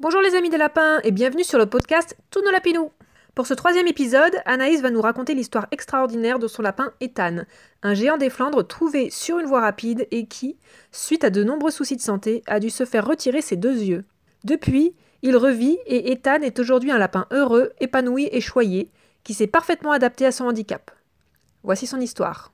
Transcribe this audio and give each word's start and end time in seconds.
Bonjour 0.00 0.22
les 0.22 0.34
amis 0.34 0.48
des 0.48 0.56
lapins 0.56 0.98
et 1.04 1.10
bienvenue 1.10 1.44
sur 1.44 1.58
le 1.58 1.66
podcast 1.66 2.16
Tous 2.30 2.40
nos 2.42 2.50
lapinous. 2.50 2.90
Pour 3.34 3.46
ce 3.46 3.52
troisième 3.52 3.86
épisode, 3.86 4.34
Anaïs 4.46 4.80
va 4.80 4.88
nous 4.88 5.02
raconter 5.02 5.34
l'histoire 5.34 5.66
extraordinaire 5.72 6.38
de 6.38 6.48
son 6.48 6.62
lapin 6.62 6.94
Ethan, 7.02 7.40
un 7.82 7.92
géant 7.92 8.16
des 8.16 8.30
Flandres 8.30 8.66
trouvé 8.66 9.10
sur 9.10 9.38
une 9.38 9.46
voie 9.46 9.60
rapide 9.60 10.08
et 10.10 10.24
qui, 10.24 10.56
suite 10.90 11.22
à 11.22 11.28
de 11.28 11.44
nombreux 11.44 11.70
soucis 11.70 11.96
de 11.96 12.00
santé, 12.00 12.42
a 12.46 12.60
dû 12.60 12.70
se 12.70 12.86
faire 12.86 13.06
retirer 13.06 13.42
ses 13.42 13.56
deux 13.56 13.76
yeux. 13.76 14.06
Depuis, 14.42 14.94
il 15.20 15.36
revit 15.36 15.76
et 15.84 16.12
Ethan 16.12 16.40
est 16.40 16.58
aujourd'hui 16.58 16.92
un 16.92 16.98
lapin 16.98 17.26
heureux, 17.30 17.74
épanoui 17.78 18.30
et 18.32 18.40
choyé, 18.40 18.90
qui 19.22 19.34
s'est 19.34 19.48
parfaitement 19.48 19.92
adapté 19.92 20.24
à 20.24 20.32
son 20.32 20.46
handicap. 20.46 20.90
Voici 21.62 21.86
son 21.86 22.00
histoire. 22.00 22.52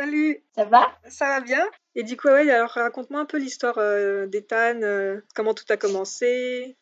Salut, 0.00 0.42
Ça 0.54 0.64
va? 0.64 0.90
Ça 1.10 1.26
va 1.26 1.40
bien? 1.42 1.62
Et 1.94 2.04
du 2.04 2.16
coup, 2.16 2.28
ouais, 2.28 2.50
alors 2.50 2.70
raconte-moi 2.70 3.20
un 3.20 3.26
peu 3.26 3.36
l'histoire 3.36 3.76
euh, 3.76 4.26
d'Ethan, 4.26 4.80
euh, 4.80 5.20
comment 5.34 5.52
tout 5.52 5.66
a 5.68 5.76
commencé? 5.76 6.78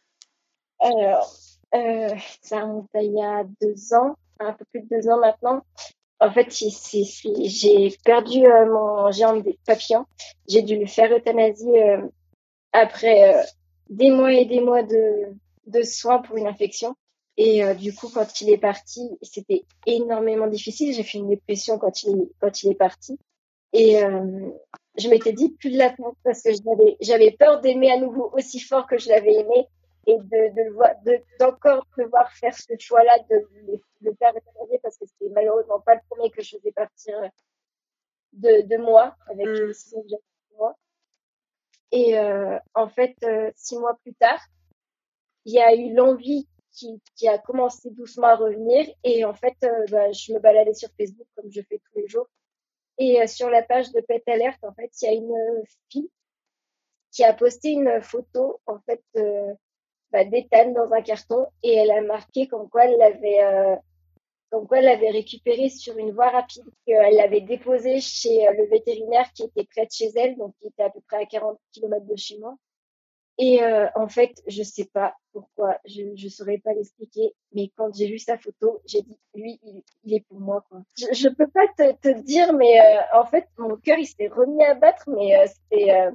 Alors, 0.79 1.29
euh, 1.75 2.15
ça 2.43 2.61
remonte 2.61 2.87
à 2.95 3.03
il 3.03 3.13
y 3.13 3.21
a 3.21 3.43
deux 3.61 3.93
ans, 3.93 4.15
un 4.39 4.53
peu 4.53 4.65
plus 4.67 4.83
de 4.83 4.87
deux 4.89 5.09
ans 5.09 5.19
maintenant. 5.19 5.65
En 6.21 6.31
fait, 6.31 6.57
j'ai 6.57 7.97
perdu 8.05 8.47
euh, 8.47 8.67
mon 8.67 9.11
géant 9.11 9.35
des 9.35 9.59
papillons. 9.67 10.07
J'ai 10.49 10.63
dû 10.63 10.79
le 10.79 10.87
faire 10.87 11.13
euthanasie 11.13 11.67
après 12.71 13.45
des 13.91 14.13
mois 14.13 14.33
et 14.33 14.45
des 14.45 14.61
mois 14.61 14.85
de, 14.85 15.35
de 15.67 15.83
soins 15.83 16.23
pour 16.23 16.37
une 16.37 16.47
infection. 16.47 16.95
Et 17.41 17.63
euh, 17.63 17.73
du 17.73 17.95
coup, 17.95 18.09
quand 18.13 18.41
il 18.41 18.51
est 18.51 18.59
parti, 18.59 19.17
c'était 19.23 19.65
énormément 19.87 20.49
difficile. 20.49 20.93
J'ai 20.93 21.05
fait 21.05 21.19
une 21.19 21.29
dépression 21.29 21.79
quand 21.79 22.03
il, 22.03 22.29
quand 22.41 22.65
il 22.65 22.73
est 22.73 22.75
parti. 22.75 23.17
Et 23.73 24.03
euh, 24.03 24.51
je 24.99 25.09
m'étais 25.09 25.33
dit 25.33 25.51
plus 25.51 25.71
de 25.71 25.79
l'attendre 25.79 26.17
parce 26.25 26.43
que 26.43 26.51
j'avais, 27.01 27.31
peur 27.31 27.61
d'aimer 27.61 27.93
à 27.93 28.01
nouveau 28.01 28.29
aussi 28.33 28.59
fort 28.59 28.89
que 28.89 28.99
je 28.99 29.09
l'avais 29.09 29.35
aimé 29.35 29.69
et 30.09 30.17
de, 30.17 30.55
de 30.55 30.63
le 30.65 30.73
voir, 30.73 30.91
de, 31.07 31.23
d'encore 31.39 31.87
devoir 31.97 32.33
faire 32.33 32.57
ce 32.57 32.73
choix-là 32.77 33.17
de 33.31 33.47
le, 34.01 34.15
faire 34.15 34.31
euthanasie 34.31 34.81
parce 34.83 34.97
que 34.97 35.07
c'était 35.07 35.33
malheureusement 35.33 35.79
pas 35.81 35.95
le 35.95 36.01
premier 36.11 36.31
que 36.31 36.43
je 36.43 36.57
faisais 36.57 36.73
partir 36.73 37.15
de, 38.33 38.67
de 38.67 38.77
moi 38.79 39.15
avec 39.29 39.47
Mm. 39.47 39.53
les 39.53 39.67
décisions 39.69 40.03
que 40.03 40.57
moi. 40.57 40.77
Et 41.93 42.19
euh, 42.19 42.59
en 42.75 42.89
fait, 42.89 43.15
six 43.55 43.79
mois 43.79 43.97
plus 44.03 44.15
tard, 44.15 44.41
il 45.45 45.53
y 45.53 45.61
a 45.61 45.73
eu 45.75 45.95
l'envie 45.95 46.49
qui, 47.17 47.29
a 47.29 47.39
commencé 47.39 47.91
doucement 47.91 48.29
à 48.29 48.37
revenir. 48.37 48.87
Et 49.05 49.25
en 49.25 49.35
fait, 49.35 49.57
euh, 49.65 49.85
bah, 49.91 50.13
je 50.13 50.33
me 50.33 50.39
baladais 50.39 50.75
sur 50.75 50.89
Facebook 50.99 51.27
comme 51.37 51.51
je 51.51 51.61
fais 51.63 51.79
tous 51.79 51.99
les 51.99 52.09
jours. 52.09 52.29
Et 52.99 53.21
euh, 53.23 53.27
sur 53.27 53.51
la 53.51 53.63
page 53.63 53.93
de 53.93 54.01
Pet 54.01 54.23
Alert, 54.29 54.59
en 54.65 54.73
fait, 54.75 54.91
il 55.03 55.05
y 55.05 55.09
a 55.09 55.13
une 55.15 55.33
euh, 55.33 55.63
fille 55.91 56.11
qui 57.11 57.25
a 57.25 57.33
posté 57.33 57.71
une 57.71 58.01
photo, 58.03 58.61
en 58.67 58.79
fait, 58.81 59.03
euh, 59.17 59.53
bah, 60.13 60.25
dans 60.25 60.93
un 60.93 61.03
carton. 61.03 61.47
Et 61.63 61.75
elle 61.75 61.91
a 61.91 62.01
marqué 62.03 62.47
comme 62.47 62.69
quoi 62.69 62.85
elle 62.85 62.99
l'avait, 62.99 63.43
euh, 63.43 63.77
comme 64.51 64.67
quoi 64.67 64.79
elle 64.79 65.13
récupéré 65.13 65.69
sur 65.69 65.97
une 65.99 66.13
voie 66.13 66.31
rapide. 66.31 66.65
qu'elle 66.87 67.17
l'avait 67.17 67.41
déposé 67.41 68.01
chez 68.01 68.47
euh, 68.47 68.53
le 68.53 68.67
vétérinaire 68.67 69.31
qui 69.33 69.45
était 69.45 69.65
près 69.65 69.87
de 69.87 69.91
chez 69.91 70.11
elle, 70.17 70.37
donc 70.37 70.55
qui 70.61 70.69
était 70.69 70.85
à 70.85 70.91
peu 70.91 71.01
près 71.09 71.19
à 71.19 71.27
40 71.27 71.59
km 71.73 72.07
de 72.07 72.17
chez 72.17 72.39
moi. 72.39 72.57
Et 73.39 73.63
euh, 73.63 73.87
en 73.95 74.09
fait, 74.09 74.43
je 74.49 74.63
sais 74.65 74.87
pas 74.93 75.15
pourquoi, 75.33 75.79
je 75.87 76.03
je 76.17 76.29
saurais 76.29 76.59
pas 76.59 76.73
l'expliquer, 76.75 77.35
mais 77.53 77.71
quand 77.77 77.95
j'ai 77.95 78.09
vu 78.09 78.19
sa 78.19 78.37
photo, 78.37 78.81
j'ai 78.85 79.03
dit 79.03 79.17
lui, 79.35 79.61
il, 79.63 79.83
il 80.05 80.15
est 80.17 80.25
pour 80.29 80.41
moi 80.41 80.65
quoi. 80.69 80.83
Je, 80.97 81.07
je 81.13 81.29
peux 81.29 81.47
pas 81.47 81.67
te, 81.79 81.93
te 82.03 82.21
dire, 82.23 82.53
mais 82.53 82.81
euh, 82.81 83.01
en 83.21 83.25
fait, 83.25 83.47
mon 83.57 83.77
cœur 83.77 83.97
il 83.99 84.07
s'est 84.07 84.27
remis 84.29 84.65
à 84.65 84.75
battre, 84.75 85.05
mais 85.09 85.37
euh, 85.39 85.47
c'était, 85.47 86.09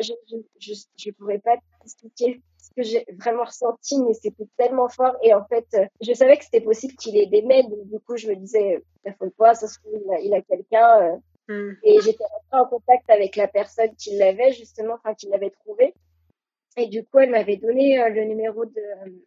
je, 0.00 0.12
je 0.30 0.36
je 0.58 0.74
je 0.96 1.10
pourrais 1.12 1.38
pas 1.38 1.56
t'expliquer 1.80 2.42
ce 2.58 2.70
que 2.76 2.82
j'ai 2.82 3.06
vraiment 3.18 3.44
ressenti, 3.44 3.98
mais 4.02 4.12
c'était 4.12 4.46
tellement 4.58 4.88
fort. 4.88 5.16
Et 5.22 5.32
en 5.32 5.44
fait, 5.46 5.66
je 6.02 6.12
savais 6.12 6.36
que 6.36 6.44
c'était 6.44 6.60
possible 6.60 6.94
qu'il 6.94 7.16
ait 7.16 7.26
des 7.26 7.42
maids, 7.42 7.62
donc 7.62 7.88
du 7.88 7.98
coup, 8.00 8.16
je 8.16 8.28
me 8.28 8.36
disais, 8.36 8.82
ça 9.04 9.12
faut 9.18 9.30
pas, 9.30 9.54
ça 9.54 9.66
se 9.66 9.78
trouve 9.78 9.94
il 10.04 10.12
a, 10.12 10.20
il 10.20 10.34
a 10.34 10.42
quelqu'un. 10.42 11.02
euh, 11.02 11.16
Mm. 11.50 11.78
et 11.82 11.98
j'étais 12.02 12.24
en 12.52 12.66
contact 12.66 13.08
avec 13.08 13.34
la 13.34 13.48
personne 13.48 13.96
qui 13.96 14.14
l'avait 14.18 14.52
justement, 14.52 14.96
enfin 14.96 15.14
qui 15.14 15.28
l'avait 15.30 15.48
trouvé. 15.64 15.94
Et 16.80 16.86
du 16.86 17.04
coup, 17.04 17.18
elle 17.18 17.30
m'avait 17.30 17.56
donné 17.56 18.00
euh, 18.00 18.08
le 18.08 18.24
numéro 18.24 18.64
de, 18.64 18.82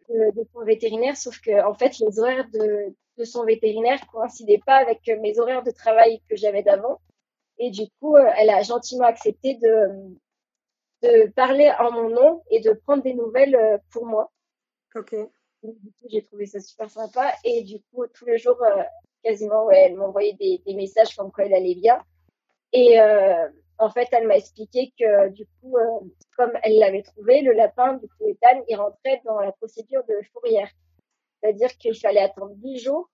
de, 0.08 0.30
de 0.34 0.48
son 0.52 0.64
vétérinaire, 0.64 1.16
sauf 1.16 1.38
que 1.40 1.62
en 1.64 1.74
fait, 1.74 1.98
les 1.98 2.18
horaires 2.18 2.48
de, 2.50 2.94
de 3.18 3.24
son 3.24 3.44
vétérinaire 3.44 4.00
coïncidaient 4.10 4.62
pas 4.64 4.76
avec 4.76 5.00
euh, 5.08 5.20
mes 5.20 5.38
horaires 5.38 5.62
de 5.62 5.70
travail 5.70 6.20
que 6.28 6.36
j'avais 6.36 6.62
d'avant. 6.62 6.98
Et 7.58 7.70
du 7.70 7.84
coup, 8.00 8.16
euh, 8.16 8.30
elle 8.38 8.48
a 8.50 8.62
gentiment 8.62 9.04
accepté 9.04 9.56
de, 9.56 10.16
de 11.02 11.30
parler 11.32 11.70
en 11.78 11.92
mon 11.92 12.08
nom 12.08 12.42
et 12.50 12.60
de 12.60 12.72
prendre 12.72 13.02
des 13.02 13.14
nouvelles 13.14 13.54
euh, 13.54 13.76
pour 13.90 14.06
moi. 14.06 14.30
Ok. 14.94 15.14
Donc, 15.62 15.76
du 15.80 15.90
coup, 15.90 16.08
j'ai 16.08 16.22
trouvé 16.22 16.46
ça 16.46 16.58
super 16.60 16.88
sympa. 16.90 17.34
Et 17.44 17.62
du 17.64 17.80
coup, 17.92 18.06
tous 18.14 18.24
les 18.24 18.38
jours, 18.38 18.60
euh, 18.62 18.82
quasiment, 19.22 19.66
ouais, 19.66 19.84
elle 19.86 19.96
m'envoyait 19.96 20.32
des, 20.40 20.62
des 20.66 20.74
messages 20.74 21.14
comme 21.14 21.30
quoi 21.30 21.44
elle 21.44 21.54
allait 21.54 21.74
bien. 21.76 22.02
Et 22.72 22.98
euh, 22.98 23.48
en 23.78 23.90
fait, 23.90 24.08
elle 24.12 24.26
m'a 24.26 24.36
expliqué 24.36 24.92
que 24.98 25.28
du 25.30 25.46
coup, 25.46 25.76
euh, 25.76 26.00
comme 26.36 26.52
elle 26.62 26.78
l'avait 26.78 27.02
trouvé, 27.02 27.42
le 27.42 27.52
lapin, 27.52 27.94
du 27.94 28.08
coup, 28.08 28.28
Ethan, 28.28 28.62
il 28.68 28.76
rentrait 28.76 29.20
dans 29.24 29.40
la 29.40 29.52
procédure 29.52 30.04
de 30.04 30.14
fourrière. 30.32 30.70
C'est-à-dire 31.40 31.76
qu'il 31.78 31.98
fallait 31.98 32.20
attendre 32.20 32.54
10 32.56 32.78
jours 32.78 33.10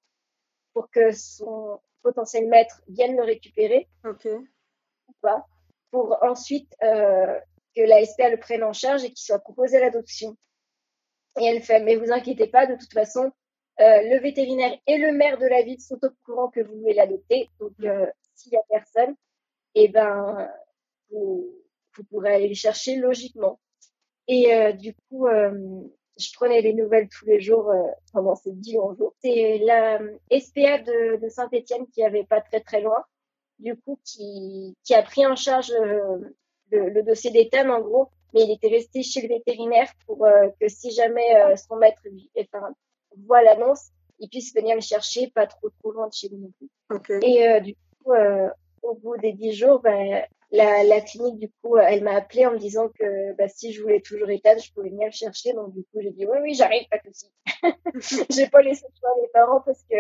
pour 0.74 0.90
que 0.90 1.12
son 1.12 1.80
potentiel 2.02 2.48
maître 2.48 2.82
vienne 2.88 3.16
le 3.16 3.22
récupérer 3.22 3.88
Ok. 4.04 4.26
ou 4.26 5.12
pas, 5.20 5.46
pour 5.90 6.16
ensuite 6.22 6.72
euh, 6.82 7.38
que 7.74 7.82
la 7.82 8.04
SPA 8.04 8.28
le 8.30 8.38
prenne 8.38 8.62
en 8.62 8.72
charge 8.72 9.04
et 9.04 9.08
qu'il 9.08 9.24
soit 9.24 9.38
proposé 9.38 9.78
à 9.78 9.80
l'adoption. 9.80 10.36
Et 11.40 11.44
elle 11.44 11.62
fait, 11.62 11.80
mais 11.80 11.96
vous 11.96 12.12
inquiétez 12.12 12.48
pas, 12.48 12.66
de 12.66 12.74
toute 12.74 12.92
façon, 12.92 13.32
euh, 13.80 14.02
le 14.02 14.20
vétérinaire 14.20 14.76
et 14.86 14.98
le 14.98 15.12
maire 15.12 15.38
de 15.38 15.46
la 15.46 15.62
ville 15.62 15.80
sont 15.80 15.98
au 16.02 16.10
courant 16.24 16.48
que 16.48 16.60
vous 16.60 16.80
voulez 16.80 16.94
l'adopter. 16.94 17.48
Donc, 17.60 17.72
euh, 17.82 18.06
s'il 18.34 18.52
y 18.52 18.56
a 18.56 18.62
personne, 18.68 19.14
eh 19.84 19.88
ben, 19.88 20.48
vous, 21.10 21.48
vous 21.96 22.04
pourrez 22.04 22.34
aller 22.34 22.48
le 22.48 22.54
chercher 22.54 22.96
logiquement. 22.96 23.58
Et 24.26 24.54
euh, 24.54 24.72
du 24.72 24.94
coup, 25.08 25.26
euh, 25.26 25.80
je 26.18 26.28
prenais 26.34 26.60
les 26.60 26.74
nouvelles 26.74 27.08
tous 27.08 27.24
les 27.26 27.40
jours 27.40 27.70
euh, 27.70 27.82
pendant 28.12 28.34
ces 28.34 28.52
dix 28.52 28.74
longs 28.74 28.94
jours. 28.94 29.14
C'est 29.22 29.58
la 29.58 30.00
euh, 30.00 30.18
SPA 30.38 30.78
de, 30.78 31.16
de 31.16 31.28
Saint-Étienne 31.28 31.86
qui 31.88 32.02
avait 32.02 32.24
pas 32.24 32.40
très 32.40 32.60
très 32.60 32.80
loin, 32.80 33.02
du 33.58 33.76
coup, 33.76 33.98
qui, 34.04 34.76
qui 34.84 34.94
a 34.94 35.02
pris 35.02 35.26
en 35.26 35.36
charge 35.36 35.70
euh, 35.72 36.18
le, 36.70 36.90
le 36.90 37.02
dossier 37.02 37.30
d'Ethan 37.30 37.70
en 37.70 37.80
gros, 37.80 38.08
mais 38.34 38.42
il 38.42 38.50
était 38.50 38.68
resté 38.68 39.02
chez 39.02 39.22
le 39.22 39.28
vétérinaire 39.28 39.90
pour 40.06 40.24
euh, 40.26 40.48
que 40.60 40.68
si 40.68 40.90
jamais 40.90 41.36
euh, 41.36 41.56
son 41.56 41.76
maître 41.76 42.00
lui- 42.04 42.30
enfin, 42.38 42.74
voit 43.26 43.42
l'annonce, 43.42 43.88
il 44.18 44.28
puisse 44.28 44.54
venir 44.54 44.74
le 44.74 44.82
chercher, 44.82 45.28
pas 45.30 45.46
trop 45.46 45.70
trop 45.80 45.92
loin 45.92 46.08
de 46.08 46.12
chez 46.12 46.28
lui 46.28 46.36
non 46.38 46.50
plus. 46.58 46.68
Ok. 46.94 47.10
Et 47.22 47.48
euh, 47.48 47.60
du 47.60 47.74
coup, 47.74 48.12
euh, 48.12 48.50
au 48.88 48.94
bout 48.94 49.16
des 49.18 49.32
dix 49.32 49.52
jours, 49.52 49.80
ben, 49.80 50.24
la, 50.50 50.82
la 50.84 51.00
clinique, 51.00 51.38
du 51.38 51.50
coup, 51.62 51.76
elle 51.76 52.02
m'a 52.02 52.16
appelé 52.16 52.46
en 52.46 52.52
me 52.52 52.58
disant 52.58 52.88
que 52.88 53.34
bah, 53.34 53.48
si 53.48 53.72
je 53.72 53.82
voulais 53.82 54.00
toujours 54.00 54.30
Ethan, 54.30 54.58
je 54.58 54.72
pouvais 54.72 54.88
venir 54.88 55.06
le 55.06 55.12
chercher. 55.12 55.52
Donc, 55.52 55.74
du 55.74 55.82
coup, 55.84 56.00
j'ai 56.00 56.10
dit 56.10 56.26
oui, 56.26 56.38
oui, 56.42 56.54
j'arrive, 56.54 56.88
pas 56.88 56.98
de 56.98 57.12
souci. 57.12 57.30
j'ai 58.30 58.48
pas 58.48 58.62
laissé 58.62 58.84
le 58.88 58.98
choix 58.98 59.10
à 59.10 59.20
mes 59.20 59.28
parents 59.28 59.60
parce 59.60 59.82
que 59.84 59.96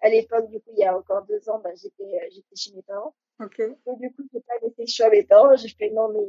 à 0.00 0.08
l'époque, 0.08 0.48
du 0.50 0.60
coup, 0.60 0.70
il 0.76 0.80
y 0.80 0.84
a 0.84 0.96
encore 0.96 1.24
deux 1.26 1.48
ans, 1.48 1.60
bah, 1.62 1.70
j'étais, 1.74 2.04
euh, 2.04 2.28
j'étais 2.30 2.56
chez 2.56 2.72
mes 2.74 2.82
parents. 2.82 3.14
Donc, 3.86 4.00
du 4.00 4.12
coup, 4.12 4.22
j'ai 4.32 4.40
pas 4.40 4.54
laissé 4.62 4.82
le 4.82 4.86
choix 4.86 5.06
à 5.06 5.10
mes 5.10 5.24
parents. 5.24 5.56
J'ai 5.56 5.68
fait 5.70 5.90
non, 5.90 6.08
mais 6.10 6.26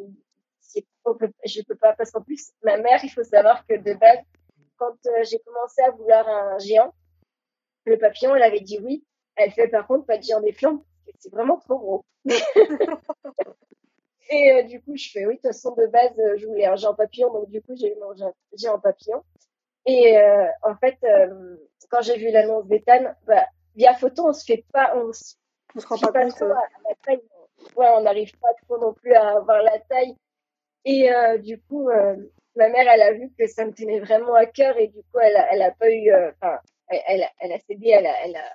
c'est, 0.61 0.85
je 1.45 1.61
peux 1.63 1.75
pas 1.75 1.93
parce 1.93 2.11
qu'en 2.11 2.21
plus, 2.21 2.51
ma 2.63 2.77
mère, 2.77 2.99
il 3.03 3.09
faut 3.09 3.23
savoir 3.23 3.65
que 3.67 3.75
de 3.75 3.93
base, 3.93 4.19
quand 4.77 4.95
euh, 5.05 5.23
j'ai 5.23 5.39
commencé 5.39 5.81
à 5.81 5.91
vouloir 5.91 6.27
un 6.27 6.57
géant, 6.59 6.93
le 7.85 7.97
papillon, 7.97 8.35
elle 8.35 8.43
avait 8.43 8.61
dit 8.61 8.79
oui. 8.81 9.03
Elle 9.35 9.51
fait 9.51 9.67
par 9.69 9.87
contre 9.87 10.05
pas 10.05 10.17
de 10.17 10.23
géant 10.23 10.41
des 10.41 10.51
flammes, 10.51 10.83
c'est 11.19 11.31
vraiment 11.31 11.57
trop 11.57 11.77
gros. 11.79 12.05
Et 14.29 14.51
euh, 14.51 14.63
du 14.63 14.81
coup, 14.81 14.95
je 14.95 15.09
fais 15.11 15.25
oui, 15.25 15.35
de 15.35 15.39
toute 15.41 15.47
façon, 15.51 15.73
de 15.75 15.87
base, 15.87 16.11
euh, 16.19 16.37
je 16.37 16.45
voulais 16.47 16.65
un 16.65 16.75
géant 16.75 16.93
papillon, 16.93 17.31
donc 17.33 17.49
du 17.49 17.61
coup, 17.61 17.75
j'ai 17.75 17.91
eu 17.91 17.95
mon 17.99 18.13
géant- 18.55 18.79
papillon. 18.79 19.23
Et 19.87 20.17
euh, 20.17 20.47
en 20.63 20.75
fait, 20.77 20.97
euh, 21.03 21.57
quand 21.89 22.01
j'ai 22.01 22.17
vu 22.17 22.31
l'annonce 22.31 22.67
d'Ethan, 22.67 23.13
bah, 23.27 23.45
via 23.75 23.95
photo, 23.95 24.27
on 24.29 24.33
se 24.33 24.45
fait 24.45 24.65
pas, 24.73 24.93
on 24.95 25.13
se 25.13 25.35
On 25.75 25.79
se 25.79 25.87
rend 25.87 25.97
pas 25.99 26.11
pas 26.13 26.23
compte. 26.25 26.35
trop 26.35 26.45
à 26.45 26.57
à 26.57 26.89
la 26.89 26.95
taille. 27.05 27.21
Ouais, 27.75 27.87
on 27.95 28.01
n'arrive 28.01 28.37
pas 28.39 28.53
trop 28.63 28.77
non 28.79 28.93
plus 28.93 29.13
à 29.13 29.37
avoir 29.37 29.63
la 29.63 29.79
taille. 29.79 30.15
Et 30.85 31.09
du 31.41 31.61
coup, 31.61 31.89
ma 32.55 32.69
mère, 32.69 32.87
elle 32.89 33.01
a 33.01 33.13
vu 33.13 33.31
que 33.37 33.47
ça 33.47 33.65
me 33.65 33.73
tenait 33.73 33.99
vraiment 33.99 34.35
à 34.35 34.45
cœur 34.45 34.77
et 34.77 34.87
du 34.87 34.99
coup, 35.03 35.19
elle 35.21 35.35
a, 35.37 35.53
elle 35.53 35.61
a 35.63 35.71
pas 35.71 35.89
eu, 35.91 36.11
enfin, 36.13 36.59
elle, 36.89 37.01
elle, 37.07 37.23
a- 37.23 37.31
elle 37.39 37.53
a 37.53 37.59
cédé, 37.59 37.89
elle 37.89 38.07
a, 38.07 38.25
elle 38.25 38.35
a, 38.35 38.53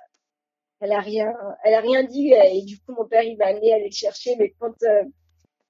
elle 0.81 0.91
a 0.91 0.99
rien, 0.99 1.33
elle 1.63 1.73
a 1.73 1.79
rien 1.79 2.03
dit 2.03 2.31
et 2.33 2.61
du 2.63 2.79
coup, 2.79 2.93
mon 2.93 3.05
père, 3.05 3.23
il 3.23 3.37
m'a 3.37 3.47
amené 3.47 3.71
à 3.71 3.75
aller 3.75 3.85
le 3.85 3.91
chercher. 3.91 4.35
Mais 4.37 4.53
quand, 4.59 4.73
euh, 4.83 5.03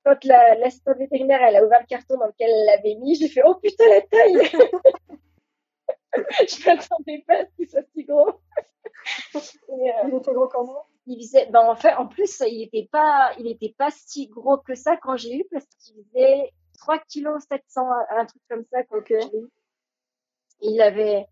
quand 0.03 0.23
la, 0.25 0.55
l'assistante 0.55 0.97
vétérinaire, 0.97 1.41
elle 1.43 1.55
a 1.57 1.65
ouvert 1.65 1.81
le 1.81 1.87
carton 1.87 2.17
dans 2.17 2.27
lequel 2.27 2.49
elle 2.49 2.65
l'avait 2.65 2.95
mis, 2.95 3.15
j'ai 3.15 3.27
fait, 3.29 3.41
oh 3.45 3.55
putain, 3.55 3.85
la 3.89 4.01
taille! 4.01 4.51
je 6.47 6.65
m'attendais 6.65 7.23
pas 7.27 7.35
à 7.41 7.45
ce 7.45 7.51
qu'il 7.55 7.69
soit 7.69 7.83
si 7.93 8.03
gros. 8.05 8.29
euh, 8.29 9.41
Il 10.07 10.15
était 10.15 10.33
gros 10.33 10.47
comment? 10.47 10.85
il 11.07 11.17
faisait, 11.21 11.45
ben 11.51 11.61
en 11.69 11.75
fait, 11.75 11.93
en 11.93 12.07
plus, 12.07 12.41
il 12.47 12.63
était 12.63 12.87
pas, 12.91 13.31
il 13.37 13.47
était 13.47 13.75
pas 13.77 13.91
si 13.91 14.27
gros 14.27 14.57
que 14.57 14.73
ça 14.73 14.97
quand 14.97 15.15
j'ai 15.17 15.35
eu 15.35 15.45
parce 15.51 15.65
qu'il 15.79 16.03
faisait 16.03 16.51
3 16.79 16.97
kg 16.99 17.37
700, 17.47 17.81
un 18.09 18.25
truc 18.25 18.41
comme 18.49 18.65
ça 18.71 18.83
quand 18.83 18.97
Ok. 18.97 19.07
j'ai 19.09 19.37
eu. 19.37 19.47
Il 20.61 20.81
avait, 20.81 21.27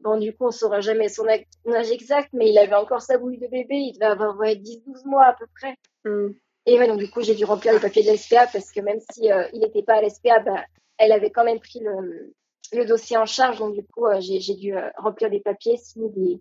bon, 0.00 0.18
du 0.18 0.34
coup, 0.34 0.46
on 0.46 0.50
saura 0.50 0.80
jamais 0.80 1.08
son 1.08 1.26
âge 1.28 1.90
exact, 1.90 2.30
mais 2.32 2.50
il 2.50 2.58
avait 2.58 2.74
encore 2.74 3.02
sa 3.02 3.18
bouille 3.18 3.38
de 3.38 3.46
bébé. 3.46 3.76
Il 3.76 3.92
devait 3.94 4.06
avoir, 4.06 4.36
ouais, 4.38 4.56
10, 4.56 4.82
12 4.84 5.04
mois 5.04 5.26
à 5.26 5.34
peu 5.34 5.46
près. 5.54 5.76
Hmm. 6.04 6.32
Et 6.66 6.78
ouais, 6.78 6.86
donc 6.86 6.98
du 6.98 7.10
coup, 7.10 7.22
j'ai 7.22 7.34
dû 7.34 7.44
remplir 7.44 7.72
les 7.72 7.80
papiers 7.80 8.02
de 8.02 8.08
la 8.08 8.16
SPA 8.16 8.46
parce 8.46 8.70
que 8.70 8.80
même 8.80 9.00
si 9.12 9.30
euh, 9.32 9.48
il 9.52 9.60
n'était 9.60 9.82
pas 9.82 9.94
à 9.94 10.02
la 10.02 10.10
SPA, 10.10 10.40
bah, 10.40 10.64
elle 10.98 11.12
avait 11.12 11.30
quand 11.30 11.44
même 11.44 11.58
pris 11.58 11.80
le, 11.80 12.34
le 12.72 12.84
dossier 12.84 13.16
en 13.16 13.26
charge. 13.26 13.58
Donc 13.58 13.74
du 13.74 13.84
coup, 13.84 14.06
euh, 14.06 14.20
j'ai 14.20 14.54
dû 14.54 14.76
euh, 14.76 14.90
remplir 14.98 15.30
des 15.30 15.40
papiers, 15.40 15.76
signer 15.78 16.10
des, 16.10 16.40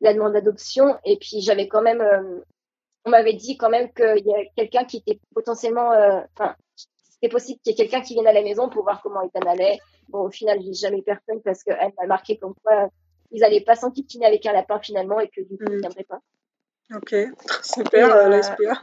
la 0.00 0.12
demande 0.12 0.34
d'adoption. 0.34 0.96
Et 1.04 1.16
puis 1.16 1.40
j'avais 1.40 1.68
quand 1.68 1.82
même, 1.82 2.02
on 3.06 3.10
m'avait 3.10 3.32
dit 3.32 3.56
quand 3.56 3.70
même 3.70 3.90
qu'il 3.92 4.26
y 4.26 4.34
a 4.34 4.44
quelqu'un 4.56 4.84
qui 4.84 4.98
était 4.98 5.18
potentiellement, 5.34 5.90
enfin, 6.34 6.54
c'était 7.20 7.30
possible 7.30 7.60
qu'il 7.60 7.72
y 7.72 7.74
ait 7.74 7.76
quelqu'un 7.76 8.02
qui 8.02 8.14
vienne 8.14 8.26
à 8.26 8.32
la 8.32 8.42
maison 8.42 8.68
pour 8.68 8.82
voir 8.82 9.02
comment 9.02 9.22
Ethan 9.22 9.48
allait. 9.48 9.78
Bon, 10.10 10.26
au 10.26 10.30
final, 10.30 10.60
j'ai 10.62 10.72
jamais 10.74 11.02
personne 11.02 11.40
parce 11.42 11.62
qu'elle 11.62 11.92
m'a 11.98 12.06
marqué 12.06 12.36
comme 12.36 12.54
quoi 12.62 12.88
ils 13.30 13.44
allaient 13.44 13.60
pas 13.60 13.76
s'enquiquiner 13.76 14.26
avec 14.26 14.44
un 14.46 14.52
lapin 14.52 14.80
finalement 14.80 15.20
et 15.20 15.28
que 15.28 15.40
du 15.40 15.56
coup, 15.56 15.64
Mm. 15.64 15.72
ils 15.74 15.80
viendraient 15.80 16.04
pas. 16.04 16.20
Ok, 16.94 17.14
super, 17.64 18.14
euh, 18.14 18.24
euh, 18.24 18.28
la 18.28 18.42
SPA. 18.42 18.82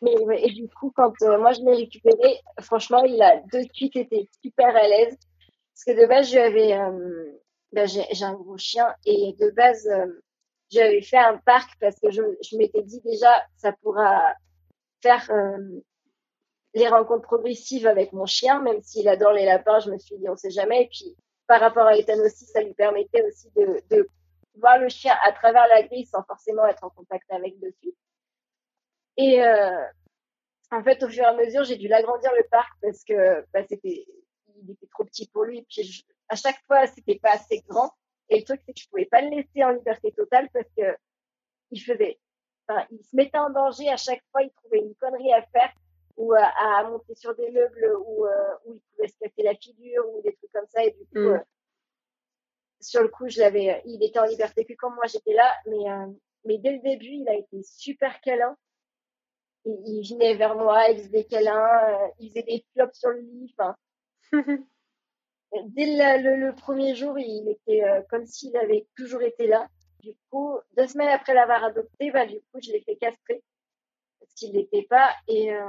Mais 0.00 0.16
ouais, 0.18 0.46
et 0.46 0.52
du 0.52 0.68
coup, 0.68 0.92
quand 0.94 1.14
euh, 1.22 1.38
moi 1.38 1.52
je 1.52 1.60
l'ai 1.62 1.74
récupéré, 1.74 2.38
franchement, 2.60 3.02
il 3.04 3.20
a 3.20 3.40
de 3.52 3.62
suite 3.72 3.96
été 3.96 4.28
super 4.42 4.76
à 4.76 4.86
l'aise. 4.86 5.16
Parce 5.74 5.84
que 5.96 6.02
de 6.02 6.06
base, 6.06 6.30
j'avais, 6.30 6.72
euh, 6.72 7.32
ben, 7.72 7.86
j'ai 7.88 8.24
un 8.24 8.34
gros 8.34 8.58
chien 8.58 8.94
et 9.06 9.34
de 9.40 9.50
base, 9.50 9.88
j'avais 10.70 11.02
fait 11.02 11.16
un 11.18 11.38
parc 11.38 11.70
parce 11.80 11.98
que 12.00 12.10
je, 12.10 12.22
je 12.42 12.56
m'étais 12.56 12.82
dit 12.82 13.00
déjà, 13.04 13.44
ça 13.56 13.72
pourra 13.72 14.34
faire 15.02 15.30
les 16.74 16.88
rencontres 16.88 17.26
progressives 17.26 17.86
avec 17.86 18.12
mon 18.12 18.26
chien, 18.26 18.60
même 18.60 18.82
s'il 18.82 19.08
adore 19.08 19.32
les 19.32 19.44
lapins, 19.44 19.80
je 19.80 19.90
me 19.90 19.98
suis 19.98 20.18
dit, 20.18 20.28
on 20.28 20.36
sait 20.36 20.50
jamais. 20.50 20.82
Et 20.82 20.88
puis, 20.88 21.16
par 21.46 21.60
rapport 21.60 21.86
à 21.86 21.96
Ethan 21.96 22.18
aussi, 22.20 22.44
ça 22.44 22.62
lui 22.62 22.74
permettait 22.74 23.24
aussi 23.24 23.50
de, 23.56 24.08
voir 24.54 24.78
le 24.78 24.88
chien 24.88 25.14
à 25.24 25.32
travers 25.32 25.66
la 25.68 25.82
grille 25.84 26.06
sans 26.06 26.22
forcément 26.24 26.66
être 26.66 26.82
en 26.82 26.90
contact 26.90 27.30
avec 27.30 27.58
dessus. 27.60 27.94
Et 29.16 29.42
euh, 29.42 29.86
en 30.72 30.82
fait, 30.82 31.02
au 31.02 31.08
fur 31.08 31.22
et 31.22 31.26
à 31.26 31.32
mesure, 31.32 31.64
j'ai 31.64 31.76
dû 31.76 31.88
l'agrandir 31.88 32.30
le 32.36 32.44
parc 32.50 32.70
parce 32.82 33.04
que 33.04 33.44
bah, 33.52 33.60
c'était, 33.68 34.04
il 34.60 34.70
était 34.70 34.88
trop 34.88 35.04
petit 35.04 35.28
pour 35.28 35.44
lui. 35.44 35.62
Puis 35.62 36.04
à 36.28 36.36
chaque 36.36 36.60
fois, 36.66 36.86
c'était 36.88 37.18
pas 37.18 37.32
assez 37.32 37.62
grand. 37.68 37.92
Et 38.28 38.38
le 38.38 38.44
truc, 38.44 38.60
c'est 38.66 38.74
que 38.74 38.80
je 38.80 38.88
pouvais 38.88 39.06
pas 39.06 39.22
le 39.22 39.30
laisser 39.30 39.64
en 39.64 39.70
liberté 39.70 40.12
totale 40.12 40.48
parce 40.52 40.68
que 40.76 40.96
il 41.70 41.80
faisait, 41.80 42.18
enfin, 42.66 42.84
il 42.90 43.02
se 43.04 43.14
mettait 43.14 43.38
en 43.38 43.50
danger 43.50 43.88
à 43.88 43.96
chaque 43.96 44.22
fois. 44.32 44.42
Il 44.42 44.50
trouvait 44.50 44.80
une 44.80 44.94
connerie 44.96 45.32
à 45.32 45.42
faire 45.42 45.72
ou 46.18 46.34
à, 46.34 46.44
à 46.78 46.84
monter 46.84 47.14
sur 47.14 47.34
des 47.34 47.50
meubles 47.50 47.84
euh, 47.84 47.96
où 48.66 48.74
il 48.74 48.80
pouvait 48.92 49.08
se 49.08 49.18
casser 49.18 49.42
la 49.42 49.54
figure 49.54 50.04
ou 50.14 50.20
des 50.22 50.34
trucs 50.34 50.52
comme 50.52 50.66
ça. 50.68 50.84
Et 50.84 50.90
du 50.90 51.04
coup, 51.06 51.18
Mm. 51.20 51.26
euh, 51.34 51.38
sur 52.80 53.02
le 53.02 53.08
coup, 53.08 53.28
je 53.28 53.40
l'avais, 53.40 53.82
il 53.86 54.02
était 54.04 54.18
en 54.20 54.24
liberté 54.24 54.64
que 54.64 54.74
quand 54.78 54.90
moi 54.90 55.06
j'étais 55.06 55.32
là. 55.32 55.52
Mais 55.66 55.90
euh, 55.90 56.06
mais 56.44 56.58
dès 56.58 56.72
le 56.72 56.78
début, 56.80 57.06
il 57.22 57.28
a 57.28 57.34
été 57.34 57.62
super 57.64 58.20
câlin 58.20 58.56
il, 59.64 59.80
il 59.86 60.08
venait 60.08 60.34
vers 60.34 60.54
moi, 60.56 60.88
il 60.88 60.98
faisait 60.98 61.08
des 61.08 61.24
câlins, 61.24 61.78
euh, 61.88 62.08
il 62.20 62.28
faisait 62.30 62.42
des 62.44 62.64
flops 62.72 62.98
sur 62.98 63.10
le 63.10 63.20
lit. 63.20 63.54
Enfin, 63.58 63.76
dès 65.66 65.86
le, 65.86 66.22
le- 66.22 66.46
le 66.46 66.54
premier 66.54 66.94
jour, 66.94 67.18
il 67.18 67.48
était 67.48 67.82
euh, 67.84 68.02
comme 68.10 68.26
s'il 68.26 68.56
avait 68.56 68.86
toujours 68.96 69.22
été 69.22 69.46
là. 69.46 69.66
Du 70.00 70.14
coup, 70.30 70.56
deux 70.76 70.86
semaines 70.86 71.08
après 71.08 71.34
l'avoir 71.34 71.64
adopté, 71.64 72.10
bah, 72.12 72.26
du 72.26 72.40
coup, 72.52 72.60
je 72.62 72.70
l'ai 72.72 72.80
fait 72.82 72.96
castrer 72.96 73.42
parce 74.28 74.34
qu'il 74.36 74.52
l'était 74.54 74.86
pas. 74.88 75.14
Et, 75.28 75.52
euh, 75.52 75.62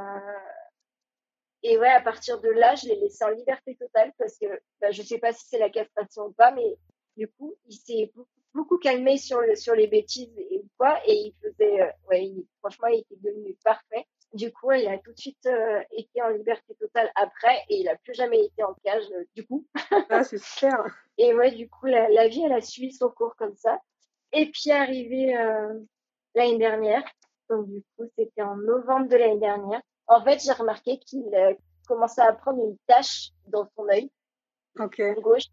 et 1.64 1.78
ouais, 1.78 1.90
à 1.90 2.02
partir 2.02 2.40
de 2.40 2.50
là, 2.50 2.76
je 2.76 2.88
l'ai 2.88 2.96
laissé 2.96 3.24
en 3.26 3.30
liberté 3.30 3.76
totale 3.76 4.14
parce 4.18 4.38
que 4.38 4.46
bah, 4.80 4.92
je 4.92 5.02
sais 5.02 5.18
pas 5.20 5.34
si 5.34 5.46
c'est 5.48 5.60
la 5.60 5.70
castration 5.70 6.28
ou 6.28 6.32
pas, 6.32 6.52
mais 6.52 6.78
du 7.18 7.28
coup, 7.28 7.56
il 7.68 7.76
s'est 7.76 8.12
beaucoup, 8.16 8.30
beaucoup 8.54 8.78
calmé 8.78 9.18
sur, 9.18 9.42
le, 9.42 9.56
sur 9.56 9.76
les 9.76 9.88
bêtises 9.88 10.32
et 10.38 10.62
quoi. 10.78 11.02
Et 11.06 11.14
il 11.16 11.36
faisait, 11.42 11.82
euh, 11.82 11.92
ouais, 12.10 12.26
il- 12.28 12.48
franchement, 12.60 12.88
il 12.88 13.00
était 13.00 13.18
devenu 13.22 13.56
parfait. 13.64 14.06
Du 14.34 14.54
coup, 14.54 14.72
il 14.72 14.88
a 14.88 14.98
tout 15.00 15.12
de 15.12 15.20
suite 15.20 15.46
euh, 15.48 15.82
été 15.92 16.22
en 16.22 16.30
liberté 16.30 16.76
totale 16.76 17.12
après 17.16 17.58
et 17.70 17.78
il 17.82 17.90
a 17.90 17.98
plus 17.98 18.14
jamais 18.14 18.46
été 18.46 18.64
en 18.64 18.74
cage, 18.86 19.04
euh, 19.14 19.26
du 19.36 19.46
coup. 19.46 19.68
Ah, 20.10 20.24
c'est 20.24 20.38
super. 20.42 20.84
Et 21.18 21.34
ouais, 21.34 21.52
du 21.52 21.68
coup, 21.70 21.88
la, 21.88 22.08
la 22.10 22.30
vie, 22.30 22.44
elle 22.46 22.54
a 22.54 22.62
suivi 22.62 22.94
son 22.94 23.10
cours 23.10 23.36
comme 23.36 23.56
ça. 23.58 23.78
Et 24.32 24.50
puis, 24.52 24.72
arrivé 24.72 25.36
euh, 25.36 25.78
l'année 26.36 26.58
dernière, 26.58 27.04
donc 27.50 27.68
du 27.70 27.82
coup, 27.96 28.06
c'était 28.18 28.42
en 28.42 28.56
novembre 28.56 29.08
de 29.08 29.16
l'année 29.18 29.40
dernière, 29.40 29.82
en 30.08 30.24
fait, 30.24 30.40
j'ai 30.44 30.52
remarqué 30.54 30.98
qu'il 31.00 31.24
euh, 31.34 31.54
commençait 31.88 32.22
à 32.22 32.34
prendre 32.34 32.64
une 32.64 32.78
tache 32.88 33.30
dans 33.48 33.68
son 33.76 33.88
œil 33.90 34.10
gauche. 35.22 35.46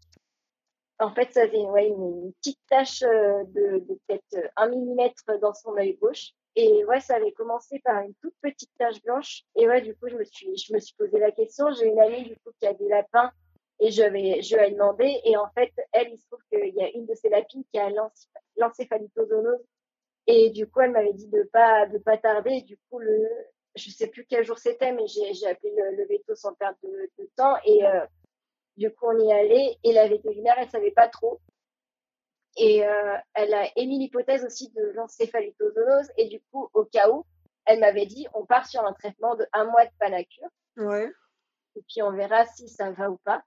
En 0.99 1.13
fait, 1.13 1.31
ça 1.31 1.45
faisait 1.47 1.65
ouais, 1.65 1.87
une, 1.89 2.25
une 2.25 2.33
petite 2.33 2.59
tache 2.69 3.03
euh, 3.03 3.43
de, 3.45 3.79
de 3.79 3.99
peut-être 4.07 4.33
euh, 4.35 4.47
un 4.55 4.67
millimètre 4.69 5.23
dans 5.39 5.53
son 5.53 5.75
œil 5.77 5.95
gauche. 5.97 6.31
Et 6.55 6.83
ouais, 6.85 6.99
ça 7.01 7.15
avait 7.17 7.33
commencé 7.33 7.79
par 7.83 8.01
une 8.01 8.15
toute 8.15 8.33
petite 8.41 8.71
tache 8.79 8.99
blanche. 9.03 9.43
Et 9.55 9.67
ouais, 9.67 9.81
du 9.81 9.95
coup, 9.95 10.07
je 10.07 10.15
me 10.15 10.23
suis, 10.23 10.57
je 10.57 10.73
me 10.73 10.79
suis 10.79 10.95
posé 10.95 11.19
la 11.19 11.31
question. 11.31 11.71
J'ai 11.73 11.85
une 11.85 11.99
amie, 11.99 12.23
du 12.23 12.35
coup, 12.37 12.49
qui 12.59 12.65
a 12.65 12.73
des 12.73 12.87
lapins. 12.87 13.31
Et 13.79 13.91
je 13.91 14.01
vais, 14.01 14.41
je 14.41 14.55
vais 14.55 14.71
demander. 14.71 15.21
Et 15.23 15.37
en 15.37 15.47
fait, 15.49 15.71
elle, 15.91 16.09
il 16.11 16.17
se 16.17 16.25
trouve 16.25 16.41
qu'il 16.51 16.73
y 16.73 16.81
a 16.81 16.89
une 16.95 17.05
de 17.05 17.13
ses 17.13 17.29
lapines 17.29 17.63
qui 17.71 17.77
a 17.79 17.91
l'enc- 17.91 18.27
l'encéphalitozoonose. 18.55 19.63
Et 20.27 20.49
du 20.51 20.67
coup, 20.67 20.81
elle 20.81 20.91
m'avait 20.91 21.13
dit 21.13 21.27
de 21.27 21.43
pas, 21.43 21.87
de 21.87 21.97
pas 21.97 22.17
tarder. 22.17 22.51
Et 22.51 22.61
du 22.61 22.77
coup, 22.89 22.99
le, 22.99 23.27
je 23.75 23.89
sais 23.89 24.07
plus 24.07 24.25
quel 24.25 24.43
jour 24.43 24.57
c'était, 24.59 24.91
mais 24.91 25.07
j'ai, 25.07 25.33
j'ai 25.33 25.47
appelé 25.47 25.73
le, 25.75 25.95
le 25.95 26.07
veto 26.07 26.35
sans 26.35 26.53
perdre 26.53 26.77
de, 26.83 27.09
de 27.17 27.29
temps. 27.35 27.55
Et, 27.65 27.85
euh, 27.85 28.05
du 28.77 28.91
coup, 28.91 29.07
on 29.07 29.19
y 29.19 29.33
allé 29.33 29.77
et 29.83 29.91
la 29.91 30.07
vétérinaire, 30.07 30.55
elle 30.59 30.69
savait 30.69 30.91
pas 30.91 31.07
trop. 31.07 31.41
Et 32.57 32.85
euh, 32.85 33.17
elle 33.33 33.53
a 33.53 33.67
émis 33.75 33.99
l'hypothèse 33.99 34.45
aussi 34.45 34.71
de 34.71 34.91
l'encéphalitozoonose. 34.93 36.11
Et 36.17 36.27
du 36.27 36.39
coup, 36.51 36.69
au 36.73 36.85
cas 36.85 37.09
où, 37.09 37.25
elle 37.65 37.79
m'avait 37.79 38.05
dit, 38.05 38.27
on 38.33 38.45
part 38.45 38.67
sur 38.67 38.85
un 38.85 38.93
traitement 38.93 39.35
de 39.35 39.45
un 39.51 39.65
mois 39.65 39.85
de 39.85 39.91
panacure. 39.99 40.49
Ouais. 40.77 41.11
Et 41.75 41.81
puis, 41.87 42.01
on 42.03 42.11
verra 42.11 42.45
si 42.45 42.69
ça 42.69 42.91
va 42.91 43.09
ou 43.09 43.17
pas. 43.17 43.43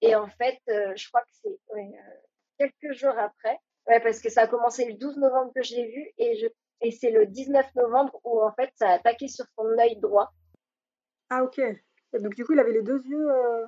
Et 0.00 0.14
en 0.14 0.28
fait, 0.28 0.60
euh, 0.68 0.94
je 0.94 1.08
crois 1.08 1.22
que 1.22 1.30
c'est 1.42 1.58
ouais, 1.74 1.90
euh, 1.92 2.20
quelques 2.58 2.96
jours 2.96 3.18
après. 3.18 3.58
Ouais, 3.88 4.00
parce 4.00 4.20
que 4.20 4.28
ça 4.30 4.42
a 4.42 4.46
commencé 4.46 4.84
le 4.84 4.94
12 4.94 5.16
novembre 5.16 5.52
que 5.54 5.62
je 5.62 5.74
l'ai 5.74 5.86
vu. 5.90 6.10
Et, 6.18 6.36
je, 6.36 6.46
et 6.82 6.90
c'est 6.90 7.10
le 7.10 7.26
19 7.26 7.66
novembre 7.74 8.20
où, 8.24 8.42
en 8.42 8.52
fait, 8.52 8.70
ça 8.76 8.90
a 8.90 8.92
attaqué 8.94 9.28
sur 9.28 9.46
son 9.56 9.66
œil 9.78 9.96
droit. 9.96 10.30
Ah, 11.30 11.42
ok. 11.42 11.58
Et 11.58 12.18
donc, 12.20 12.34
du 12.34 12.44
coup, 12.44 12.52
il 12.52 12.60
avait 12.60 12.72
les 12.72 12.82
deux 12.82 13.02
yeux. 13.04 13.30
euh, 13.30 13.66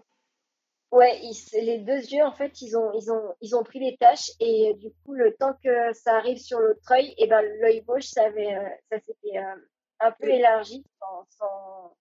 Ouais, 0.93 1.21
ils- 1.23 1.65
les 1.65 1.79
deux 1.79 2.01
yeux, 2.01 2.25
en 2.25 2.33
fait, 2.33 2.61
ils 2.63 2.77
ont, 2.77 2.93
ils 2.95 3.13
ont, 3.13 3.35
ils 3.41 3.55
ont 3.55 3.63
pris 3.63 3.79
les 3.79 3.97
taches 3.97 4.33
et 4.41 4.71
euh, 4.71 4.75
du 4.77 4.91
coup, 5.05 5.15
le 5.15 5.35
temps 5.37 5.55
que 5.63 5.93
ça 5.93 6.17
arrive 6.17 6.39
sur 6.39 6.59
l'autre 6.59 6.91
œil, 6.91 7.15
et 7.17 7.29
ben 7.29 7.43
l'œil 7.61 7.81
gauche, 7.83 8.07
ça 8.07 8.25
avait, 8.25 8.57
euh, 8.57 8.69
ça 8.91 8.99
s'était 8.99 9.39
euh, 9.39 9.55
un 10.01 10.11
peu 10.11 10.27
Oui. 10.27 10.33
élargi 10.33 10.85
sans, 10.99 11.27
sans, 11.31 11.97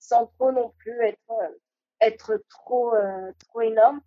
sans 0.00 0.26
trop 0.26 0.52
non 0.52 0.70
plus 0.78 1.00
être, 1.06 1.32
être 2.02 2.42
trop, 2.50 2.92
trop 3.48 3.60
énorme. 3.62 4.02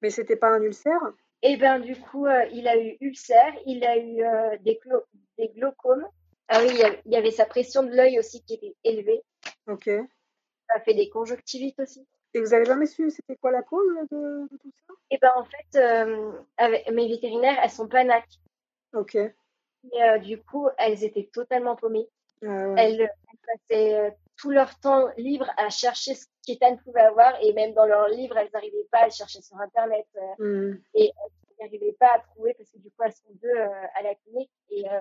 Mais 0.00 0.08
c'était 0.10 0.36
pas 0.36 0.48
un 0.48 0.62
ulcère? 0.62 1.12
Et 1.42 1.56
ben 1.56 1.80
du 1.80 1.96
coup, 1.96 2.26
euh, 2.26 2.44
il 2.52 2.68
a 2.68 2.76
eu 2.76 2.96
ulcère, 3.00 3.54
il 3.66 3.84
a 3.84 3.96
eu 3.96 4.22
euh, 4.22 4.56
des, 4.60 4.78
glo- 4.84 5.04
des 5.38 5.48
glaucomes. 5.48 6.06
Ah 6.48 6.60
oui, 6.62 6.68
il 7.06 7.12
y, 7.12 7.16
avait 7.16 7.30
sa 7.30 7.46
pression 7.46 7.82
de 7.82 7.90
l'œil 7.90 8.18
aussi 8.18 8.42
qui 8.42 8.54
était 8.54 8.74
élevée. 8.84 9.22
Ok. 9.68 9.84
Ça 9.84 10.76
a 10.76 10.80
fait 10.80 10.94
des 10.94 11.08
conjonctivites 11.08 11.78
aussi. 11.80 12.06
Et 12.34 12.40
vous 12.40 12.52
avez 12.54 12.64
jamais 12.64 12.86
su 12.86 13.10
c'était 13.10 13.36
quoi 13.36 13.52
la 13.52 13.62
cause 13.62 13.96
de, 14.10 14.48
de 14.50 14.56
tout 14.58 14.70
ça? 14.86 14.94
Et 15.10 15.18
ben 15.18 15.30
en 15.36 15.44
fait, 15.44 15.78
euh, 15.78 16.32
avec, 16.56 16.90
mes 16.90 17.08
vétérinaires, 17.08 17.58
elles 17.62 17.70
sont 17.70 17.88
pas 17.88 18.04
NAC. 18.04 18.26
Ok. 18.92 19.14
Et, 19.14 20.18
du 20.20 20.42
coup, 20.42 20.68
elles 20.76 21.04
étaient 21.04 21.30
totalement 21.32 21.76
paumées. 21.76 22.08
Ah, 22.42 22.68
ouais. 22.68 22.74
Elles, 22.76 23.00
elles 23.00 23.58
passaient 23.68 24.16
tout 24.40 24.50
leur 24.50 24.78
temps 24.80 25.08
libre 25.18 25.46
à 25.58 25.68
chercher 25.68 26.14
ce 26.14 26.26
qu'Ethan 26.46 26.76
pouvait 26.78 27.02
avoir 27.02 27.34
et 27.42 27.52
même 27.52 27.74
dans 27.74 27.84
leurs 27.84 28.08
livres, 28.08 28.38
elles 28.38 28.48
n'arrivaient 28.54 28.88
pas 28.90 29.00
à 29.00 29.04
le 29.06 29.10
chercher 29.10 29.42
sur 29.42 29.58
Internet 29.58 30.06
euh, 30.16 30.20
Hmm. 30.38 30.80
et 30.94 31.12
elles 31.58 31.66
n'arrivaient 31.66 31.96
pas 32.00 32.10
à 32.14 32.20
trouver 32.20 32.54
parce 32.54 32.70
que 32.70 32.78
du 32.78 32.90
coup, 32.90 33.02
elles 33.04 33.12
sont 33.12 33.34
deux 33.42 33.48
euh, 33.48 33.86
à 33.94 34.02
la 34.02 34.14
clinique 34.14 34.50
et 34.70 34.88
euh, 34.88 35.00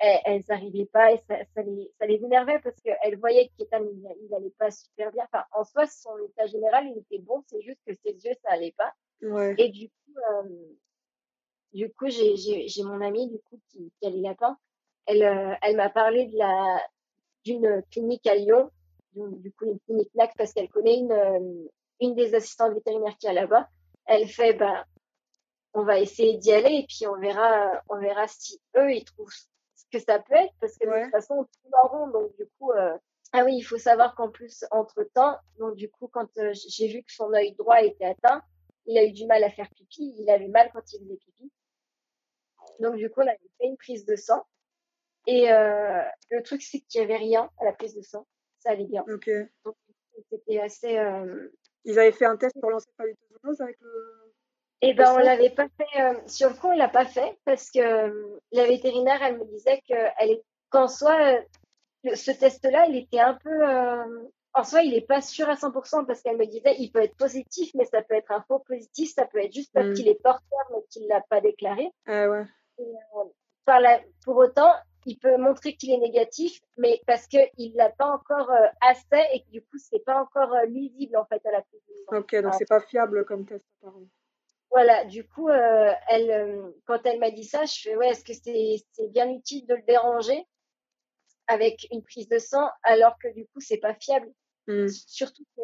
elles, 0.00 0.42
n'arrivaient 0.48 0.86
pas 0.86 1.12
et 1.12 1.18
ça, 1.18 1.36
ça, 1.54 1.62
les, 1.62 1.92
ça 2.00 2.06
les 2.06 2.16
énervait 2.16 2.58
parce 2.58 2.80
qu'elles 2.80 3.18
voyaient 3.18 3.50
qu'Ethan, 3.56 3.84
il, 3.84 4.08
il 4.24 4.34
allait 4.34 4.54
pas 4.58 4.72
super 4.72 5.12
bien. 5.12 5.24
Enfin, 5.32 5.44
en 5.52 5.62
soi, 5.62 5.86
son 5.86 6.18
état 6.18 6.46
général, 6.46 6.88
il 6.88 6.98
était 6.98 7.22
bon, 7.22 7.44
c'est 7.46 7.62
juste 7.62 7.80
que 7.86 7.94
ses 7.94 8.12
yeux, 8.12 8.34
ça 8.42 8.50
allait 8.50 8.74
pas. 8.76 8.92
Ouais. 9.22 9.54
Et 9.58 9.68
du 9.68 9.88
coup, 9.88 10.20
du 11.72 11.92
coup, 11.92 12.08
j'ai, 12.08 12.82
mon 12.82 13.00
amie 13.00 13.28
du 13.28 13.38
coup 13.38 13.60
qui, 13.70 13.92
qui 14.00 14.06
a 14.06 14.10
les 14.10 14.20
lapins. 14.20 14.58
Elle, 15.06 15.22
elle 15.62 15.76
m'a 15.76 15.90
parlé 15.90 16.26
de 16.26 16.36
la 16.36 16.80
d'une 17.44 17.82
clinique 17.90 18.26
à 18.26 18.34
Lyon, 18.34 18.70
du, 19.14 19.22
du 19.40 19.52
coup 19.52 19.66
une 19.66 19.80
clinique 19.80 20.14
NAC 20.14 20.36
parce 20.36 20.52
qu'elle 20.52 20.68
connaît 20.68 20.98
une 20.98 21.12
euh, 21.12 21.68
une 22.00 22.14
des 22.14 22.34
assistantes 22.34 22.74
vétérinaires 22.74 23.16
qui 23.18 23.26
est 23.26 23.32
là-bas. 23.32 23.68
Elle 24.06 24.28
fait, 24.28 24.54
bah, 24.54 24.84
on 25.74 25.82
va 25.82 25.98
essayer 25.98 26.36
d'y 26.38 26.52
aller 26.52 26.76
et 26.76 26.86
puis 26.86 27.06
on 27.06 27.18
verra, 27.18 27.82
on 27.88 27.98
verra 27.98 28.26
si 28.28 28.60
eux 28.76 28.92
ils 28.92 29.04
trouvent 29.04 29.32
ce 29.32 29.84
que 29.92 29.98
ça 29.98 30.18
peut 30.18 30.34
être 30.34 30.52
parce 30.60 30.76
que 30.78 30.86
de 30.86 31.02
toute 31.02 31.10
façon 31.10 31.34
on 31.34 31.44
tourne 31.44 31.74
en 31.82 31.88
rond. 31.88 32.10
Donc 32.10 32.36
du 32.36 32.46
coup 32.58 32.72
euh, 32.72 32.96
ah 33.32 33.44
oui 33.44 33.56
il 33.56 33.62
faut 33.62 33.78
savoir 33.78 34.14
qu'en 34.14 34.30
plus 34.30 34.64
entre 34.70 35.02
temps 35.14 35.36
donc 35.58 35.76
du 35.76 35.90
coup 35.90 36.08
quand 36.08 36.28
euh, 36.38 36.52
j'ai 36.54 36.88
vu 36.88 37.02
que 37.02 37.12
son 37.12 37.32
œil 37.32 37.52
droit 37.52 37.82
était 37.82 38.06
atteint 38.06 38.42
il 38.88 38.96
a 38.96 39.04
eu 39.04 39.12
du 39.12 39.26
mal 39.26 39.44
à 39.44 39.50
faire 39.50 39.68
pipi. 39.70 40.14
Il 40.18 40.30
avait 40.30 40.48
mal 40.48 40.70
quand 40.72 40.92
il 40.92 41.00
faisait 41.00 41.16
pipi. 41.16 41.52
Donc 42.80 42.96
du 42.96 43.10
coup 43.10 43.20
on 43.20 43.26
avait 43.26 43.38
fait 43.58 43.66
une 43.66 43.76
prise 43.76 44.04
de 44.04 44.16
sang 44.16 44.44
et 45.28 45.52
euh, 45.52 46.02
le 46.30 46.42
truc 46.42 46.62
c'est 46.62 46.80
qu'il 46.80 47.00
y 47.00 47.04
avait 47.04 47.16
rien 47.16 47.48
à 47.60 47.64
la 47.64 47.72
prise 47.72 47.94
de 47.94 48.02
sang 48.02 48.26
ça 48.58 48.70
allait 48.70 48.86
bien 48.86 49.04
donc 49.06 49.30
c'était 50.30 50.60
assez 50.60 50.98
ils 51.84 51.98
avaient 51.98 52.12
fait 52.12 52.26
un 52.26 52.36
test 52.36 52.60
pour 52.60 52.70
l'encéphalitozoonose 52.70 53.60
avec 53.60 53.76
le 53.80 54.28
eh 54.80 54.94
ben, 54.94 55.12
on 55.12 55.18
l'avait 55.18 55.50
pas 55.50 55.66
fait. 55.76 56.00
Euh, 56.00 56.14
sur 56.26 56.50
le 56.50 56.54
coup, 56.54 56.68
on 56.68 56.76
l'a 56.76 56.88
pas 56.88 57.04
fait 57.04 57.36
parce 57.44 57.70
que 57.70 57.80
euh, 57.80 58.40
la 58.52 58.66
vétérinaire, 58.66 59.20
elle 59.22 59.38
me 59.38 59.44
disait 59.46 59.82
que 59.88 59.94
elle 60.18 60.40
qu'en 60.70 60.86
soi, 60.86 61.16
euh, 62.04 62.14
ce 62.14 62.30
test-là, 62.30 62.86
il 62.88 62.96
était 62.96 63.18
un 63.18 63.34
peu. 63.34 63.64
en 64.54 64.64
soi, 64.64 64.82
il 64.82 64.94
est 64.94 65.06
pas 65.06 65.20
sûr 65.20 65.48
à 65.48 65.54
100% 65.54 66.06
parce 66.06 66.22
qu'elle 66.22 66.36
me 66.36 66.46
disait, 66.46 66.76
il 66.78 66.92
peut 66.92 67.02
être 67.02 67.16
positif, 67.16 67.70
mais 67.74 67.86
ça 67.86 68.02
peut 68.02 68.14
être 68.14 68.30
un 68.30 68.44
faux 68.46 68.60
positif, 68.60 69.12
ça 69.12 69.26
peut 69.26 69.42
être 69.42 69.52
juste 69.52 69.72
parce 69.72 69.88
mm. 69.88 69.94
qu'il 69.94 70.08
est 70.08 70.22
porteur 70.22 70.66
mais 70.70 70.82
qu'il 70.90 71.08
l'a 71.08 71.22
pas 71.28 71.40
déclaré. 71.40 71.90
Ah 72.06 72.28
ouais. 72.28 72.44
par 73.64 73.80
la, 73.80 74.00
pour 74.24 74.36
autant, 74.36 74.72
il 75.06 75.18
peut 75.18 75.36
montrer 75.36 75.74
qu'il 75.76 75.92
est 75.92 75.98
négatif, 75.98 76.60
mais 76.76 77.00
parce 77.06 77.26
qu'il 77.26 77.74
l'a 77.74 77.90
pas 77.90 78.10
encore 78.12 78.50
assez 78.80 79.22
et 79.32 79.42
que 79.42 79.50
du 79.50 79.62
coup, 79.62 79.78
c'est 79.78 80.04
pas 80.04 80.20
encore 80.20 80.54
lisible 80.66 81.16
en 81.16 81.24
fait 81.24 81.44
à 81.46 81.52
la 81.52 81.62
prise 81.62 81.80
Ok, 82.08 82.34
donc 82.42 82.54
c'est 82.54 82.68
pas 82.68 82.80
fiable 82.80 83.24
comme 83.24 83.46
test. 83.46 83.64
Voilà, 84.70 85.04
du 85.04 85.26
coup, 85.26 85.48
euh, 85.48 85.92
elle, 86.08 86.30
euh, 86.30 86.70
quand 86.86 87.00
elle 87.04 87.18
m'a 87.18 87.30
dit 87.30 87.44
ça, 87.44 87.64
je 87.64 87.80
fais 87.80 87.96
ouais, 87.96 88.08
est-ce 88.08 88.24
que 88.24 88.34
c'est 88.34 89.08
bien 89.08 89.30
utile 89.30 89.66
de 89.66 89.74
le 89.74 89.82
déranger 89.82 90.44
avec 91.46 91.86
une 91.90 92.02
prise 92.02 92.28
de 92.28 92.38
sang 92.38 92.68
alors 92.82 93.16
que 93.18 93.32
du 93.32 93.46
coup, 93.46 93.60
c'est 93.60 93.78
pas 93.78 93.94
fiable? 93.94 94.28
Mmh. 94.66 94.88
Surtout 94.88 95.44
que 95.56 95.62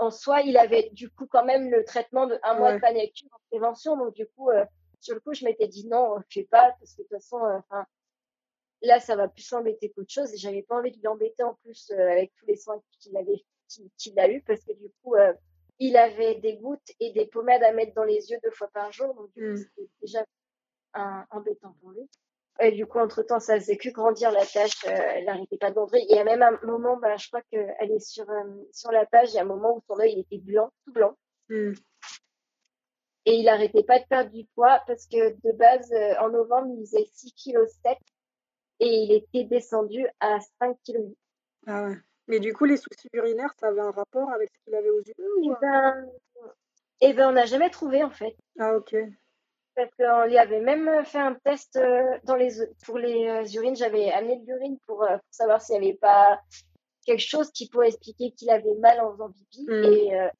en 0.00 0.10
soi, 0.10 0.40
il 0.40 0.56
avait 0.56 0.90
du 0.92 1.08
coup 1.08 1.26
quand 1.26 1.44
même 1.44 1.70
le 1.70 1.84
traitement 1.84 2.26
de 2.26 2.38
un 2.42 2.54
mois 2.54 2.72
de 2.72 2.80
panicure 2.80 3.28
en 3.32 3.38
prévention. 3.50 3.96
Donc 3.96 4.14
du 4.14 4.26
coup, 4.26 4.50
euh, 4.50 4.64
sur 5.00 5.14
le 5.14 5.20
coup, 5.20 5.34
je 5.34 5.44
m'étais 5.44 5.68
dit 5.68 5.86
non, 5.86 6.16
je 6.28 6.40
fais 6.40 6.46
pas 6.46 6.74
parce 6.78 6.94
que 6.94 7.02
de 7.02 7.08
toute 7.08 7.16
façon, 7.18 7.38
enfin, 7.38 7.86
là, 8.82 9.00
ça 9.00 9.16
va 9.16 9.28
plus 9.28 9.50
l'embêter 9.50 9.90
qu'autre 9.90 10.12
chose 10.12 10.32
et 10.32 10.36
j'avais 10.36 10.62
pas 10.62 10.76
envie 10.76 10.92
de 10.92 11.02
l'embêter 11.02 11.42
en 11.42 11.54
plus 11.54 11.90
avec 11.90 12.32
tous 12.36 12.46
les 12.46 12.56
soins 12.56 12.80
qu'il 13.00 13.16
avait 13.16 13.44
qu'il 13.98 14.18
a 14.18 14.30
eu 14.30 14.40
parce 14.42 14.64
que 14.64 14.72
du 14.72 14.88
coup 15.02 15.14
il 15.78 15.96
avait 15.96 16.36
des 16.36 16.56
gouttes 16.56 16.90
et 17.00 17.12
des 17.12 17.26
pommades 17.26 17.62
à 17.62 17.72
mettre 17.72 17.94
dans 17.94 18.04
les 18.04 18.30
yeux 18.30 18.38
deux 18.42 18.50
fois 18.50 18.68
par 18.68 18.90
jour. 18.92 19.14
Donc, 19.14 19.30
du 19.32 19.40
coup, 19.40 19.52
mm. 19.52 19.56
c'était 19.56 19.88
déjà 20.02 20.24
un, 20.94 21.26
embêtant 21.30 21.74
pour 21.80 21.90
lui. 21.90 22.08
Et 22.60 22.72
du 22.72 22.86
coup, 22.86 22.98
entre-temps, 22.98 23.38
ça 23.38 23.54
faisait 23.54 23.76
que 23.76 23.88
grandir 23.90 24.32
la 24.32 24.44
tâche. 24.44 24.84
Euh, 24.86 24.90
elle 24.90 25.26
n'arrêtait 25.26 25.58
pas 25.58 25.70
de 25.70 25.76
grandir. 25.76 26.00
Il 26.08 26.16
y 26.16 26.18
a 26.18 26.24
même 26.24 26.42
un 26.42 26.58
moment, 26.66 26.96
bah, 26.96 27.16
je 27.16 27.28
crois 27.28 27.42
qu'elle 27.42 27.92
est 27.92 28.00
sur, 28.00 28.28
euh, 28.28 28.64
sur 28.72 28.90
la 28.90 29.06
page, 29.06 29.30
il 29.30 29.36
y 29.36 29.38
a 29.38 29.42
un 29.42 29.46
moment 29.46 29.76
où 29.76 29.82
son 29.86 30.00
œil 30.00 30.18
était 30.18 30.38
blanc, 30.38 30.72
tout 30.84 30.92
blanc. 30.92 31.16
Mm. 31.48 31.74
Et 33.28 33.34
il 33.34 33.44
n'arrêtait 33.44 33.82
pas 33.82 33.98
de 33.98 34.06
perdre 34.06 34.30
du 34.30 34.46
poids 34.54 34.82
parce 34.86 35.06
que 35.06 35.32
de 35.44 35.52
base, 35.52 35.92
euh, 35.92 36.14
en 36.20 36.30
novembre, 36.30 36.74
il 36.78 36.86
faisait 36.86 37.04
6 37.12 37.34
kg 37.34 37.58
et 38.80 38.88
il 38.88 39.12
était 39.12 39.44
descendu 39.44 40.06
à 40.18 40.38
5 40.58 40.78
kg. 40.82 41.12
Ah 41.66 41.84
ouais. 41.84 41.96
Mais 42.26 42.40
du 42.40 42.54
coup, 42.54 42.64
les 42.64 42.78
soucis 42.78 43.10
urinaires, 43.12 43.52
ça 43.60 43.68
avait 43.68 43.82
un 43.82 43.90
rapport 43.90 44.30
avec 44.30 44.48
ce 44.50 44.64
qu'il 44.64 44.74
avait 44.74 44.88
aux 44.88 45.02
yeux 45.02 45.12
Eh 45.44 45.50
ben, 45.60 46.06
eh 47.02 47.12
ben, 47.12 47.28
on 47.28 47.32
n'a 47.32 47.44
jamais 47.44 47.68
trouvé 47.68 48.02
en 48.02 48.08
fait. 48.08 48.34
Ah 48.58 48.74
ok. 48.74 48.96
Parce 49.74 49.90
qu'on 49.98 50.24
lui 50.24 50.38
avait 50.38 50.60
même 50.60 51.04
fait 51.04 51.18
un 51.18 51.34
test 51.34 51.76
euh, 51.76 52.18
dans 52.24 52.34
les, 52.34 52.48
pour 52.86 52.96
les 52.96 53.28
euh, 53.28 53.44
urines. 53.56 53.76
J'avais 53.76 54.10
amené 54.10 54.38
de 54.38 54.46
l'urine 54.46 54.78
pour, 54.86 55.00
pour, 55.06 55.18
savoir 55.30 55.60
s'il 55.60 55.78
n'y 55.78 55.88
avait 55.88 55.98
pas 55.98 56.40
quelque 57.04 57.20
chose 57.20 57.52
qui 57.52 57.68
pourrait 57.68 57.88
expliquer 57.88 58.30
qu'il 58.30 58.48
avait 58.48 58.74
mal 58.80 58.98
en 59.02 59.12
faisant 59.12 59.30
pipi. 59.32 59.66
Hmm. 59.68 59.84
Et 59.84 60.30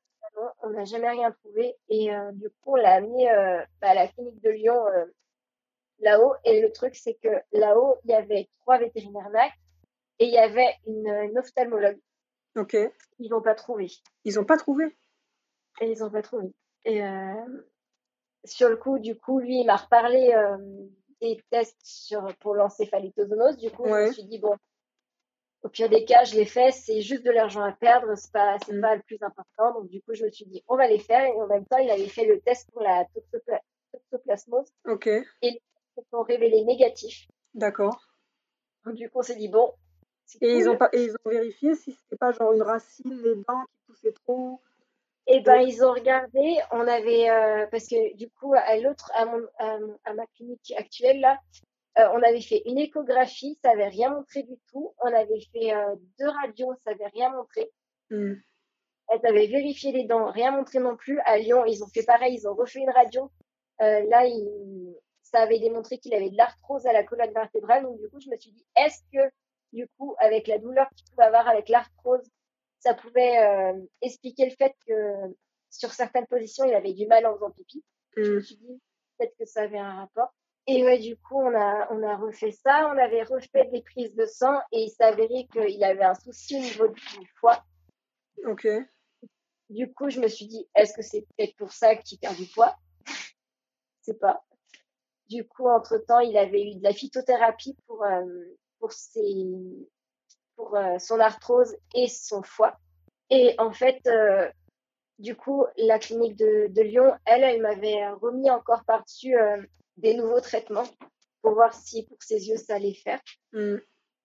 on 0.63 0.71
n'a 0.71 0.85
jamais 0.85 1.11
rien 1.11 1.31
trouvé. 1.33 1.77
Et 1.89 2.11
du 2.33 2.49
coup, 2.51 2.73
on 2.73 2.77
l'a 2.77 2.95
amené 2.95 3.27
bah, 3.81 3.91
à 3.91 3.95
la 3.95 4.09
clinique 4.09 4.41
de 4.43 4.51
Lyon 4.51 4.79
là-haut. 6.01 6.35
Et 6.45 6.61
le 6.61 6.73
truc, 6.73 6.95
c'est 6.95 7.15
que 7.15 7.29
là-haut, 7.53 7.97
il 8.05 8.11
y 8.11 8.15
avait 8.15 8.49
trois 8.61 8.79
vétérinaires 8.79 9.31
NAC 9.31 9.53
et 10.19 10.27
il 10.27 10.33
y 10.33 10.39
avait 10.39 10.75
une, 10.87 11.39
ophtalmologue. 11.39 12.01
Ok. 12.57 12.77
Ils 13.19 13.31
n'ont 13.31 13.43
pas 13.43 13.55
trouvé. 13.55 13.89
Ils 14.25 14.35
n'ont 14.35 14.45
pas 14.45 14.57
trouvé? 14.57 14.97
Et 15.81 15.93
ils 15.93 15.99
n'ont 16.01 16.11
pas 16.11 16.23
trouvé. 16.23 16.53
Et 16.85 17.03
euh, 17.05 17.65
sur 18.45 18.69
le 18.69 18.77
coup, 18.77 18.99
du 18.99 19.17
coup, 19.17 19.39
lui, 19.39 19.61
il 19.61 19.67
m'a 19.67 19.77
reparlé 19.77 20.33
euh, 20.35 20.57
des 21.21 21.41
tests 21.51 21.79
sur, 21.83 22.27
pour 22.41 22.55
l'encéphalitozoonose. 22.55 23.57
Du 23.59 23.71
coup, 23.71 23.87
je 23.87 23.91
me 23.93 24.13
suis 24.13 24.25
dit, 24.25 24.39
bon, 24.39 24.57
au 25.63 25.69
pire 25.69 25.89
des 25.89 26.05
cas, 26.05 26.25
je 26.25 26.37
les 26.37 26.45
fais, 26.45 26.71
c'est 26.71 27.01
juste 27.01 27.25
de 27.25 27.31
l'argent 27.31 27.63
à 27.63 27.73
perdre, 27.73 28.15
c'est 28.17 28.33
pas, 28.33 28.57
c'est 28.65 28.75
mm. 28.75 28.81
pas 28.81 28.97
le 28.97 29.03
plus 29.03 29.19
important. 29.23 29.81
Donc, 29.81 29.89
du 29.91 30.01
coup, 30.03 30.15
je 30.15 30.25
me 30.25 30.31
suis 30.31 30.47
dit, 30.47 30.63
on 30.69 30.77
va 30.77 30.87
les 30.87 30.99
faire. 30.99 31.25
Et 31.25 31.33
en 31.33 31.47
même 31.47 31.67
temps, 31.67 31.79
il 31.79 31.91
avait 31.91 32.09
fait 32.09 32.27
le 32.27 32.41
test 32.41 32.71
pour 32.73 32.83
la 32.83 33.05
toxoplasmose. 33.93 34.73
Ok. 34.87 35.07
Et 35.07 35.25
les 35.43 35.63
tests 35.97 36.15
ont 36.15 36.23
révélé 36.23 36.65
négatif. 36.65 37.27
D'accord. 37.55 38.01
Donc, 38.85 38.95
du 38.95 39.11
coup, 39.11 39.19
on 39.19 39.23
s'est 39.23 39.37
dit, 39.37 39.49
bon, 39.49 39.73
et, 40.41 40.57
ils 40.57 40.69
ont 40.69 40.77
pas, 40.77 40.91
ils 40.93 41.13
ont 41.25 41.31
vérifié 41.31 41.75
si 41.75 41.93
c'était 41.93 42.17
pas 42.17 42.33
genre 42.33 42.53
une 42.53 42.63
racine, 42.63 43.23
les 43.23 43.35
dents 43.35 43.65
qui 43.65 43.79
poussaient 43.87 44.13
trop 44.13 44.61
Eh 45.27 45.41
ben, 45.41 45.61
ils 45.61 45.83
ont 45.83 45.93
regardé. 45.93 46.59
On 46.71 46.87
avait, 46.87 47.31
euh, 47.31 47.67
parce 47.71 47.89
que 47.89 48.15
du 48.15 48.29
coup, 48.31 48.55
à 48.55 48.77
l'autre, 48.77 49.11
à, 49.15 49.25
à, 49.59 50.15
ma 50.15 50.27
clinique 50.37 50.73
actuelle, 50.77 51.21
là, 51.21 51.39
euh, 51.99 52.09
on 52.13 52.23
avait 52.23 52.41
fait 52.41 52.63
une 52.67 52.79
échographie, 52.79 53.59
ça 53.63 53.71
avait 53.71 53.89
rien 53.89 54.11
montré 54.11 54.43
du 54.43 54.57
tout. 54.71 54.95
On 55.01 55.13
avait 55.13 55.41
fait 55.53 55.75
euh, 55.75 55.97
deux 56.19 56.29
radios, 56.29 56.75
ça 56.85 56.91
avait 56.91 57.09
rien 57.09 57.31
montré. 57.31 57.71
Hmm. 58.11 58.35
Elles 59.09 59.27
avaient 59.27 59.47
vérifié 59.47 59.93
les 59.93 60.05
dents, 60.05 60.31
rien 60.31 60.51
montré 60.53 60.79
non 60.79 60.97
plus. 60.97 61.19
À 61.21 61.39
Lyon, 61.39 61.65
ils 61.65 61.83
ont 61.83 61.89
fait 61.89 62.05
pareil, 62.05 62.35
ils 62.35 62.47
ont 62.47 62.55
refait 62.55 62.81
une 62.81 62.91
radio. 62.91 63.31
là, 63.81 64.25
ça 65.23 65.41
avait 65.41 65.59
démontré 65.59 65.99
qu'il 65.99 66.15
avait 66.15 66.31
de 66.31 66.37
l'arthrose 66.37 66.87
à 66.87 66.93
la 66.93 67.05
colonne 67.05 67.33
vertébrale. 67.33 67.85
Donc, 67.85 67.99
du 67.99 68.09
coup, 68.11 68.21
je 68.21 68.31
me 68.31 68.37
suis 68.37 68.53
dit, 68.53 68.67
est-ce 68.77 69.01
que 69.13 69.31
du 69.73 69.89
coup, 69.99 70.15
avec 70.19 70.47
la 70.47 70.59
douleur 70.59 70.89
qu'il 70.97 71.09
pouvait 71.11 71.25
avoir 71.25 71.49
avec 71.49 71.69
l'arthrose, 71.69 72.27
ça 72.81 72.95
pouvait 72.95 73.39
euh, 73.39 73.79
expliquer 74.03 74.47
le 74.47 74.55
fait 74.57 74.75
que 74.87 75.35
sur 75.71 75.93
certaines 75.93 76.27
positions, 76.27 76.65
il 76.65 76.75
avait 76.75 76.95
du 76.95 77.07
mal 77.07 77.27
en 77.27 77.35
faisant 77.35 77.51
pipi? 77.51 77.85
Je 78.17 78.33
me 78.33 78.39
mm. 78.39 78.43
suis 78.43 78.57
dit, 78.57 78.81
peut-être 79.19 79.37
que 79.39 79.45
ça 79.45 79.63
avait 79.63 79.79
un 79.79 80.01
rapport. 80.01 80.33
Et 80.71 80.85
ouais, 80.85 80.99
du 80.99 81.17
coup, 81.17 81.41
on 81.41 81.55
a, 81.55 81.89
on 81.91 82.03
a 82.03 82.17
refait 82.17 82.53
ça. 82.53 82.91
On 82.93 82.99
avait 82.99 83.23
refait 83.23 83.65
des 83.73 83.81
prises 83.81 84.15
de 84.15 84.27
sang 84.27 84.61
et 84.71 84.83
il 84.83 84.91
s'avérait 84.91 85.49
qu'il 85.51 85.83
avait 85.83 86.05
un 86.05 86.15
souci 86.15 86.57
au 86.57 86.61
niveau 86.61 86.89
du 86.89 87.27
foie. 87.41 87.65
Ok. 88.45 88.69
Du 89.71 89.91
coup, 89.95 90.11
je 90.11 90.21
me 90.21 90.29
suis 90.29 90.47
dit, 90.47 90.69
est-ce 90.75 90.93
que 90.93 91.01
c'est 91.01 91.23
peut-être 91.23 91.57
pour 91.57 91.73
ça 91.73 91.97
qu'il 91.97 92.19
perd 92.19 92.37
du 92.37 92.45
poids? 92.45 92.77
C'est 94.03 94.21
pas. 94.21 94.45
Du 95.31 95.47
coup, 95.49 95.67
entre-temps, 95.69 96.21
il 96.21 96.37
avait 96.37 96.63
eu 96.63 96.75
de 96.75 96.83
la 96.83 96.93
phytothérapie 96.93 97.77
pour, 97.87 98.05
euh, 98.05 98.25
pour, 98.79 98.93
ses, 98.93 99.47
pour 100.55 100.77
euh, 100.77 100.99
son 100.99 101.19
arthrose 101.19 101.75
et 101.95 102.09
son 102.09 102.43
foie. 102.43 102.79
Et 103.31 103.55
en 103.59 103.73
fait, 103.73 104.07
euh, 104.07 104.51
du 105.19 105.35
coup, 105.35 105.65
la 105.79 105.99
clinique 105.99 106.37
de, 106.37 106.67
de, 106.69 106.83
Lyon, 106.83 107.15
elle, 107.25 107.43
elle 107.43 107.63
m'avait 107.63 108.07
remis 108.11 108.51
encore 108.51 108.85
par-dessus 108.85 109.35
des 109.99 110.15
nouveaux 110.15 110.41
traitements 110.41 110.87
pour 111.43 111.55
voir 111.55 111.75
si 111.75 112.05
pour 112.07 112.23
ses 112.23 112.49
yeux 112.49 112.57
ça 112.57 112.77
allait 112.77 112.95
faire. 112.95 113.21
Mm. 113.53 113.77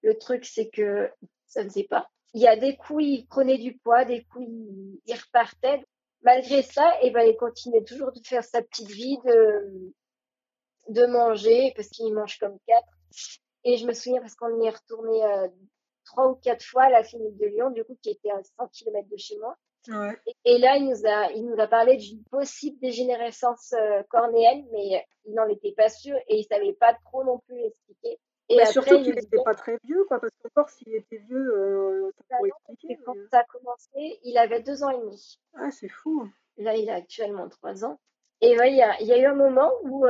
Le 0.03 0.17
truc, 0.17 0.45
c'est 0.45 0.69
que 0.69 1.09
ça 1.47 1.63
ne 1.63 1.69
faisait 1.69 1.87
pas. 1.87 2.09
Il 2.33 2.41
y 2.41 2.47
a 2.47 2.55
des 2.55 2.75
coups, 2.75 3.03
il 3.03 3.27
prenait 3.27 3.57
du 3.57 3.77
poids, 3.77 4.05
des 4.05 4.23
coups, 4.25 4.45
il, 4.47 4.99
il 5.05 5.13
repartait. 5.13 5.83
Malgré 6.23 6.61
ça, 6.61 6.95
et 7.01 7.07
eh 7.07 7.11
ben, 7.11 7.27
il 7.27 7.35
continuait 7.35 7.83
toujours 7.83 8.11
de 8.11 8.19
faire 8.25 8.43
sa 8.43 8.61
petite 8.61 8.89
vie, 8.89 9.17
de, 9.25 9.93
de 10.87 11.05
manger, 11.05 11.73
parce 11.75 11.89
qu'il 11.89 12.13
mange 12.13 12.37
comme 12.39 12.57
quatre. 12.65 12.87
Et 13.65 13.77
je 13.77 13.85
me 13.85 13.93
souviens 13.93 14.21
parce 14.21 14.35
qu'on 14.35 14.61
y 14.61 14.65
est 14.65 14.69
retourné 14.69 15.23
euh, 15.23 15.47
trois 16.05 16.29
ou 16.29 16.35
quatre 16.35 16.63
fois 16.63 16.83
à 16.83 16.89
la 16.89 17.03
clinique 17.03 17.37
de 17.37 17.45
Lyon, 17.47 17.71
du 17.71 17.83
coup, 17.83 17.97
qui 18.01 18.09
était 18.09 18.31
à 18.31 18.41
100 18.57 18.67
km 18.69 19.07
de 19.09 19.17
chez 19.17 19.37
moi. 19.37 19.57
Ouais. 19.87 20.17
Et, 20.45 20.57
là, 20.59 20.77
il 20.77 20.85
nous 20.89 21.05
a, 21.05 21.31
il 21.31 21.45
nous 21.45 21.59
a 21.59 21.67
parlé 21.67 21.97
d'une 21.97 22.23
possible 22.25 22.79
dégénérescence 22.79 23.73
euh, 23.73 24.01
cornéenne, 24.09 24.65
mais 24.71 25.05
il 25.25 25.33
n'en 25.33 25.47
était 25.47 25.73
pas 25.73 25.89
sûr 25.89 26.15
et 26.27 26.37
il 26.37 26.43
savait 26.45 26.73
pas 26.73 26.93
trop 27.05 27.23
non 27.23 27.39
plus 27.39 27.59
expliquer. 27.63 28.19
Et 28.49 28.59
après, 28.59 28.71
surtout 28.71 29.01
qu'il 29.01 29.15
n'était 29.15 29.43
pas 29.43 29.55
très 29.55 29.77
vieux, 29.83 30.03
quoi, 30.05 30.19
parce 30.19 30.33
qu'encore 30.41 30.69
s'il 30.69 30.93
était 30.95 31.17
vieux, 31.17 31.53
euh, 31.53 32.11
ça 32.29 32.37
pourrait 32.37 32.49
expliquer. 32.69 32.99
Quand 33.05 33.15
ça 33.31 33.39
a 33.39 33.43
commencé, 33.43 34.19
il 34.23 34.37
avait 34.37 34.61
deux 34.61 34.83
ans 34.83 34.89
et 34.89 34.99
demi. 34.99 35.39
Ah, 35.55 35.71
c'est 35.71 35.89
fou. 35.89 36.29
Là, 36.57 36.75
il 36.75 36.89
a 36.89 36.95
actuellement 36.95 37.49
trois 37.49 37.83
ans. 37.85 37.99
Et 38.41 38.57
ouais, 38.57 38.71
il 38.71 38.77
y 38.77 38.81
a, 38.81 39.01
y 39.01 39.13
a, 39.13 39.17
eu 39.17 39.25
un 39.25 39.35
moment 39.35 39.71
où, 39.83 40.05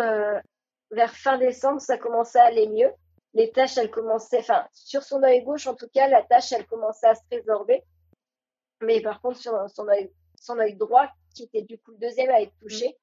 vers 0.92 1.16
fin 1.16 1.38
décembre, 1.38 1.80
ça 1.80 1.98
commençait 1.98 2.40
à 2.40 2.46
aller 2.46 2.68
mieux 2.68 2.92
les 3.34 3.52
tâches, 3.52 3.78
elles 3.78 3.90
commençaient, 3.90 4.40
enfin, 4.40 4.66
sur 4.74 5.04
son 5.04 5.24
œil 5.24 5.44
gauche, 5.44 5.68
en 5.68 5.76
tout 5.76 5.88
cas, 5.94 6.08
la 6.08 6.22
tâche, 6.24 6.52
elle 6.52 6.66
commençait 6.66 7.08
à 7.08 7.16
se 7.16 7.22
résorber. 7.32 7.84
Mais 8.84 9.02
par 9.02 9.22
contre, 9.22 9.40
sur 9.40 9.54
son 9.70 9.88
œil, 9.88 10.12
son 10.40 10.60
œil 10.60 10.76
droit, 10.76 11.08
qui 11.34 11.44
était 11.44 11.62
du 11.62 11.78
coup 11.78 11.92
le 11.92 11.98
deuxième 11.98 12.30
à 12.30 12.42
être 12.42 12.56
touché, 12.60 12.98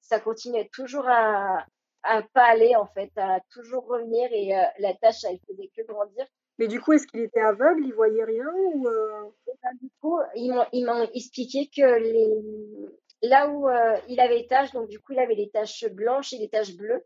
ça 0.00 0.20
continuait 0.20 0.68
toujours 0.72 1.08
à, 1.08 1.64
à 2.02 2.22
pas 2.22 2.44
aller, 2.44 2.76
en 2.76 2.86
fait, 2.86 3.10
à 3.16 3.40
toujours 3.50 3.86
revenir 3.86 4.28
et 4.32 4.52
la 4.78 4.94
tâche, 4.94 5.24
elle 5.24 5.38
faisait 5.48 5.70
que 5.76 5.82
grandir. 5.82 6.26
Mais 6.58 6.68
du 6.68 6.80
coup, 6.80 6.92
est-ce 6.92 7.06
qu'il 7.06 7.20
était 7.20 7.40
aveugle? 7.40 7.84
Il 7.84 7.94
voyait 7.94 8.24
rien 8.24 8.46
ou 8.74 8.84
ben, 8.84 9.70
Du 9.80 9.90
coup, 10.00 10.20
ils 10.36 10.84
m'ont 10.84 11.08
expliqué 11.14 11.68
que 11.74 11.98
les... 11.98 13.28
là 13.28 13.48
où 13.48 13.68
il 14.08 14.20
avait 14.20 14.38
les 14.38 14.46
taches, 14.46 14.72
donc 14.72 14.88
du 14.88 15.00
coup, 15.00 15.12
il 15.12 15.18
avait 15.18 15.34
les 15.34 15.50
taches 15.50 15.86
blanches 15.90 16.32
et 16.32 16.38
les 16.38 16.48
taches 16.48 16.76
bleues. 16.76 17.04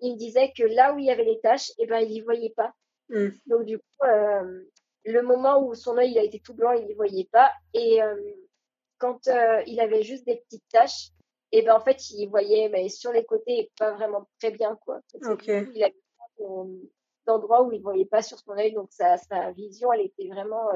Il 0.00 0.14
me 0.14 0.18
disait 0.18 0.52
que 0.56 0.64
là 0.64 0.94
où 0.94 0.98
il 0.98 1.06
y 1.06 1.10
avait 1.10 1.24
les 1.24 1.40
taches, 1.40 1.70
et 1.70 1.84
eh 1.84 1.86
ben, 1.86 2.00
il 2.00 2.10
y 2.10 2.20
voyait 2.20 2.52
pas. 2.56 2.74
Mmh. 3.08 3.28
Donc 3.46 3.64
du 3.64 3.78
coup, 3.78 4.06
le 5.04 5.22
moment 5.22 5.62
où 5.64 5.74
son 5.74 5.96
œil 5.98 6.18
a 6.18 6.22
été 6.22 6.40
tout 6.40 6.54
blanc, 6.54 6.72
il 6.72 6.86
n'y 6.86 6.94
voyait 6.94 7.28
pas. 7.32 7.50
Et 7.74 8.00
quand 8.98 9.28
il 9.66 9.80
avait 9.80 10.02
juste 10.02 10.26
des 10.26 10.36
petites 10.36 10.68
taches, 10.70 11.10
et 11.54 11.62
ben 11.62 11.74
en 11.74 11.80
fait, 11.80 12.10
il 12.10 12.28
voyait 12.28 12.70
mais 12.70 12.88
sur 12.88 13.12
les 13.12 13.24
côtés 13.24 13.70
pas 13.78 13.92
vraiment 13.92 14.26
très 14.40 14.52
bien 14.52 14.74
quoi. 14.86 15.00
il 15.74 15.84
avait 15.84 15.94
d'endroits 17.26 17.62
où 17.62 17.72
il 17.72 17.82
voyait 17.82 18.06
pas 18.06 18.22
sur 18.22 18.38
son 18.38 18.52
œil, 18.52 18.72
donc 18.72 18.88
sa, 18.90 19.18
sa 19.18 19.52
vision, 19.52 19.92
elle 19.92 20.06
était 20.06 20.28
vraiment 20.28 20.66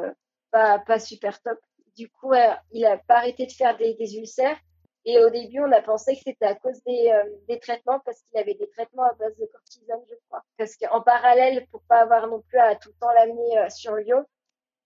pas 0.51 0.79
pas 0.79 0.99
super 0.99 1.41
top. 1.43 1.59
Du 1.97 2.11
coup, 2.11 2.33
il 2.73 2.85
a 2.85 2.99
pas 2.99 3.17
arrêté 3.17 3.47
de 3.47 3.53
faire 3.53 3.77
des, 3.79 3.95
des 3.95 4.17
ulcères. 4.17 4.59
Et 5.07 5.19
au 5.25 5.31
début, 5.31 5.61
on 5.61 5.73
a 5.73 5.81
pensé 5.81 6.15
que 6.15 6.23
c'était 6.25 6.47
à 6.47 6.55
cause 6.57 6.83
des, 6.85 7.13
des 7.49 7.59
traitements, 7.61 8.01
parce 8.01 8.21
qu'il 8.23 8.39
avait 8.39 8.55
des 8.55 8.69
traitements 8.71 9.05
à 9.05 9.15
base 9.15 9.37
de 9.37 9.47
cortisone, 9.47 10.03
je 10.11 10.15
crois. 10.29 10.43
Parce 10.59 10.77
qu'en 10.77 11.01
parallèle, 11.01 11.67
pour 11.69 11.81
pas 11.83 12.01
avoir 12.01 12.27
non 12.27 12.43
plus 12.43 12.59
à 12.59 12.75
tout 12.75 12.89
le 12.89 12.99
temps 13.01 13.13
l'amener 13.13 13.71
sur 13.71 13.95
Lyon, 13.95 14.27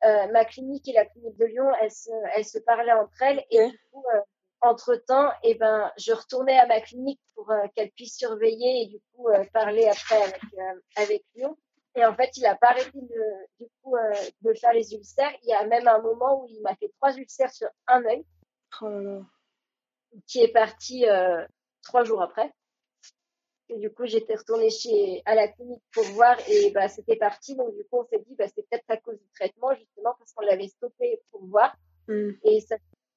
euh, 0.02 0.26
ma 0.28 0.46
clinique 0.46 0.88
et 0.88 0.92
la 0.92 1.04
clinique 1.04 1.36
de 1.36 1.44
Lyon, 1.44 1.70
elles 1.80 1.90
se, 1.90 2.10
elles 2.34 2.44
se 2.44 2.58
parlaient 2.58 2.92
entre 2.92 3.22
elles. 3.22 3.44
Et 3.50 3.68
du 3.68 3.78
coup, 3.92 4.02
euh, 4.14 4.20
entre-temps, 4.62 5.30
eh 5.42 5.54
ben, 5.54 5.92
je 5.98 6.12
retournais 6.12 6.58
à 6.58 6.66
ma 6.66 6.80
clinique 6.80 7.20
pour 7.34 7.50
euh, 7.50 7.66
qu'elle 7.74 7.90
puisse 7.90 8.16
surveiller 8.16 8.82
et 8.82 8.86
du 8.86 9.00
coup 9.12 9.28
parler 9.52 9.88
après 9.88 10.22
avec, 10.22 10.40
avec 10.96 11.24
Lyon. 11.34 11.56
Et 11.96 12.04
en 12.04 12.14
fait, 12.14 12.30
il 12.36 12.46
a 12.46 12.56
pas 12.56 12.68
arrêté 12.68 12.90
de, 12.94 13.48
du 13.58 13.66
coup, 13.82 13.96
de 14.42 14.54
faire 14.54 14.72
les 14.72 14.94
ulcères. 14.94 15.32
Il 15.42 15.48
y 15.48 15.54
a 15.54 15.66
même 15.66 15.88
un 15.88 15.98
moment 15.98 16.42
où 16.42 16.46
il 16.48 16.62
m'a 16.62 16.74
fait 16.76 16.88
trois 16.96 17.14
ulcères 17.16 17.52
sur 17.52 17.68
un 17.88 18.04
œil. 18.04 18.24
Oh 18.80 18.88
là 18.88 19.00
là. 19.00 19.20
Qui 20.26 20.40
est 20.40 20.52
parti 20.52 21.04
trois 21.82 22.04
jours 22.04 22.22
après. 22.22 22.52
Et 23.70 23.78
du 23.78 23.90
coup, 23.90 24.04
j'étais 24.04 24.34
retournée 24.34 24.70
chez, 24.70 25.22
à 25.24 25.36
la 25.36 25.46
clinique 25.46 25.82
pour 25.92 26.02
voir 26.06 26.36
et 26.48 26.72
bah, 26.72 26.88
c'était 26.88 27.14
parti. 27.14 27.54
Donc, 27.54 27.72
du 27.76 27.84
coup, 27.84 27.98
on 28.00 28.04
s'est 28.04 28.18
dit, 28.26 28.34
bah, 28.34 28.46
c'est 28.48 28.68
peut-être 28.68 28.84
à 28.88 28.96
cause 28.96 29.16
du 29.16 29.28
traitement, 29.32 29.72
justement, 29.74 30.12
parce 30.18 30.32
qu'on 30.32 30.44
l'avait 30.44 30.66
stoppé 30.66 31.22
pour 31.30 31.46
voir. 31.46 31.76
Mm. 32.08 32.30
Et 32.42 32.60
ça, 32.62 32.76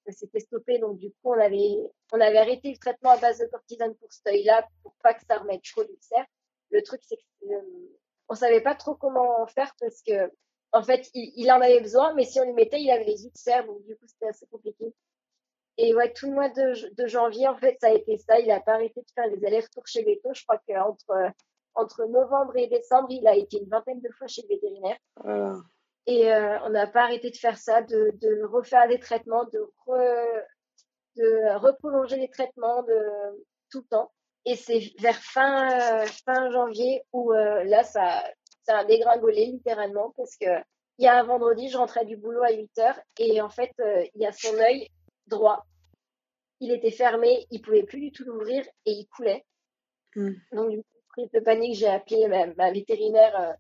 s'était 0.09 0.41
stoppé. 0.41 0.77
Donc, 0.77 0.99
du 0.99 1.09
coup, 1.09 1.33
on 1.33 1.39
avait, 1.39 1.91
on 2.11 2.21
avait 2.21 2.37
arrêté 2.37 2.69
le 2.69 2.77
traitement 2.77 3.11
à 3.11 3.17
base 3.17 3.39
de 3.39 3.47
cortisone 3.47 3.95
pour 3.95 4.13
ce 4.13 4.21
œil-là, 4.27 4.67
pour 4.83 4.93
pas 5.01 5.15
que 5.15 5.25
ça 5.27 5.39
remette 5.39 5.63
trop 5.63 5.83
d'ulcère. 5.83 6.25
Le 6.69 6.83
truc, 6.83 7.01
c'est 7.03 7.17
qu'on 7.17 7.51
euh, 7.51 7.97
on 8.29 8.35
savait 8.35 8.61
pas 8.61 8.75
trop 8.75 8.93
comment 8.93 9.47
faire 9.47 9.73
parce 9.79 10.03
que, 10.03 10.31
en 10.71 10.83
fait, 10.83 11.09
il, 11.15 11.33
il, 11.35 11.51
en 11.51 11.61
avait 11.61 11.81
besoin, 11.81 12.13
mais 12.13 12.25
si 12.25 12.39
on 12.39 12.45
lui 12.45 12.53
mettait, 12.53 12.79
il 12.79 12.91
avait 12.91 13.05
les 13.05 13.25
ulcères. 13.25 13.65
Donc, 13.65 13.83
du 13.85 13.95
coup, 13.95 14.05
c'était 14.05 14.27
assez 14.27 14.45
compliqué. 14.45 14.93
Et 15.77 15.95
ouais, 15.95 16.13
tout 16.13 16.27
le 16.27 16.33
mois 16.33 16.49
de, 16.49 16.93
de, 16.95 17.07
janvier, 17.07 17.47
en 17.47 17.57
fait, 17.57 17.77
ça 17.81 17.87
a 17.87 17.93
été 17.93 18.17
ça. 18.17 18.39
Il 18.39 18.51
a 18.51 18.59
pas 18.59 18.73
arrêté 18.73 19.01
de 19.01 19.11
faire 19.15 19.27
les 19.27 19.45
allers-retours 19.45 19.87
chez 19.87 20.03
Veto. 20.03 20.29
Je 20.33 20.43
crois 20.43 20.59
qu'entre 20.67 21.33
entre 21.75 22.05
novembre 22.05 22.55
et 22.57 22.67
décembre, 22.67 23.07
il 23.09 23.27
a 23.27 23.35
été 23.35 23.57
une 23.57 23.69
vingtaine 23.69 24.01
de 24.01 24.09
fois 24.17 24.27
chez 24.27 24.43
le 24.43 24.49
vétérinaire. 24.49 24.97
Et 26.05 26.31
euh, 26.31 26.59
on 26.63 26.69
n'a 26.69 26.87
pas 26.87 27.03
arrêté 27.03 27.31
de 27.31 27.37
faire 27.37 27.57
ça, 27.57 27.81
de, 27.81 28.11
de 28.21 28.43
refaire 28.43 28.87
des 28.87 28.99
traitements, 28.99 29.45
de, 29.45 29.71
de 31.15 31.57
reprolonger 31.57 32.17
les 32.17 32.29
traitements 32.29 32.83
de 32.83 33.45
tout 33.71 33.79
le 33.79 33.87
temps. 33.87 34.11
Et 34.45 34.55
c'est 34.55 34.91
vers 34.99 35.15
fin, 35.15 36.05
fin 36.25 36.51
janvier 36.51 37.01
où 37.13 37.31
euh, 37.31 37.63
là, 37.63 37.83
ça, 37.83 38.23
ça 38.63 38.79
a 38.79 38.85
dégringolé 38.85 39.45
littéralement 39.45 40.13
parce 40.17 40.35
que 40.35 40.47
il 40.99 41.05
y 41.05 41.07
a 41.07 41.17
un 41.17 41.23
vendredi, 41.23 41.69
je 41.69 41.77
rentrais 41.77 42.05
du 42.05 42.17
boulot 42.17 42.43
à 42.43 42.51
8 42.51 42.77
heures 42.79 42.99
et 43.17 43.41
en 43.41 43.49
fait, 43.49 43.71
euh, 43.79 44.03
il 44.13 44.21
y 44.21 44.27
a 44.27 44.31
son 44.31 44.53
œil 44.59 44.89
droit. 45.27 45.65
Il 46.59 46.71
était 46.71 46.91
fermé, 46.91 47.45
il 47.51 47.61
pouvait 47.61 47.83
plus 47.83 47.99
du 47.99 48.11
tout 48.11 48.23
l'ouvrir 48.23 48.63
et 48.85 48.91
il 48.91 49.07
coulait. 49.07 49.45
Hmm. 50.15 50.33
Donc, 50.51 50.69
du 50.69 50.77
coup, 50.77 50.85
prise 51.09 51.31
de 51.31 51.39
panique, 51.39 51.75
j'ai 51.75 51.87
appelé 51.87 52.27
ma, 52.27 52.71
vétérinaire 52.71 53.39
euh, 53.39 53.53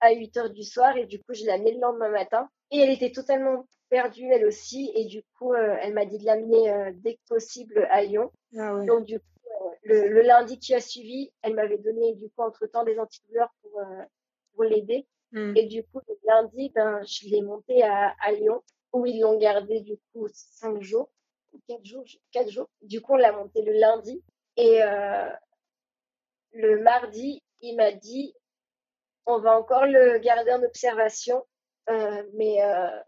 à 0.00 0.12
8 0.12 0.36
heures 0.36 0.50
du 0.50 0.62
soir 0.62 0.96
et 0.96 1.06
du 1.06 1.18
coup, 1.18 1.34
je 1.34 1.44
l'ai 1.44 1.50
amenée 1.50 1.72
le 1.72 1.80
lendemain 1.80 2.10
matin. 2.10 2.48
Et 2.70 2.78
elle 2.78 2.90
était 2.90 3.12
totalement 3.12 3.66
perdue, 3.88 4.26
elle 4.32 4.46
aussi. 4.46 4.90
Et 4.94 5.06
du 5.06 5.22
coup, 5.38 5.52
euh, 5.54 5.76
elle 5.80 5.94
m'a 5.94 6.04
dit 6.04 6.18
de 6.18 6.24
l'amener 6.24 6.70
euh, 6.70 6.90
dès 6.94 7.14
que 7.14 7.20
possible 7.28 7.86
à 7.90 8.02
Lyon. 8.02 8.30
Ah 8.56 8.78
Donc, 8.86 9.04
du 9.04 9.18
coup, 9.18 9.26
le, 9.84 10.22
lundi 10.22 10.58
qui 10.58 10.74
a 10.74 10.80
suivi, 10.80 11.30
elle 11.42 11.54
m'avait 11.54 11.78
donné, 11.78 12.14
du 12.14 12.28
coup, 12.30 12.42
entre-temps, 12.42 12.84
des 12.84 12.98
antidouleurs 12.98 13.52
pour, 13.62 13.80
pour 14.54 14.64
l'aider. 14.64 15.06
Hmm. 15.32 15.54
Et 15.56 15.66
du 15.66 15.82
coup, 15.84 16.00
le 16.06 16.14
lundi, 16.26 16.70
ben, 16.74 17.02
je 17.04 17.28
l'ai 17.28 17.42
monté 17.42 17.82
à, 17.82 18.14
à 18.20 18.32
Lyon 18.32 18.62
où 18.92 19.06
ils 19.06 19.20
l'ont 19.20 19.38
gardé 19.38 19.80
du 19.80 19.96
coup 20.12 20.28
cinq 20.32 20.82
jours, 20.82 21.10
quatre 21.68 21.84
jours, 21.84 22.04
quatre 22.30 22.50
jours. 22.50 22.68
Du 22.82 23.00
coup, 23.00 23.14
on 23.14 23.16
l'a 23.16 23.32
monté 23.32 23.62
le 23.62 23.72
lundi 23.72 24.22
et 24.56 24.82
euh, 24.82 25.30
le 26.52 26.82
mardi, 26.82 27.42
il 27.60 27.76
m'a 27.76 27.92
dit 27.92 28.34
on 29.26 29.38
va 29.38 29.56
encore 29.56 29.86
le 29.86 30.18
garder 30.18 30.52
en 30.52 30.62
observation, 30.62 31.44
euh, 31.88 32.22
mais 32.34 32.62
euh, 32.62 33.00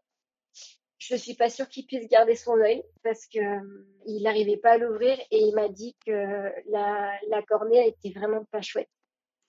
je 0.99 1.17
suis 1.17 1.35
pas 1.35 1.51
sûre 1.51 1.69
qu'il 1.69 1.87
puisse 1.87 2.09
garder 2.09 2.37
son 2.37 2.59
œil 2.61 2.85
parce 3.03 3.27
que 3.27 3.39
euh, 3.39 3.87
il 4.07 4.23
n'arrivait 4.23 4.57
pas 4.57 4.73
à 4.73 4.79
l'ouvrir 4.79 5.19
et 5.31 5.39
il 5.39 5.55
m'a 5.55 5.69
dit 5.69 5.97
que 6.07 6.53
la, 6.71 7.19
la 7.29 7.43
cornée 7.43 7.89
était 7.89 8.17
vraiment 8.19 8.45
pas 8.51 8.63
chouette. 8.63 8.89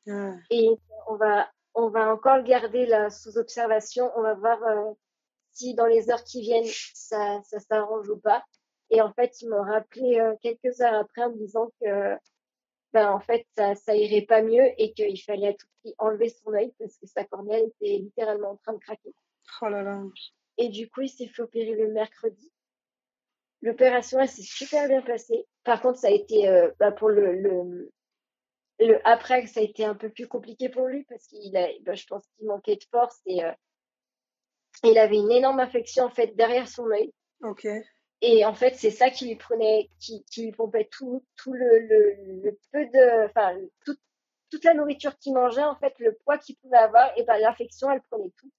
Ah. 0.08 0.34
Et 0.50 0.69
on 1.08 1.15
va 1.15 1.50
on 1.76 1.89
va 1.89 2.12
encore 2.12 2.38
le 2.38 2.43
garder 2.43 2.86
là 2.86 3.10
sous 3.10 3.38
observation. 3.38 4.10
On 4.15 4.21
va 4.21 4.34
voir 4.34 4.60
si 5.56 5.74
dans 5.74 5.86
les 5.86 6.10
heures 6.12 6.24
qui 6.24 6.41
viennent, 6.41 6.70
ça, 6.94 7.41
ça 7.44 7.60
s'arrange 7.60 8.10
ou 8.10 8.18
pas. 8.18 8.44
Et 8.91 9.02
en 9.02 9.12
fait, 9.13 9.41
ils 9.41 9.50
m'ont 9.50 9.63
rappelé 9.63 10.20
euh, 10.20 10.36
quelques 10.41 10.82
heures 10.82 10.94
après 10.94 11.24
en 11.24 11.32
me 11.32 11.38
disant 11.38 11.72
que, 11.82 12.15
ben, 12.94 13.12
en 13.12 13.20
fait, 13.20 13.48
ça, 13.58 13.74
ça 13.76 13.96
irait 13.96 14.26
pas 14.26 14.41
mieux 14.41 14.70
et 14.78 14.94
qu'il 14.94 15.22
fallait 15.22 15.50
à 15.50 15.54
tout 15.54 15.68
prix 15.82 15.96
enlever 15.98 16.30
son 16.30 16.54
œil 16.54 16.72
parce 16.78 16.98
que 16.98 17.08
sa 17.08 17.24
cornée 17.24 17.63
était 17.63 17.98
littéralement 17.98 18.52
en 18.52 18.58
train 18.58 18.74
de 18.74 18.80
craquer. 18.80 19.13
Oh 19.62 19.70
là 19.70 19.82
là. 19.82 20.02
Et 20.58 20.70
du 20.70 20.89
coup, 20.89 21.02
il 21.02 21.10
s'est 21.10 21.28
fait 21.28 21.41
opérer 21.41 21.74
le 21.74 21.91
mercredi. 21.91 22.52
L'opération, 23.62 24.20
elle 24.20 24.30
s'est 24.30 24.44
super 24.44 24.88
bien 24.88 25.02
passée. 25.02 25.48
Par 25.63 25.82
contre, 25.82 26.00
ça 26.00 26.08
a 26.08 26.12
été, 26.12 26.48
euh, 26.48 26.72
bah, 26.80 26.91
pour 26.91 27.10
le, 27.10 27.34
le, 27.34 27.91
le 28.80 29.08
après, 29.08 29.48
ça 29.48 29.62
a 29.62 29.63
été 29.63 29.84
un 29.84 29.96
peu 29.96 30.10
plus 30.10 30.28
compliqué 30.28 30.70
pour 30.70 30.88
lui 30.88 31.04
parce 31.06 31.26
qu'il 31.28 31.56
a, 31.58 31.68
bah, 31.82 31.96
je 31.96 32.06
pense 32.06 32.24
qu'il 32.36 32.46
manquait 32.46 32.76
de 32.76 32.84
force 32.91 33.20
et 33.26 33.44
euh, 33.44 33.52
il 34.84 34.98
avait 34.98 35.18
une 35.18 35.32
énorme 35.32 35.60
infection 35.60 36.06
en 36.06 36.10
fait 36.10 36.36
derrière 36.36 36.68
son 36.68 36.90
œil. 36.92 37.12
Ok. 37.44 37.68
Et 38.22 38.46
en 38.46 38.54
fait, 38.54 38.76
c'est 38.76 38.92
ça 38.92 39.10
qui 39.10 39.28
lui 39.28 39.36
prenait, 39.36 39.90
qui, 40.00 40.24
qui 40.32 40.46
lui 40.46 40.52
pompait 40.52 40.88
tout, 40.90 41.24
tout 41.36 41.54
le, 41.54 41.80
le, 41.80 42.58
peu 42.72 42.86
de, 42.86 43.26
enfin, 43.26 43.56
toute, 43.84 44.00
toute 44.50 44.64
la 44.64 44.74
nourriture 44.74 45.18
qu'il 45.18 45.34
mangeait, 45.34 45.64
en 45.64 45.76
fait, 45.76 45.94
le 46.00 46.14
poids 46.24 46.38
qu'il 46.38 46.56
pouvait 46.58 46.78
avoir, 46.78 47.12
et 47.18 47.24
ben 47.24 47.38
l'infection, 47.38 47.92
elle 47.92 48.02
prenait 48.10 48.32
tout. 48.38 48.50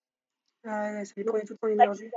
Ah, 0.64 1.04
ça 1.04 1.12
lui 1.16 1.24
prenait 1.24 1.44
toute 1.44 1.58
son 1.60 1.68
énergie. 1.68 2.10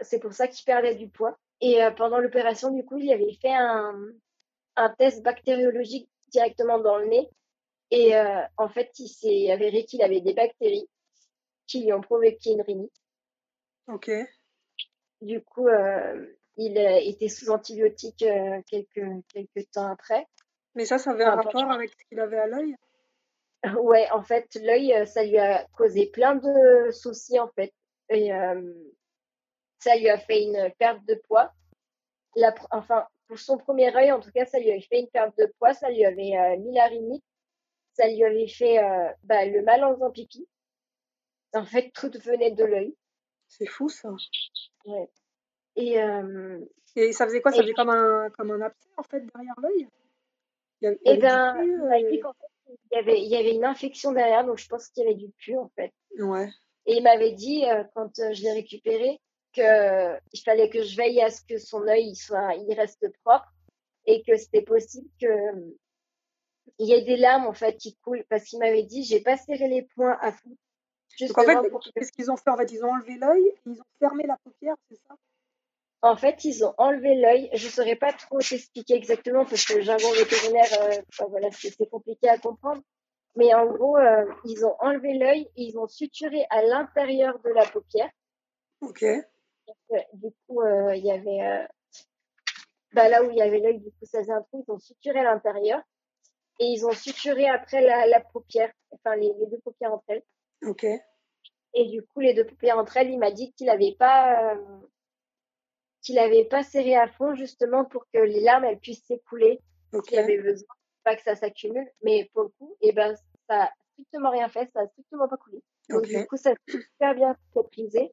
C'est 0.00 0.18
pour 0.20 0.32
ça 0.32 0.48
qu'il 0.48 0.64
perdait 0.64 0.94
du 0.94 1.08
poids. 1.08 1.38
Et 1.60 1.82
euh, 1.82 1.90
pendant 1.90 2.18
l'opération, 2.18 2.70
du 2.70 2.84
coup, 2.84 2.98
il 2.98 3.12
avait 3.12 3.36
fait 3.40 3.54
un, 3.54 3.94
un 4.76 4.90
test 4.90 5.22
bactériologique 5.22 6.08
directement 6.28 6.78
dans 6.78 6.98
le 6.98 7.06
nez. 7.06 7.28
Et 7.90 8.16
euh, 8.16 8.40
en 8.56 8.68
fait, 8.68 8.98
il 8.98 9.08
s'est 9.08 9.50
avéré 9.50 9.84
qu'il 9.84 10.02
avait 10.02 10.20
des 10.20 10.34
bactéries 10.34 10.88
qui 11.66 11.84
lui 11.84 11.92
ont 11.92 12.00
provoqué 12.00 12.52
une 12.52 12.62
rhinite. 12.62 12.92
Ok. 13.88 14.10
Du 15.20 15.42
coup, 15.42 15.68
euh, 15.68 16.26
il 16.56 16.76
était 16.78 17.28
sous 17.28 17.50
antibiotiques 17.50 18.22
euh, 18.22 18.60
quelques, 18.66 19.24
quelques 19.28 19.70
temps 19.70 19.86
après. 19.86 20.26
Mais 20.74 20.84
ça, 20.84 20.98
ça 20.98 21.12
avait 21.12 21.24
un 21.24 21.36
rapport 21.36 21.70
avec 21.70 21.90
ce 21.90 22.04
qu'il 22.08 22.20
avait 22.20 22.38
à 22.38 22.46
l'œil? 22.46 22.76
Ouais, 23.80 24.08
en 24.12 24.22
fait, 24.22 24.54
l'œil, 24.62 24.94
euh, 24.94 25.06
ça 25.06 25.24
lui 25.24 25.38
a 25.38 25.66
causé 25.76 26.06
plein 26.06 26.36
de 26.36 26.90
soucis, 26.92 27.40
en 27.40 27.48
fait. 27.48 27.72
Et 28.10 28.30
ça 29.80 29.96
lui 29.96 30.08
a 30.08 30.16
fait 30.16 30.44
une 30.44 30.70
perte 30.78 31.04
de 31.06 31.20
poids. 31.26 31.52
La, 32.36 32.54
enfin, 32.70 33.08
pour 33.26 33.40
son 33.40 33.58
premier 33.58 33.92
œil, 33.96 34.12
en 34.12 34.20
tout 34.20 34.30
cas, 34.30 34.46
ça 34.46 34.60
lui 34.60 34.70
a 34.70 34.80
fait 34.80 35.00
une 35.00 35.08
perte 35.08 35.36
de 35.38 35.52
poids, 35.58 35.74
ça 35.74 35.90
lui 35.90 36.04
avait 36.04 36.56
mis 36.58 36.72
la 36.72 36.86
rhinite, 36.86 37.24
ça 37.94 38.06
lui 38.06 38.22
avait 38.22 38.46
fait 38.46 38.78
bah, 39.24 39.44
le 39.44 39.60
mal 39.62 39.82
en 39.82 39.94
faisant 39.94 40.12
pipi. 40.12 40.46
En 41.56 41.64
fait, 41.64 41.90
tout 41.92 42.10
venait 42.24 42.52
de 42.52 42.64
l'œil. 42.64 42.94
C'est 43.48 43.66
fou 43.66 43.88
ça. 43.88 44.10
Ouais. 44.84 45.08
Et, 45.76 46.00
euh, 46.00 46.58
et 46.96 47.12
ça 47.12 47.26
faisait 47.26 47.40
quoi? 47.40 47.52
Ça 47.52 47.62
faisait 47.62 47.74
comme 47.74 47.90
un, 47.90 48.30
comme 48.30 48.50
un 48.50 48.60
abcès 48.60 48.88
en 48.96 49.02
fait 49.02 49.20
derrière 49.34 49.54
l'œil? 49.62 49.88
Eh 50.82 51.16
bien, 51.16 51.56
euh, 51.56 51.98
il, 51.98 52.22
y 52.92 52.96
avait, 52.96 53.20
il 53.20 53.28
y 53.28 53.36
avait 53.36 53.54
une 53.54 53.64
infection 53.64 54.12
derrière, 54.12 54.44
donc 54.44 54.58
je 54.58 54.68
pense 54.68 54.88
qu'il 54.88 55.04
y 55.04 55.06
avait 55.06 55.14
du 55.14 55.30
pu 55.38 55.56
en 55.56 55.68
fait. 55.76 55.92
Ouais. 56.18 56.48
Et 56.86 56.96
il 56.96 57.02
m'avait 57.02 57.32
dit, 57.32 57.64
euh, 57.66 57.82
quand 57.94 58.10
je 58.16 58.42
l'ai 58.42 58.52
récupéré, 58.52 59.20
qu'il 59.52 60.42
fallait 60.44 60.68
que 60.68 60.82
je 60.82 60.96
veille 60.96 61.20
à 61.22 61.30
ce 61.30 61.40
que 61.48 61.58
son 61.58 61.86
œil 61.88 62.08
il 62.08 62.16
soit, 62.16 62.54
il 62.54 62.74
reste 62.74 63.08
propre. 63.24 63.50
et 64.06 64.22
que 64.22 64.36
c'était 64.36 64.62
possible 64.62 65.08
que 65.20 65.26
il 66.78 66.88
y 66.88 66.92
ait 66.92 67.02
des 67.02 67.16
larmes 67.16 67.46
en 67.46 67.52
fait 67.54 67.76
qui 67.76 67.96
coulent 67.96 68.24
parce 68.28 68.44
qu'il 68.44 68.58
m'avait 68.58 68.82
dit 68.82 69.02
j'ai 69.04 69.20
pas 69.20 69.36
serré 69.36 69.68
les 69.68 69.82
poings 69.82 70.18
à 70.20 70.32
fond. 70.32 70.56
Donc 71.20 71.38
en 71.38 71.42
fait, 71.44 71.60
qu'est-ce 71.94 72.12
qu'ils 72.12 72.30
ont 72.30 72.36
fait? 72.36 72.50
En 72.50 72.56
fait, 72.56 72.72
ils 72.72 72.84
ont 72.84 72.90
enlevé 72.90 73.16
l'œil, 73.16 73.52
ils 73.66 73.80
ont 73.80 73.84
fermé 73.98 74.24
la 74.26 74.36
paupière, 74.44 74.74
c'est 74.90 74.98
ça? 75.08 75.16
En 76.02 76.14
fait, 76.16 76.44
ils 76.44 76.64
ont 76.64 76.74
enlevé 76.78 77.14
l'œil. 77.14 77.48
Je 77.54 77.68
saurais 77.68 77.96
pas 77.96 78.12
trop 78.12 78.38
t'expliquer 78.38 78.94
exactement 78.94 79.44
parce 79.44 79.64
que 79.64 79.74
le 79.74 79.80
jargon 79.80 80.10
vétérinaire, 80.12 80.68
euh, 80.82 81.26
voilà, 81.28 81.48
c'est 81.52 81.74
compliqué 81.90 82.28
à 82.28 82.38
comprendre. 82.38 82.82
Mais 83.34 83.52
en 83.54 83.66
gros, 83.66 83.96
euh, 83.96 84.24
ils 84.44 84.64
ont 84.64 84.76
enlevé 84.78 85.14
l'œil 85.14 85.50
et 85.56 85.64
ils 85.64 85.78
ont 85.78 85.88
suturé 85.88 86.46
à 86.50 86.62
l'intérieur 86.62 87.38
de 87.40 87.50
la 87.50 87.66
paupière. 87.66 88.10
Ok. 88.80 89.04
Du 90.12 90.30
coup, 90.46 90.62
euh, 90.62 90.94
il 90.94 91.04
y 91.04 91.10
avait 91.10 91.66
bah, 92.92 93.08
là 93.08 93.24
où 93.24 93.30
il 93.30 93.36
y 93.36 93.42
avait 93.42 93.58
l'œil, 93.58 93.78
du 93.78 93.90
coup, 93.90 94.04
ça 94.04 94.20
faisait 94.20 94.32
un 94.32 94.42
trou. 94.42 94.64
Ils 94.68 94.72
ont 94.72 94.78
suturé 94.78 95.20
à 95.20 95.24
l'intérieur 95.24 95.80
et 96.60 96.66
ils 96.66 96.86
ont 96.86 96.92
suturé 96.92 97.48
après 97.48 97.80
la, 97.80 98.06
la 98.06 98.20
paupière, 98.20 98.72
enfin 98.92 99.16
les, 99.16 99.32
les 99.40 99.46
deux 99.46 99.58
paupières 99.58 99.92
entre 99.92 100.04
elles. 100.08 100.22
Ok. 100.66 100.86
Et 101.74 101.84
du 101.86 102.02
coup, 102.02 102.20
les 102.20 102.34
deux 102.34 102.46
paupières 102.46 102.78
entre 102.78 102.96
elles, 102.96 103.10
il 103.10 103.18
m'a 103.18 103.30
dit 103.30 103.52
qu'il 103.52 103.66
n'avait 103.66 103.94
pas, 103.98 104.54
euh, 104.54 104.80
qu'il 106.02 106.18
avait 106.18 106.44
pas 106.46 106.62
serré 106.62 106.96
à 106.96 107.06
fond 107.06 107.34
justement 107.34 107.84
pour 107.84 108.06
que 108.12 108.18
les 108.18 108.40
larmes 108.40 108.64
elles 108.64 108.78
puissent 108.78 109.04
s'écouler. 109.04 109.60
Ok. 109.92 110.10
Il 110.12 110.18
avait 110.18 110.38
besoin, 110.38 110.68
pas 111.04 111.16
que 111.16 111.22
ça 111.22 111.34
s'accumule, 111.34 111.88
mais 112.02 112.30
pour 112.32 112.44
le 112.44 112.48
coup, 112.58 112.76
et 112.80 112.88
eh 112.88 112.92
ben 112.92 113.14
ça 113.48 113.64
a 113.64 113.70
strictement 113.92 114.30
rien 114.30 114.48
fait, 114.48 114.70
ça 114.72 114.80
a 114.80 114.86
strictement 114.88 115.28
pas 115.28 115.36
coulé. 115.36 115.62
Donc 115.88 116.02
du 116.06 116.26
coup, 116.26 116.36
ça 116.36 116.52
s'est 116.52 116.78
super 116.80 117.14
bien 117.14 117.34
cicatrisé. 117.46 118.12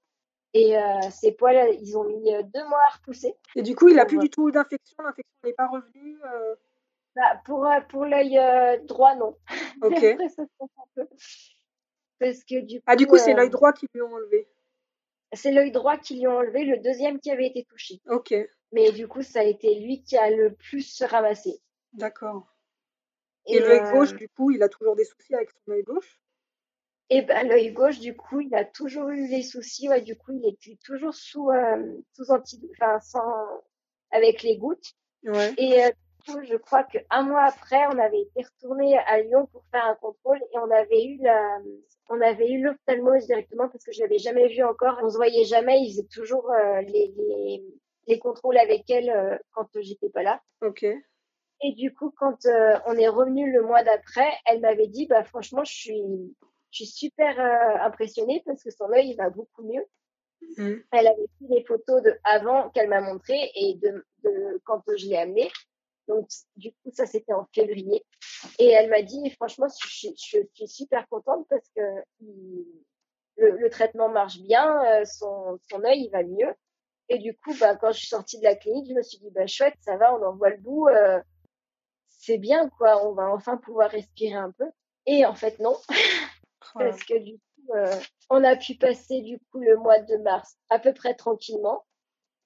Et 0.54 0.78
euh, 0.78 1.02
ces 1.10 1.32
poils, 1.32 1.76
ils 1.82 1.98
ont 1.98 2.04
mis 2.04 2.34
euh, 2.34 2.44
deux 2.44 2.64
mois 2.68 2.80
à 2.90 2.96
repousser. 2.98 3.34
Et 3.56 3.64
du 3.64 3.76
coup, 3.76 3.88
il 3.90 3.98
a 3.98 4.04
Pour, 4.04 4.10
plus 4.10 4.18
euh, 4.18 4.22
du 4.22 4.30
tout 4.30 4.52
d'infection, 4.52 5.04
l'infection 5.04 5.34
n'est 5.44 5.54
pas 5.54 5.68
revenue. 5.68 6.20
euh, 6.26 6.56
Bah, 7.16 7.42
pour 7.46 7.68
pour 7.90 8.06
l'œil 8.06 8.38
euh, 8.38 8.78
droit, 8.84 9.16
non. 9.16 9.36
Ok. 9.82 9.94
Après, 10.04 10.30
ça 10.30 10.44
se 10.46 10.62
un 10.62 10.86
peu. 10.96 11.08
Parce 12.20 12.44
que 12.44 12.62
du 12.62 12.78
coup, 12.78 12.84
Ah, 12.88 12.96
du 12.96 13.08
coup, 13.08 13.18
c'est 13.18 13.34
euh, 13.34 13.38
l'œil 13.38 13.50
droit 13.50 13.74
qui 13.74 13.88
lui 13.94 14.02
ont 14.02 14.14
enlevé. 14.14 14.48
c'est 15.34 15.52
l'œil 15.52 15.72
droit 15.72 15.98
qui 15.98 16.20
lui 16.20 16.28
ont 16.28 16.38
enlevé, 16.38 16.64
le 16.64 16.78
deuxième 16.78 17.20
qui 17.20 17.32
avait 17.32 17.48
été 17.48 17.66
touché. 17.66 18.02
Ok, 18.08 18.34
Mais 18.72 18.92
du 18.92 19.08
coup, 19.08 19.22
ça 19.22 19.42
a 19.42 19.44
été 19.44 19.80
lui 19.80 20.04
qui 20.04 20.18
a 20.18 20.30
le 20.30 20.54
plus 20.54 21.02
ramassé. 21.04 21.62
d'accord. 21.94 22.48
Et, 23.46 23.60
l'œil 23.60 23.82
gauche, 23.92 24.14
du 24.14 24.30
coup, 24.30 24.52
il 24.52 24.64
a 24.64 24.70
toujours 24.70 24.96
des 24.96 25.04
soucis 25.04 25.36
avec 25.36 25.50
son 25.52 25.72
œil 25.74 25.84
gauche? 25.84 26.22
Et 27.10 27.22
ben 27.22 27.48
l'œil 27.48 27.74
gauche, 27.74 28.00
du 28.00 28.16
coup, 28.16 28.40
il 28.40 28.56
a 28.56 28.64
toujours 28.64 29.10
eu 29.10 29.28
les 29.28 29.44
soucis. 29.44 29.90
Ouais, 29.90 30.02
du 30.02 30.16
coup, 30.16 30.32
il 30.32 30.48
était 30.48 30.80
toujours 30.84 31.14
sous 31.14 31.52
euh, 31.52 32.02
sous 32.14 32.32
anti, 32.32 32.60
enfin 32.72 33.00
sans 33.02 33.64
avec 34.12 34.42
les 34.42 34.58
gouttes. 34.58 34.94
Ouais. 35.24 35.54
Et 35.58 35.84
euh, 35.84 35.92
je 36.26 36.56
crois 36.58 36.84
qu'un 36.84 37.24
mois 37.24 37.44
après, 37.44 37.86
on 37.88 37.98
avait 37.98 38.22
été 38.22 38.44
retourné 38.44 38.98
à 38.98 39.22
Lyon 39.22 39.48
pour 39.52 39.64
faire 39.72 39.86
un 39.86 39.96
contrôle 39.96 40.40
et 40.54 40.58
on 40.58 40.72
avait 40.72 41.06
eu 41.06 41.18
la, 41.22 41.60
on 42.10 42.22
avait 42.22 42.50
eu 42.50 42.62
l'ophtalmo 42.62 43.18
directement 43.18 43.70
parce 43.70 43.84
que 43.84 43.92
je 43.92 44.02
l'avais 44.02 44.20
jamais 44.20 44.48
vu 44.48 44.64
encore. 44.64 45.00
On 45.04 45.10
se 45.10 45.18
voyait 45.18 45.46
jamais. 45.46 45.82
Il 45.82 45.92
faisait 45.92 46.08
toujours 46.08 46.50
euh, 46.52 46.82
les, 46.82 47.14
les 47.18 47.64
les 48.08 48.20
contrôles 48.20 48.58
avec 48.58 48.90
elle 48.90 49.10
euh, 49.10 49.38
quand 49.52 49.68
j'étais 49.80 50.10
pas 50.10 50.24
là. 50.24 50.42
Ok. 50.62 50.84
Et 50.84 51.74
du 51.74 51.94
coup, 51.94 52.14
quand 52.18 52.46
euh, 52.46 52.78
on 52.86 52.98
est 52.98 53.08
revenu 53.08 53.52
le 53.52 53.62
mois 53.62 53.84
d'après, 53.84 54.30
elle 54.46 54.60
m'avait 54.60 54.88
dit, 54.88 55.08
bah 55.08 55.24
franchement, 55.24 55.64
je 55.64 55.74
suis, 55.74 56.36
je 56.72 56.84
suis 56.84 56.86
super 56.86 57.40
euh, 57.40 57.86
impressionnée 57.86 58.44
parce 58.46 58.64
que 58.64 58.72
son 58.72 58.92
œil 58.92 59.10
il 59.10 59.16
va 59.16 59.30
beaucoup 59.30 59.64
mieux. 59.64 59.86
Mm. 60.58 60.82
Elle 60.92 61.08
avait 61.08 61.28
pris 61.38 61.48
des 61.48 61.64
photos 61.64 62.02
de 62.02 62.18
avant 62.26 62.70
qu'elle 62.72 62.90
m'a 62.90 63.00
montré 63.00 63.52
et 63.56 63.76
de, 63.76 64.06
de 64.24 64.62
quand 64.66 64.84
je 64.98 65.08
l'ai 65.08 65.18
amené. 65.18 65.50
Donc 66.08 66.28
du 66.58 66.72
coup, 66.74 66.92
ça 66.94 67.06
c'était 67.06 67.34
en 67.34 67.48
février. 67.54 68.06
Et 68.60 68.68
elle 68.70 68.90
m'a 68.90 69.02
dit, 69.02 69.30
franchement, 69.32 69.68
je, 69.70 69.88
suis- 69.88 70.16
je 70.18 70.40
suis 70.54 70.68
super 70.68 71.08
contente 71.10 71.48
parce 71.50 71.68
que 71.76 71.82
il- 72.22 72.66
le, 73.38 73.52
le 73.58 73.70
traitement 73.70 74.10
marche 74.10 74.40
bien, 74.40 74.84
euh, 75.02 75.06
son, 75.06 75.60
son 75.72 75.84
œil 75.84 76.06
il 76.06 76.10
va 76.12 76.24
mieux. 76.24 76.54
Et 77.10 77.20
du 77.20 77.36
coup, 77.38 77.54
bah, 77.60 77.76
quand 77.76 77.92
je 77.92 78.00
suis 78.00 78.08
sortie 78.08 78.40
de 78.40 78.44
la 78.44 78.56
clinique, 78.56 78.88
je 78.90 78.94
me 78.94 79.02
suis 79.04 79.18
dit, 79.20 79.30
bah, 79.32 79.48
chouette, 79.48 79.76
ça 79.82 79.98
va, 79.98 80.16
on 80.16 80.24
en 80.26 80.36
voit 80.36 80.50
le 80.52 80.58
bout. 80.58 80.88
euh, 80.88 81.20
c'est 82.10 82.38
bien, 82.38 82.70
quoi. 82.70 83.06
On 83.08 83.14
va 83.14 83.30
enfin 83.32 83.58
pouvoir 83.58 83.90
respirer 83.92 84.36
un 84.36 84.52
peu. 84.52 84.66
Et 85.06 85.26
en 85.26 85.36
fait, 85.36 85.60
non. 85.60 85.76
Parce 86.74 87.04
que 87.04 87.18
du 87.20 87.34
coup, 87.38 87.74
euh, 87.76 87.96
on 88.30 88.44
a 88.44 88.56
pu 88.56 88.76
passer 88.76 89.22
du 89.22 89.40
coup 89.52 89.60
le 89.60 89.76
mois 89.78 90.00
de 90.00 90.18
mars 90.18 90.58
à 90.70 90.80
peu 90.80 90.94
près 90.94 91.14
tranquillement. 91.16 91.86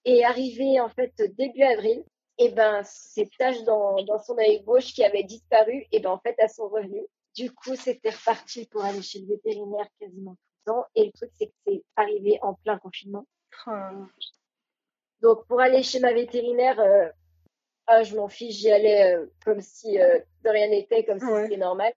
Et 0.05 0.23
arrivé 0.25 0.79
en 0.79 0.89
fait 0.89 1.13
début 1.37 1.63
avril, 1.63 2.03
et 2.37 2.49
ben 2.49 2.81
ces 2.83 3.29
taches 3.37 3.63
dans, 3.63 4.03
dans 4.03 4.19
son 4.19 4.37
œil 4.37 4.61
gauche 4.61 4.93
qui 4.93 5.03
avaient 5.03 5.23
disparu, 5.23 5.85
et 5.91 5.99
ben 5.99 6.11
en 6.11 6.19
fait 6.19 6.35
elles 6.37 6.49
sont 6.49 6.69
revenues. 6.69 7.07
Du 7.35 7.51
coup, 7.51 7.75
c'était 7.75 8.09
reparti 8.09 8.65
pour 8.65 8.83
aller 8.83 9.01
chez 9.01 9.19
le 9.19 9.27
vétérinaire 9.27 9.87
quasiment 9.99 10.31
tout 10.31 10.37
le 10.65 10.71
temps. 10.71 10.85
Et 10.95 11.05
le 11.05 11.11
truc, 11.11 11.29
c'est 11.37 11.47
que 11.47 11.53
c'est 11.67 11.83
arrivé 11.95 12.39
en 12.41 12.55
plein 12.55 12.79
confinement. 12.79 13.27
Donc 15.21 15.45
pour 15.47 15.59
aller 15.59 15.83
chez 15.83 15.99
ma 15.99 16.13
vétérinaire, 16.13 16.79
euh, 16.79 17.09
ah, 17.85 18.03
je 18.03 18.15
m'en 18.15 18.27
fiche, 18.27 18.55
j'y 18.55 18.71
allais 18.71 19.15
euh, 19.15 19.25
comme 19.45 19.61
si 19.61 19.99
euh, 19.99 20.19
de 20.43 20.49
rien 20.49 20.67
n'était, 20.69 21.05
comme 21.05 21.19
si 21.19 21.25
c'était 21.25 21.57
normal. 21.57 21.93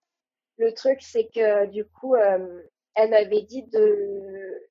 Le 0.59 0.72
truc, 0.74 1.00
c'est 1.00 1.29
que 1.35 1.66
du 1.66 1.87
coup, 1.87 2.16
elle 2.16 3.11
m'avait 3.11 3.42
dit 3.42 3.62
de, 3.62 4.68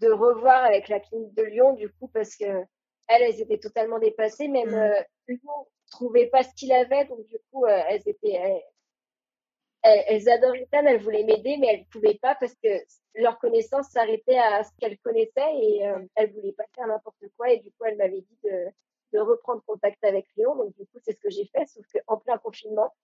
de 0.00 0.10
revoir 0.12 0.62
avec 0.64 0.88
la 0.88 1.00
clinique 1.00 1.34
de 1.34 1.42
Lyon, 1.42 1.72
du 1.72 1.88
coup, 1.88 2.08
parce 2.08 2.36
que 2.36 2.64
elles, 3.08 3.22
elles 3.22 3.40
étaient 3.40 3.58
totalement 3.58 3.98
dépassées. 3.98 4.48
Même 4.48 4.70
Mm. 4.70 4.74
euh, 4.74 5.02
Lyon 5.28 5.66
trouvait 5.90 6.28
pas 6.28 6.42
ce 6.42 6.54
qu'il 6.54 6.72
avait, 6.72 7.04
donc 7.06 7.24
du 7.26 7.36
coup, 7.50 7.64
euh, 7.66 7.82
elles 7.88 8.02
étaient, 8.06 8.32
elles, 8.32 8.62
elles, 9.82 10.28
elles 10.28 10.56
Ethan, 10.62 10.86
elles 10.86 11.02
voulaient 11.02 11.24
m'aider, 11.24 11.56
mais 11.58 11.68
elles 11.68 11.86
pouvaient 11.86 12.18
pas 12.20 12.34
parce 12.36 12.54
que 12.62 12.68
leur 13.14 13.38
connaissance 13.38 13.88
s'arrêtait 13.90 14.38
à 14.38 14.64
ce 14.64 14.70
qu'elles 14.78 14.98
connaissaient 14.98 15.54
et 15.60 15.86
euh, 15.86 15.98
elles 16.14 16.32
voulaient 16.32 16.52
pas 16.52 16.64
faire 16.74 16.86
n'importe 16.86 17.24
quoi. 17.36 17.50
Et 17.50 17.58
du 17.58 17.70
coup, 17.72 17.84
elle 17.84 17.96
m'avait 17.96 18.20
dit 18.22 18.38
de, 18.44 18.66
de 19.12 19.18
reprendre 19.20 19.62
contact 19.66 20.02
avec 20.04 20.26
Léon. 20.36 20.56
Donc 20.56 20.74
du 20.76 20.86
coup, 20.86 20.98
c'est 21.02 21.12
ce 21.12 21.20
que 21.20 21.30
j'ai 21.30 21.46
fait, 21.46 21.66
sauf 21.66 21.84
qu'en 22.06 22.16
plein 22.16 22.38
confinement, 22.38 22.94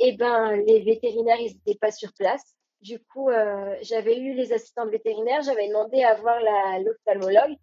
eh 0.00 0.12
ben, 0.16 0.56
les 0.56 0.80
vétérinaires, 0.80 1.40
ils 1.40 1.54
n'étaient 1.54 1.78
pas 1.78 1.92
sur 1.92 2.12
place. 2.12 2.56
Du 2.80 2.98
coup, 3.00 3.30
euh, 3.30 3.76
j'avais 3.80 4.18
eu 4.18 4.34
les 4.34 4.52
assistantes 4.52 4.90
vétérinaires, 4.90 5.40
j'avais 5.42 5.68
demandé 5.68 6.02
à 6.02 6.14
voir 6.16 6.38
l'ophtalmologue. 6.80 7.56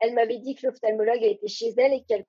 Elle 0.00 0.14
m'avait 0.14 0.38
dit 0.38 0.54
que 0.54 0.66
l'ophtalmologue 0.66 1.22
était 1.22 1.48
chez 1.48 1.72
elle 1.76 1.94
et 1.94 2.04
qu'elle, 2.04 2.24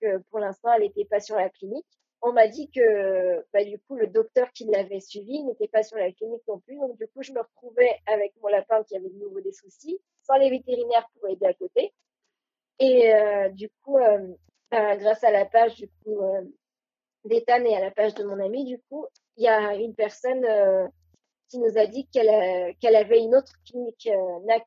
que 0.00 0.18
pour 0.30 0.40
l'instant, 0.40 0.72
elle 0.72 0.82
n'était 0.82 1.04
pas 1.04 1.20
sur 1.20 1.36
la 1.36 1.48
clinique. 1.50 1.86
On 2.22 2.32
m'a 2.32 2.48
dit 2.48 2.70
que, 2.70 3.44
bah, 3.52 3.62
du 3.64 3.78
coup, 3.80 3.94
le 3.94 4.08
docteur 4.08 4.50
qui 4.52 4.64
l'avait 4.64 5.00
suivi 5.00 5.44
n'était 5.44 5.68
pas 5.68 5.82
sur 5.82 5.96
la 5.98 6.10
clinique 6.10 6.42
non 6.48 6.58
plus. 6.58 6.76
Donc, 6.76 6.98
du 6.98 7.06
coup, 7.08 7.22
je 7.22 7.32
me 7.32 7.40
retrouvais 7.40 8.00
avec 8.06 8.32
mon 8.42 8.48
lapin 8.48 8.82
qui 8.84 8.96
avait 8.96 9.08
de 9.08 9.18
nouveau 9.18 9.40
des 9.40 9.52
soucis, 9.52 10.00
sans 10.22 10.36
les 10.36 10.50
vétérinaires 10.50 11.08
pour 11.14 11.28
aider 11.28 11.46
à 11.46 11.54
côté. 11.54 11.92
Et 12.78 13.14
euh, 13.14 13.48
du 13.50 13.70
coup, 13.82 13.98
euh, 13.98 14.34
ben, 14.70 14.96
grâce 14.98 15.24
à 15.24 15.30
la 15.30 15.46
page 15.46 15.76
du 15.76 15.88
coup 15.88 16.20
euh, 16.20 16.42
d'Ethan 17.24 17.64
et 17.64 17.76
à 17.76 17.80
la 17.80 17.90
page 17.90 18.14
de 18.14 18.24
mon 18.24 18.38
ami, 18.38 18.64
du 18.64 18.78
coup, 18.88 19.06
il 19.36 19.44
y 19.44 19.48
a 19.48 19.74
une 19.74 19.94
personne 19.94 20.44
euh, 20.44 20.86
qui 21.48 21.58
nous 21.58 21.78
a 21.78 21.86
dit 21.86 22.06
qu'elle 22.08 22.74
qu'elle 22.76 22.96
avait 22.96 23.20
une 23.20 23.34
autre 23.34 23.52
clinique 23.64 24.08
NAC 24.44 24.66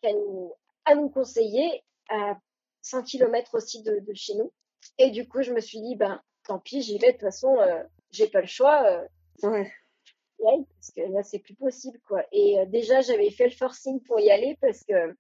à 0.86 0.96
nous 0.96 1.10
conseiller 1.10 1.84
à 2.10 2.38
100 2.82 3.04
km 3.04 3.56
aussi 3.56 3.82
de, 3.84 4.00
de 4.00 4.14
chez 4.14 4.36
nous. 4.36 4.52
Et 4.98 5.12
du 5.12 5.28
coup, 5.28 5.42
je 5.42 5.54
me 5.54 5.60
suis 5.60 5.82
dit, 5.82 5.96
ben, 5.96 6.22
tant 6.48 6.60
pis, 6.60 6.82
j'y 6.82 6.98
vais. 6.98 7.08
De 7.08 7.12
toute 7.14 7.22
façon, 7.22 7.58
euh, 7.60 7.84
j'ai 8.12 8.28
pas 8.28 8.42
le 8.42 8.48
choix. 8.48 8.84
euh, 8.86 9.08
Ouais. 9.44 9.72
aille, 10.48 10.66
parce 10.76 10.92
que 10.96 11.02
là, 11.14 11.24
c'est 11.24 11.40
plus 11.40 11.56
possible, 11.56 12.00
quoi. 12.08 12.24
Et 12.32 12.60
euh, 12.60 12.66
déjà, 12.66 13.02
j'avais 13.02 13.30
fait 13.32 13.46
le 13.46 13.56
forcing 13.56 14.02
pour 14.04 14.20
y 14.20 14.32
aller 14.32 14.58
parce 14.62 14.84
que 14.84 15.16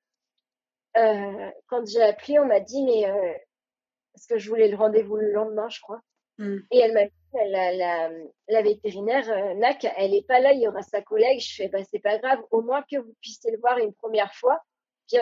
euh, 0.97 1.51
quand 1.67 1.85
j'ai 1.87 2.01
appelé, 2.01 2.39
on 2.39 2.45
m'a 2.45 2.59
dit, 2.59 2.83
mais 2.83 3.09
euh, 3.09 3.33
parce 4.13 4.25
que 4.27 4.37
je 4.37 4.49
voulais 4.49 4.67
le 4.69 4.77
rendez-vous 4.77 5.17
le 5.17 5.31
lendemain, 5.31 5.69
je 5.69 5.79
crois. 5.81 6.01
Mm. 6.37 6.57
Et 6.71 6.79
elle 6.79 6.93
m'a 6.93 7.05
dit, 7.05 7.11
la, 7.33 7.71
la, 7.73 8.09
la 8.47 8.61
vétérinaire, 8.61 9.55
NAC, 9.57 9.85
elle 9.97 10.13
est 10.15 10.25
pas 10.27 10.39
là, 10.39 10.53
il 10.53 10.61
y 10.61 10.67
aura 10.67 10.81
sa 10.81 11.01
collègue. 11.01 11.39
Je 11.41 11.53
fais, 11.55 11.67
bah, 11.67 11.83
c'est 11.91 11.99
pas 11.99 12.17
grave, 12.17 12.39
au 12.51 12.61
moins 12.61 12.81
que 12.89 12.97
vous 12.97 13.13
puissiez 13.21 13.51
le 13.51 13.59
voir 13.59 13.77
une 13.77 13.93
première 13.93 14.33
fois. 14.33 14.59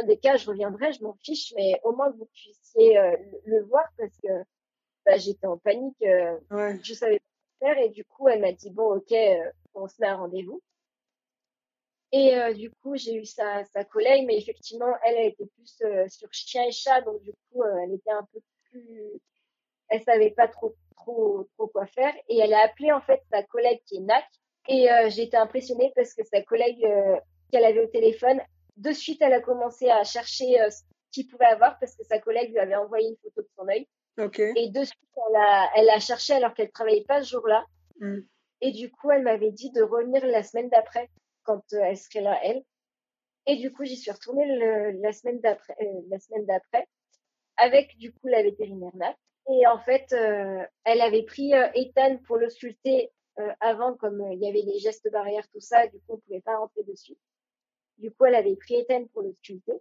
Des 0.06 0.18
cas, 0.18 0.36
je 0.38 0.48
reviendrai, 0.48 0.92
je 0.94 1.04
m'en 1.04 1.14
fiche, 1.24 1.54
mais 1.56 1.80
au 1.84 1.94
moins 1.96 2.12
que 2.12 2.18
vous 2.18 2.26
puissiez 2.34 2.98
euh, 2.98 3.16
le, 3.46 3.58
le 3.58 3.64
voir 3.66 3.86
parce 3.98 4.16
que 4.22 4.28
bah, 5.06 5.18
j'étais 5.18 5.48
en 5.48 5.58
panique. 5.58 5.96
euh, 6.02 6.38
Ouais. 6.52 6.78
je 6.84 6.94
savais 6.94 7.20
pas 7.20 7.68
faire 7.68 7.78
et 7.80 7.90
du 7.90 8.04
coup 8.06 8.28
elle 8.28 8.42
m'a 8.42 8.52
dit 8.52 8.70
bon 8.70 8.98
ok 8.98 9.12
euh, 9.14 9.52
on 9.74 9.88
se 9.88 9.96
met 10.00 10.08
à 10.08 10.16
rendez-vous 10.16 10.62
et 12.12 12.36
euh, 12.38 12.54
du 12.54 12.70
coup 12.70 12.96
j'ai 12.96 13.16
eu 13.16 13.26
sa, 13.26 13.64
sa 13.66 13.84
collègue 13.84 14.26
mais 14.28 14.38
effectivement 14.38 14.94
elle, 15.06 15.16
elle 15.18 15.28
était 15.32 15.46
plus 15.56 15.82
sur 16.10 16.32
chien 16.34 16.64
et 16.66 16.72
chat 16.72 17.02
donc 17.02 17.22
du 17.22 17.32
coup 17.32 17.64
elle 17.64 17.94
était 17.94 18.12
un 18.12 18.28
peu 18.32 18.40
plus 18.70 19.12
elle 19.90 20.04
savait 20.04 20.32
pas 20.32 20.48
trop 20.48 20.76
trop 20.98 21.48
trop 21.58 21.68
quoi 21.68 21.86
faire 21.88 22.14
et 22.30 22.38
elle 22.40 22.54
a 22.54 22.64
appelé 22.66 22.92
en 22.92 23.02
fait 23.02 23.22
sa 23.32 23.42
collègue 23.44 23.82
qui 23.86 23.96
est 23.98 24.02
NAC 24.02 24.26
et 24.68 24.88
j'ai 25.10 25.24
été 25.24 25.38
impressionnée 25.38 25.92
parce 25.96 26.14
que 26.14 26.24
sa 26.26 26.42
collègue 26.44 26.86
qu'elle 27.52 27.66
avait 27.66 27.84
au 27.84 27.88
téléphone 27.88 28.40
de 28.78 28.92
suite 28.92 29.22
elle 29.22 29.34
a 29.34 29.42
commencé 29.42 29.90
à 29.90 30.04
chercher 30.04 30.62
euh, 30.62 30.70
ce 30.70 30.84
qu'il 31.12 31.28
pouvait 31.28 31.46
avoir 31.46 31.78
parce 31.80 31.96
que 31.96 32.04
sa 32.04 32.20
collègue 32.20 32.52
lui 32.52 32.60
avait 32.60 32.76
envoyé 32.76 33.10
une 33.10 33.18
photo 33.18 33.42
de 33.42 33.50
son 33.56 33.68
œil. 33.68 33.88
Et 34.56 34.70
de 34.70 34.84
suite, 34.84 35.10
elle 35.30 35.36
a, 35.36 35.70
elle 35.76 35.90
a 35.90 36.00
cherché 36.00 36.34
alors 36.34 36.54
qu'elle 36.54 36.72
travaillait 36.72 37.06
pas 37.06 37.22
ce 37.22 37.32
jour-là. 37.32 37.66
Mm. 38.00 38.20
Et 38.62 38.72
du 38.72 38.90
coup, 38.92 39.12
elle 39.12 39.24
m'avait 39.24 39.52
dit 39.52 39.72
de 39.72 39.84
revenir 39.84 40.26
la 40.26 40.42
semaine 40.42 40.70
d'après, 40.70 41.10
quand 41.44 41.62
euh, 41.74 41.82
elle 41.84 41.98
serait 41.98 42.22
là, 42.22 42.40
elle. 42.44 42.64
Et 43.46 43.58
du 43.58 43.72
coup, 43.72 43.86
j'y 43.86 43.96
suis 43.96 44.12
retournée 44.12 44.46
le- 44.58 45.00
la 45.02 45.14
semaine 45.14 45.40
d'après, 45.40 45.76
euh, 45.82 46.02
la 46.10 46.20
semaine 46.20 46.46
d'après, 46.46 46.88
avec 47.58 47.96
du 47.98 48.12
coup 48.12 48.28
la 48.28 48.42
vétérinaire 48.42 48.96
Nat. 48.96 49.16
Et 49.50 49.66
en 49.68 49.80
fait, 49.80 50.12
euh, 50.12 50.66
elle 50.84 51.02
avait 51.02 51.24
pris 51.24 51.54
Ethan 51.54 52.18
pour 52.26 52.38
euh, 53.40 53.54
avant, 53.60 53.94
comme 53.96 54.32
il 54.32 54.40
y 54.40 54.48
avait 54.48 54.64
les 54.64 54.80
gestes 54.80 55.10
barrières, 55.12 55.48
tout 55.50 55.60
ça, 55.60 55.86
du 55.88 56.00
coup, 56.00 56.16
on 56.16 56.18
pouvait 56.18 56.42
pas 56.42 56.58
rentrer 56.58 56.84
dessus. 56.84 57.16
Du 57.98 58.12
coup, 58.12 58.26
elle 58.26 58.36
avait 58.36 58.56
pris 58.56 58.76
Ethan 58.76 59.06
pour 59.14 59.22
le 59.24 59.34
sculpter. 59.34 59.80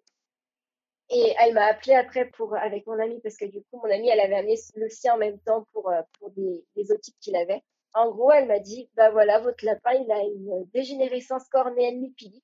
Et 1.10 1.34
elle 1.40 1.54
m'a 1.54 1.66
appelé 1.66 1.94
après 1.94 2.24
pour, 2.30 2.56
avec 2.56 2.86
mon 2.86 2.98
ami, 2.98 3.20
parce 3.20 3.36
que 3.36 3.44
du 3.44 3.60
coup, 3.62 3.78
mon 3.82 3.90
ami, 3.90 4.08
elle 4.08 4.18
avait 4.20 4.34
amené 4.36 4.56
le 4.74 4.88
sien 4.88 5.14
en 5.14 5.18
même 5.18 5.38
temps 5.40 5.66
pour, 5.72 5.88
euh, 5.90 6.02
pour 6.18 6.30
des, 6.30 6.64
des 6.74 6.90
otites 6.90 7.14
qu'il 7.20 7.36
avait. 7.36 7.62
En 7.94 8.10
gros, 8.10 8.32
elle 8.32 8.48
m'a 8.48 8.58
dit, 8.58 8.88
bah 8.94 9.10
voilà, 9.10 9.38
votre 9.38 9.64
lapin, 9.64 9.92
il 9.92 10.10
a 10.10 10.20
une 10.22 10.64
dégénérescence 10.74 11.48
cornéenne 11.48 12.02
lipidique. 12.02 12.42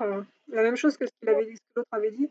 Ah, 0.00 0.22
La 0.48 0.62
même 0.62 0.76
chose 0.76 0.96
que 0.96 1.06
ce 1.06 1.12
qu'il 1.20 1.28
avait 1.28 1.44
dit, 1.44 1.56
ce 1.56 1.60
que 1.60 1.80
l'autre 1.80 1.88
avait 1.92 2.10
dit. 2.12 2.30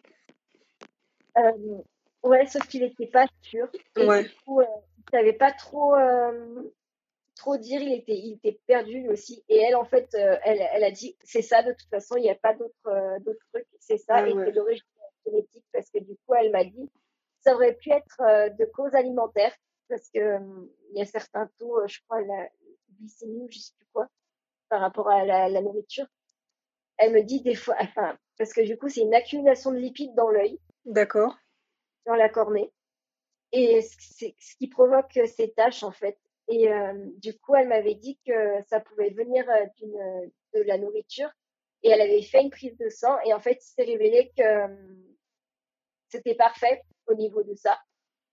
Euh, 1.37 1.77
ouais, 2.23 2.45
sauf 2.47 2.67
qu'il 2.67 2.81
n'était 2.81 3.07
pas 3.07 3.27
sûr. 3.41 3.67
Et 3.97 4.05
Ouais. 4.05 4.23
du 4.23 4.35
coup, 4.45 4.61
euh, 4.61 4.65
il 4.97 5.03
savait 5.11 5.33
pas 5.33 5.51
trop, 5.51 5.95
euh, 5.95 6.63
trop 7.35 7.57
dire. 7.57 7.81
Il 7.81 7.93
était, 7.93 8.17
il 8.17 8.33
était 8.33 8.59
perdu 8.65 9.01
lui 9.01 9.09
aussi. 9.09 9.43
Et 9.49 9.57
elle, 9.57 9.75
en 9.75 9.85
fait, 9.85 10.09
euh, 10.15 10.37
elle, 10.43 10.67
elle 10.73 10.83
a 10.83 10.91
dit, 10.91 11.17
c'est 11.23 11.41
ça, 11.41 11.63
de 11.63 11.71
toute 11.71 11.89
façon, 11.89 12.15
il 12.17 12.21
n'y 12.23 12.29
a 12.29 12.35
pas 12.35 12.53
d'autres 12.53 12.87
euh, 12.87 13.19
trucs. 13.53 13.67
C'est 13.79 13.97
ça, 13.97 14.15
Ah 14.15 14.27
et 14.27 14.33
ouais. 14.33 14.45
c'est 14.45 14.51
d'origine 14.53 14.83
génétique. 15.25 15.65
Parce 15.71 15.89
que 15.89 15.99
du 15.99 16.15
coup, 16.25 16.33
elle 16.35 16.51
m'a 16.51 16.63
dit, 16.63 16.89
ça 17.41 17.53
aurait 17.53 17.75
pu 17.75 17.91
être 17.91 18.21
euh, 18.21 18.49
de 18.49 18.65
cause 18.65 18.93
alimentaire. 18.95 19.53
Parce 19.87 20.09
que 20.09 20.19
euh, 20.19 20.39
il 20.91 20.97
y 20.97 21.01
a 21.01 21.05
certains 21.05 21.47
taux, 21.59 21.85
je 21.87 21.99
crois, 22.07 22.21
la 22.21 22.49
glycémie 22.99 23.43
ou 23.43 23.47
je 23.51 23.59
sais 23.59 23.73
plus 23.77 23.87
quoi, 23.93 24.07
par 24.69 24.81
rapport 24.81 25.09
à 25.09 25.23
la, 25.25 25.47
la 25.49 25.61
nourriture. 25.61 26.07
Elle 26.97 27.13
me 27.13 27.21
dit 27.21 27.41
des 27.41 27.55
fois, 27.55 27.75
enfin, 27.79 28.17
parce 28.37 28.53
que 28.53 28.61
du 28.61 28.77
coup, 28.77 28.89
c'est 28.89 29.01
une 29.01 29.13
accumulation 29.13 29.71
de 29.71 29.77
lipides 29.77 30.15
dans 30.15 30.29
l'œil 30.29 30.59
D'accord. 30.85 31.37
dans 32.05 32.15
la 32.15 32.29
cornée. 32.29 32.71
Et 33.51 33.81
c'est 33.99 34.35
ce 34.39 34.55
qui 34.57 34.67
provoque 34.67 35.19
ces 35.25 35.51
taches, 35.51 35.83
en 35.83 35.91
fait. 35.91 36.17
Et 36.47 36.71
euh, 36.71 36.93
du 37.17 37.37
coup, 37.39 37.55
elle 37.55 37.67
m'avait 37.67 37.95
dit 37.95 38.19
que 38.25 38.63
ça 38.67 38.79
pouvait 38.79 39.09
venir 39.09 39.45
euh, 39.49 40.27
de 40.53 40.61
la 40.61 40.77
nourriture. 40.77 41.29
Et 41.83 41.89
elle 41.89 42.01
avait 42.01 42.21
fait 42.21 42.41
une 42.41 42.49
prise 42.49 42.77
de 42.77 42.89
sang. 42.89 43.17
Et 43.25 43.33
en 43.33 43.39
fait, 43.39 43.57
il 43.61 43.67
s'est 43.67 43.83
révélé 43.83 44.31
que 44.37 44.43
euh, 44.43 44.75
c'était 46.09 46.35
parfait 46.35 46.81
au 47.07 47.15
niveau 47.15 47.43
de 47.43 47.55
ça. 47.55 47.79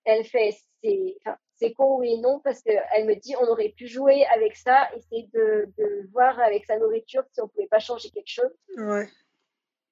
Elle 0.05 0.25
fait, 0.25 0.57
c'est 0.83 1.17
enfin, 1.21 1.37
c'est 1.57 1.73
con 1.73 1.99
oui 1.99 2.15
et 2.15 2.19
non, 2.19 2.41
parce 2.41 2.61
qu'elle 2.63 3.07
me 3.07 3.15
dit 3.15 3.37
on 3.37 3.47
aurait 3.47 3.69
pu 3.69 3.87
jouer 3.87 4.25
avec 4.27 4.57
ça, 4.57 4.91
essayer 4.97 5.29
de, 5.33 5.69
de 5.79 6.09
voir 6.11 6.41
avec 6.41 6.65
sa 6.65 6.79
nourriture 6.79 7.23
si 7.33 7.41
on 7.41 7.49
pouvait 7.49 7.69
pas 7.69 7.79
changer 7.79 8.11
quelque 8.11 8.31
chose. 8.31 8.53
Ouais. 8.77 9.09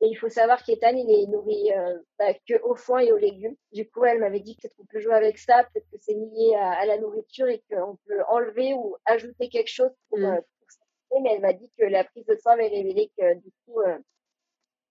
Et 0.02 0.06
il 0.08 0.14
faut 0.14 0.30
savoir 0.30 0.62
qu'Ethan, 0.64 0.96
il 0.96 1.10
est 1.10 1.26
nourri 1.26 1.70
euh, 1.72 1.98
bah, 2.18 2.32
que 2.48 2.60
au 2.62 2.74
foin 2.74 3.00
et 3.00 3.12
aux 3.12 3.18
légumes. 3.18 3.54
Du 3.72 3.88
coup, 3.88 4.04
elle 4.04 4.18
m'avait 4.20 4.40
dit 4.40 4.56
peut-être 4.56 4.74
qu'on 4.76 4.86
peut 4.86 4.98
jouer 5.00 5.12
avec 5.14 5.36
ça, 5.38 5.64
peut-être 5.64 5.90
que 5.90 5.98
c'est 6.00 6.14
lié 6.14 6.54
à, 6.56 6.72
à 6.72 6.86
la 6.86 6.96
nourriture 6.98 7.48
et 7.48 7.62
qu'on 7.70 7.96
peut 8.06 8.22
enlever 8.28 8.72
ou 8.72 8.96
ajouter 9.04 9.50
quelque 9.50 9.68
chose 9.68 9.90
pour, 10.08 10.18
Mm. 10.18 10.24
euh, 10.24 10.40
pour 10.40 10.70
s'amuser. 10.70 11.22
Mais 11.22 11.34
elle 11.34 11.42
m'a 11.42 11.52
dit 11.52 11.70
que 11.78 11.84
la 11.84 12.04
prise 12.04 12.24
de 12.24 12.34
sang 12.36 12.50
avait 12.52 12.68
révélé 12.68 13.10
que 13.18 13.34
du 13.34 13.50
coup, 13.66 13.80
euh, 13.82 13.98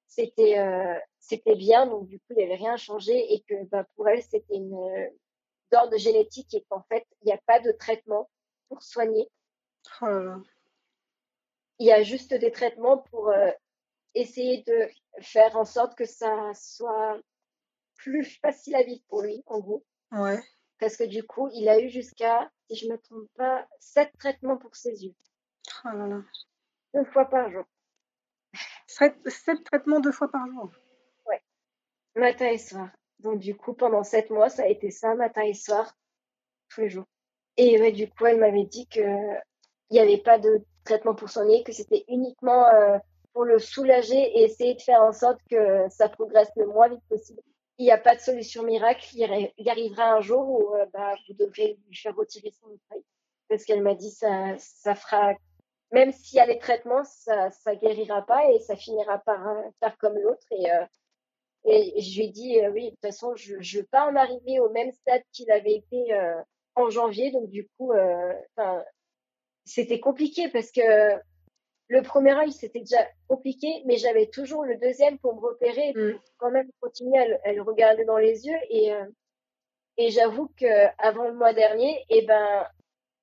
c'était 0.07 0.59
euh, 0.59 0.99
c'était 1.19 1.55
bien. 1.55 1.87
Donc 1.87 2.07
du 2.07 2.19
coup, 2.19 2.25
il 2.31 2.37
n'y 2.37 2.43
avait 2.43 2.55
rien 2.55 2.77
changé 2.77 3.33
et 3.33 3.41
que 3.47 3.63
bah, 3.65 3.85
pour 3.95 4.07
elle, 4.09 4.21
c'était 4.21 4.55
une 4.55 5.09
d'ordre 5.71 5.97
génétique 5.97 6.53
et 6.53 6.63
qu'en 6.69 6.83
fait, 6.83 7.05
il 7.21 7.27
n'y 7.27 7.31
a 7.33 7.39
pas 7.47 7.59
de 7.59 7.71
traitement 7.71 8.29
pour 8.67 8.83
soigner. 8.83 9.27
Oh. 10.01 10.33
Il 11.79 11.87
y 11.87 11.91
a 11.91 12.03
juste 12.03 12.33
des 12.33 12.51
traitements 12.51 12.97
pour 12.97 13.31
essayer 14.15 14.63
de 14.63 14.89
faire 15.21 15.55
en 15.57 15.65
sorte 15.65 15.95
que 15.97 16.05
ça 16.05 16.51
soit 16.53 17.19
plus 17.95 18.23
facile 18.41 18.75
à 18.75 18.83
vivre 18.83 19.01
pour 19.07 19.21
lui, 19.21 19.43
en 19.47 19.59
gros. 19.59 19.83
Ouais. 20.11 20.39
Parce 20.79 20.95
que 20.95 21.03
du 21.03 21.23
coup, 21.23 21.49
il 21.53 21.67
a 21.67 21.79
eu 21.79 21.89
jusqu'à, 21.89 22.49
si 22.69 22.75
je 22.77 22.87
me 22.87 22.97
trompe 22.97 23.27
pas, 23.35 23.67
sept 23.79 24.11
traitements 24.17 24.57
pour 24.57 24.75
ses 24.75 25.03
yeux, 25.05 25.13
Oh 25.85 25.89
là 25.95 26.07
là. 26.07 26.21
deux 26.93 27.05
fois 27.11 27.25
par 27.25 27.49
jour, 27.51 27.65
Sept, 28.87 29.15
sept 29.29 29.63
traitements 29.65 29.99
deux 29.99 30.11
fois 30.11 30.31
par 30.31 30.45
jour. 30.47 30.71
matin 32.15 32.47
et 32.47 32.57
soir. 32.57 32.89
Donc 33.19 33.39
du 33.39 33.55
coup, 33.55 33.73
pendant 33.73 34.03
sept 34.03 34.29
mois, 34.29 34.49
ça 34.49 34.63
a 34.63 34.67
été 34.67 34.89
ça, 34.91 35.13
matin 35.15 35.41
et 35.43 35.53
soir, 35.53 35.95
tous 36.69 36.81
les 36.81 36.89
jours. 36.89 37.05
Et 37.57 37.79
ouais, 37.79 37.91
du 37.91 38.09
coup, 38.09 38.25
elle 38.25 38.39
m'avait 38.39 38.65
dit 38.65 38.87
que 38.87 38.99
il 39.01 39.93
n'y 39.93 39.99
avait 39.99 40.17
pas 40.21 40.39
de 40.39 40.63
traitement 40.85 41.15
pour 41.15 41.29
soigner, 41.29 41.63
que 41.63 41.71
c'était 41.71 42.05
uniquement 42.07 42.65
euh, 42.67 42.97
pour 43.39 43.45
le 43.45 43.57
soulager 43.57 44.17
et 44.17 44.43
essayer 44.43 44.73
de 44.73 44.81
faire 44.81 45.01
en 45.01 45.13
sorte 45.13 45.39
que 45.49 45.87
ça 45.87 46.09
progresse 46.09 46.51
le 46.57 46.67
moins 46.67 46.89
vite 46.89 47.07
possible. 47.07 47.41
Il 47.77 47.85
n'y 47.85 47.91
a 47.91 47.97
pas 47.97 48.13
de 48.13 48.19
solution 48.19 48.63
miracle. 48.63 49.07
Il 49.13 49.53
y- 49.59 49.69
arrivera 49.69 50.11
un 50.11 50.19
jour 50.19 50.45
où 50.49 50.75
euh, 50.75 50.85
bah, 50.91 51.15
vous 51.25 51.35
devrez 51.35 51.79
lui 51.87 51.95
faire 51.95 52.13
retirer 52.17 52.51
son 52.51 52.67
œil. 52.93 53.01
Parce 53.47 53.63
qu'elle 53.63 53.81
m'a 53.81 53.95
dit 53.95 54.11
ça, 54.11 54.57
ça 54.57 54.93
fera, 54.93 55.35
même 55.93 56.11
s'il 56.11 56.35
y 56.35 56.41
a 56.41 56.47
les 56.47 56.59
traitements, 56.59 57.05
ça, 57.05 57.49
ça 57.51 57.75
guérira 57.77 58.25
pas 58.25 58.45
et 58.51 58.59
ça 58.59 58.75
finira 58.75 59.19
par 59.19 59.47
euh, 59.47 59.61
faire 59.79 59.97
comme 59.99 60.17
l'autre. 60.17 60.45
Et, 60.51 60.69
euh, 60.69 60.85
et 61.63 62.01
je 62.01 62.19
lui 62.19 62.25
ai 62.25 62.29
dit, 62.31 62.59
oui, 62.73 62.87
de 62.87 62.89
toute 62.89 62.99
façon, 62.99 63.37
je 63.37 63.55
ne 63.55 63.79
veux 63.79 63.87
pas 63.89 64.05
en 64.11 64.17
arriver 64.17 64.59
au 64.59 64.69
même 64.71 64.91
stade 64.91 65.23
qu'il 65.31 65.49
avait 65.49 65.75
été 65.75 66.13
en 66.75 66.89
janvier. 66.89 67.31
Donc, 67.31 67.49
du 67.49 67.69
coup, 67.77 67.93
c'était 69.63 70.01
compliqué 70.01 70.49
parce 70.49 70.71
que 70.71 70.81
le 71.89 72.01
premier 72.03 72.33
œil, 72.33 72.51
c'était 72.51 72.79
déjà 72.79 73.05
compliqué, 73.27 73.67
mais 73.85 73.97
j'avais 73.97 74.27
toujours 74.27 74.63
le 74.63 74.77
deuxième 74.77 75.17
pour 75.19 75.35
me 75.35 75.41
repérer 75.41 75.89
et 75.89 75.93
Mm. 75.93 76.19
quand 76.37 76.51
même 76.51 76.69
continuer 76.79 77.17
à 77.19 77.27
le, 77.27 77.37
à 77.47 77.51
le 77.53 77.61
regarder 77.61 78.05
dans 78.05 78.17
les 78.17 78.45
yeux. 78.47 78.59
Et, 78.69 78.93
euh, 78.93 79.05
et 79.97 80.11
j'avoue 80.11 80.47
que 80.55 80.87
avant 80.99 81.25
le 81.25 81.33
mois 81.33 81.53
dernier, 81.53 82.05
eh 82.09 82.21
ben, 82.25 82.67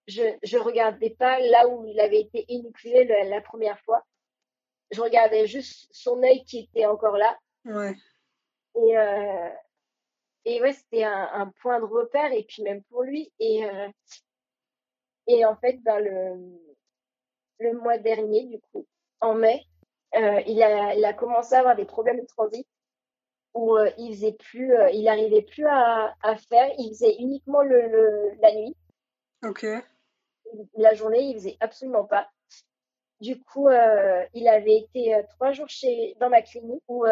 je 0.08 0.22
je 0.42 0.58
regardais 0.58 1.10
pas 1.10 1.38
là 1.40 1.68
où 1.68 1.84
il 1.86 1.98
avait 2.00 2.20
été 2.20 2.44
inoculé 2.48 3.04
la, 3.04 3.24
la 3.24 3.40
première 3.40 3.80
fois. 3.80 4.04
Je 4.90 5.00
regardais 5.00 5.46
juste 5.46 5.88
son 5.92 6.22
œil 6.22 6.44
qui 6.44 6.58
était 6.60 6.86
encore 6.86 7.16
là. 7.16 7.38
Ouais. 7.64 7.94
Et, 8.76 8.96
euh, 8.98 9.48
et 10.44 10.60
ouais, 10.60 10.72
c'était 10.72 11.04
un, 11.04 11.28
un 11.32 11.52
point 11.62 11.80
de 11.80 11.84
repère, 11.84 12.32
et 12.32 12.44
puis 12.44 12.62
même 12.62 12.82
pour 12.84 13.02
lui. 13.02 13.32
Et, 13.40 13.64
euh, 13.64 13.88
et 15.28 15.44
en 15.44 15.56
fait, 15.56 15.78
ben, 15.82 15.98
le, 16.00 16.75
le 17.58 17.72
mois 17.72 17.98
dernier, 17.98 18.44
du 18.44 18.60
coup, 18.60 18.86
en 19.20 19.34
mai, 19.34 19.64
euh, 20.16 20.40
il, 20.46 20.62
a, 20.62 20.94
il 20.94 21.04
a 21.04 21.12
commencé 21.12 21.54
à 21.54 21.60
avoir 21.60 21.76
des 21.76 21.84
problèmes 21.84 22.20
de 22.20 22.26
transit 22.26 22.66
où 23.54 23.76
euh, 23.76 23.90
il 23.98 24.14
faisait 24.14 24.32
plus, 24.32 24.74
euh, 24.74 24.90
il 24.90 25.08
arrivait 25.08 25.42
plus 25.42 25.66
à, 25.66 26.14
à 26.22 26.36
faire, 26.36 26.70
il 26.78 26.90
faisait 26.90 27.16
uniquement 27.16 27.62
le, 27.62 27.88
le, 27.88 28.32
la 28.40 28.54
nuit. 28.54 28.76
Ok. 29.44 29.66
La 30.76 30.94
journée, 30.94 31.22
il 31.22 31.34
faisait 31.34 31.56
absolument 31.60 32.04
pas. 32.04 32.28
Du 33.20 33.42
coup, 33.42 33.70
il 33.70 34.46
avait 34.46 34.76
été 34.76 35.18
trois 35.30 35.52
jours 35.52 35.68
chez, 35.70 36.14
dans 36.20 36.28
ma 36.28 36.42
clinique 36.42 36.82
où, 36.86 37.06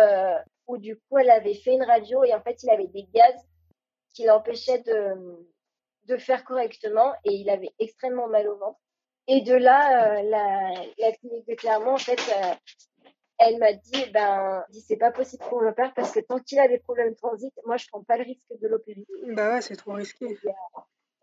où 0.66 0.76
du 0.76 0.96
coup, 0.96 1.16
elle 1.16 1.30
avait 1.30 1.54
fait 1.54 1.72
une 1.72 1.82
radio 1.82 2.22
et 2.24 2.34
en 2.34 2.42
fait, 2.42 2.62
il 2.62 2.68
avait 2.68 2.88
des 2.88 3.06
gaz 3.14 3.34
qui 4.12 4.24
l'empêchaient 4.24 4.82
de, 4.82 5.46
de 6.04 6.16
faire 6.18 6.44
correctement 6.44 7.14
et 7.24 7.32
il 7.32 7.48
avait 7.48 7.72
extrêmement 7.78 8.28
mal 8.28 8.48
au 8.48 8.56
ventre. 8.56 8.78
Et 9.26 9.40
de 9.40 9.54
là, 9.54 10.18
euh, 10.18 10.22
la, 10.22 10.70
la 10.98 11.12
clinique 11.12 11.46
de 11.48 11.54
Clermont, 11.54 11.94
en 11.94 11.98
fait, 11.98 12.20
euh, 12.28 12.54
elle 13.38 13.58
m'a 13.58 13.72
dit, 13.72 14.04
ben, 14.12 14.64
dit, 14.70 14.80
c'est 14.80 14.96
pas 14.96 15.10
possible 15.10 15.42
qu'on 15.44 15.60
l'opère 15.60 15.92
parce 15.94 16.12
que 16.12 16.20
tant 16.20 16.38
qu'il 16.38 16.58
a 16.60 16.68
des 16.68 16.78
problèmes 16.78 17.10
de 17.10 17.16
transit, 17.16 17.52
moi, 17.64 17.76
je 17.76 17.86
prends 17.88 18.02
pas 18.04 18.16
le 18.16 18.24
risque 18.24 18.52
de 18.60 18.68
l'opérer. 18.68 19.04
Bah 19.28 19.54
ouais, 19.54 19.60
c'est 19.62 19.76
trop 19.76 19.92
risqué. 19.94 20.38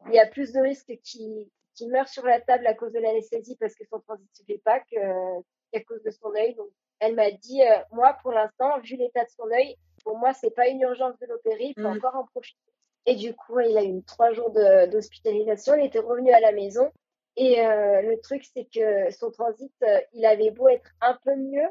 Il 0.07 0.13
y 0.13 0.19
a 0.19 0.25
plus 0.25 0.51
de 0.51 0.59
risques 0.61 0.91
qu'il 1.03 1.47
qu'il 1.75 1.89
meure 1.89 2.09
sur 2.09 2.25
la 2.25 2.41
table 2.41 2.67
à 2.67 2.73
cause 2.73 2.91
de 2.91 2.99
l'anesthésie 2.99 3.55
parce 3.57 3.73
que 3.75 3.85
son 3.89 3.99
transit 4.01 4.27
se 4.33 4.43
fait 4.43 4.57
pas 4.57 4.81
qu'à 4.81 5.79
cause 5.87 6.03
de 6.03 6.11
son 6.11 6.33
œil. 6.35 6.53
Donc, 6.55 6.67
elle 6.99 7.15
m'a 7.15 7.31
dit, 7.31 7.61
euh, 7.63 7.77
moi, 7.93 8.17
pour 8.21 8.31
l'instant, 8.33 8.77
vu 8.81 8.97
l'état 8.97 9.23
de 9.23 9.29
son 9.29 9.49
œil, 9.51 9.77
pour 10.03 10.17
moi, 10.17 10.33
c'est 10.33 10.49
pas 10.53 10.67
une 10.67 10.81
urgence 10.81 11.17
de 11.19 11.27
l'opérer, 11.27 11.73
il 11.75 11.81
faut 11.81 11.87
Mhm. 11.87 11.97
encore 11.97 12.15
en 12.15 12.25
profiter. 12.25 12.59
Et 13.05 13.15
du 13.15 13.33
coup, 13.33 13.59
il 13.61 13.77
a 13.77 13.83
eu 13.85 14.03
trois 14.03 14.33
jours 14.33 14.51
d'hospitalisation, 14.51 15.75
il 15.75 15.85
était 15.85 15.99
revenu 15.99 16.31
à 16.33 16.39
la 16.41 16.51
maison. 16.51 16.91
Et 17.37 17.61
euh, 17.65 18.01
le 18.01 18.19
truc, 18.21 18.45
c'est 18.45 18.65
que 18.65 19.09
son 19.11 19.31
transit, 19.31 19.71
euh, 19.83 20.01
il 20.13 20.25
avait 20.25 20.51
beau 20.51 20.67
être 20.69 20.91
un 21.01 21.17
peu 21.23 21.35
mieux, 21.35 21.67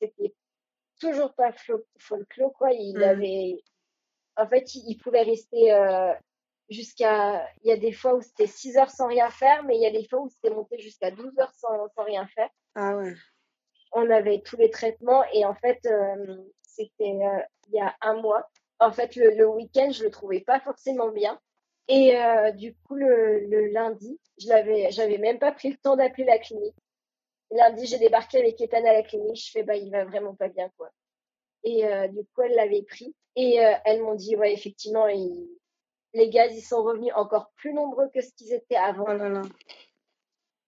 c'était 0.00 0.34
toujours 1.00 1.34
pas 1.34 1.52
folklore, 1.98 2.52
quoi. 2.54 2.72
Il 2.72 2.96
Mhm. 2.98 3.02
avait, 3.02 3.62
en 4.36 4.46
fait, 4.48 4.74
il, 4.74 4.84
il 4.90 4.96
pouvait 4.98 5.22
rester 5.22 5.72
euh, 5.72 6.12
jusqu'à, 6.68 7.46
il 7.62 7.68
y 7.68 7.72
a 7.72 7.76
des 7.76 7.92
fois 7.92 8.14
où 8.14 8.22
c'était 8.22 8.46
6 8.46 8.76
heures 8.78 8.90
sans 8.90 9.08
rien 9.08 9.30
faire, 9.30 9.62
mais 9.64 9.76
il 9.76 9.82
y 9.82 9.86
a 9.86 9.90
des 9.92 10.06
fois 10.08 10.20
où 10.20 10.28
c'était 10.28 10.54
monté 10.54 10.78
jusqu'à 10.78 11.10
12 11.10 11.38
heures 11.38 11.54
sans, 11.54 11.88
sans 11.96 12.04
rien 12.04 12.26
faire. 12.26 12.50
Ah 12.74 12.96
ouais. 12.96 13.14
On 13.92 14.08
avait 14.10 14.40
tous 14.40 14.56
les 14.56 14.70
traitements 14.70 15.24
et 15.32 15.44
en 15.44 15.54
fait, 15.54 15.80
c'était 16.62 17.08
il 17.10 17.74
y 17.74 17.80
a 17.80 17.96
un 18.00 18.14
mois. 18.20 18.48
En 18.78 18.92
fait, 18.92 19.16
le, 19.16 19.30
le 19.30 19.48
week-end, 19.48 19.90
je 19.90 20.04
le 20.04 20.10
trouvais 20.10 20.40
pas 20.40 20.60
forcément 20.60 21.10
bien. 21.10 21.40
Et 21.92 22.16
euh, 22.16 22.52
du 22.52 22.72
coup, 22.72 22.94
le, 22.94 23.40
le 23.46 23.66
lundi, 23.66 24.16
je 24.38 24.46
l'avais, 24.46 24.92
j'avais 24.92 25.18
même 25.18 25.40
pas 25.40 25.50
pris 25.50 25.70
le 25.70 25.76
temps 25.76 25.96
d'appeler 25.96 26.22
la 26.22 26.38
clinique. 26.38 26.76
Lundi, 27.50 27.84
j'ai 27.84 27.98
débarqué 27.98 28.38
avec 28.38 28.60
Ethan 28.60 28.84
à 28.84 28.92
la 28.92 29.02
clinique. 29.02 29.44
Je 29.44 29.50
fais, 29.50 29.64
bah, 29.64 29.74
il 29.74 29.90
va 29.90 30.04
vraiment 30.04 30.36
pas 30.36 30.48
bien, 30.48 30.70
quoi. 30.76 30.92
Et 31.64 31.84
euh, 31.84 32.06
du 32.06 32.20
coup, 32.26 32.42
elle 32.42 32.54
l'avait 32.54 32.84
pris. 32.84 33.12
Et 33.34 33.58
euh, 33.58 33.74
elles 33.84 34.02
m'ont 34.02 34.14
dit, 34.14 34.36
ouais, 34.36 34.52
effectivement, 34.52 35.06
les 36.14 36.30
gaz, 36.30 36.56
ils 36.56 36.62
sont 36.62 36.80
revenus 36.84 37.12
encore 37.16 37.50
plus 37.56 37.74
nombreux 37.74 38.08
que 38.14 38.20
ce 38.20 38.32
qu'ils 38.34 38.52
étaient 38.52 38.76
avant. 38.76 39.06
Oh 39.08 39.48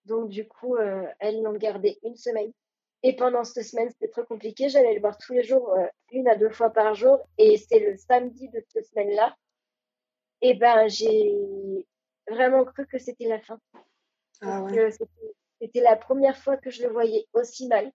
Donc, 0.06 0.28
du 0.28 0.48
coup, 0.48 0.76
elles 1.20 1.40
l'ont 1.40 1.52
gardé 1.52 2.00
une 2.02 2.16
semaine. 2.16 2.50
Et 3.04 3.14
pendant 3.14 3.44
cette 3.44 3.64
semaine, 3.64 3.90
c'était 3.90 4.08
trop 4.10 4.24
compliqué. 4.24 4.68
J'allais 4.68 4.94
le 4.94 5.00
voir 5.00 5.16
tous 5.18 5.34
les 5.34 5.44
jours, 5.44 5.72
une 6.10 6.26
à 6.26 6.34
deux 6.34 6.50
fois 6.50 6.70
par 6.70 6.96
jour. 6.96 7.20
Et 7.38 7.58
c'est 7.58 7.78
le 7.78 7.96
samedi 7.96 8.48
de 8.48 8.60
cette 8.72 8.86
semaine-là. 8.86 9.36
Et 10.42 10.54
ben, 10.54 10.88
j'ai 10.88 11.86
vraiment 12.28 12.64
cru 12.64 12.86
que 12.86 12.98
c'était 12.98 13.28
la 13.28 13.40
fin. 13.40 13.58
Ah 14.40 14.62
ouais. 14.62 14.90
C'était 15.60 15.80
la 15.80 15.96
première 15.96 16.36
fois 16.36 16.56
que 16.56 16.70
je 16.70 16.82
le 16.82 16.88
voyais 16.88 17.28
aussi 17.32 17.68
mal. 17.68 17.92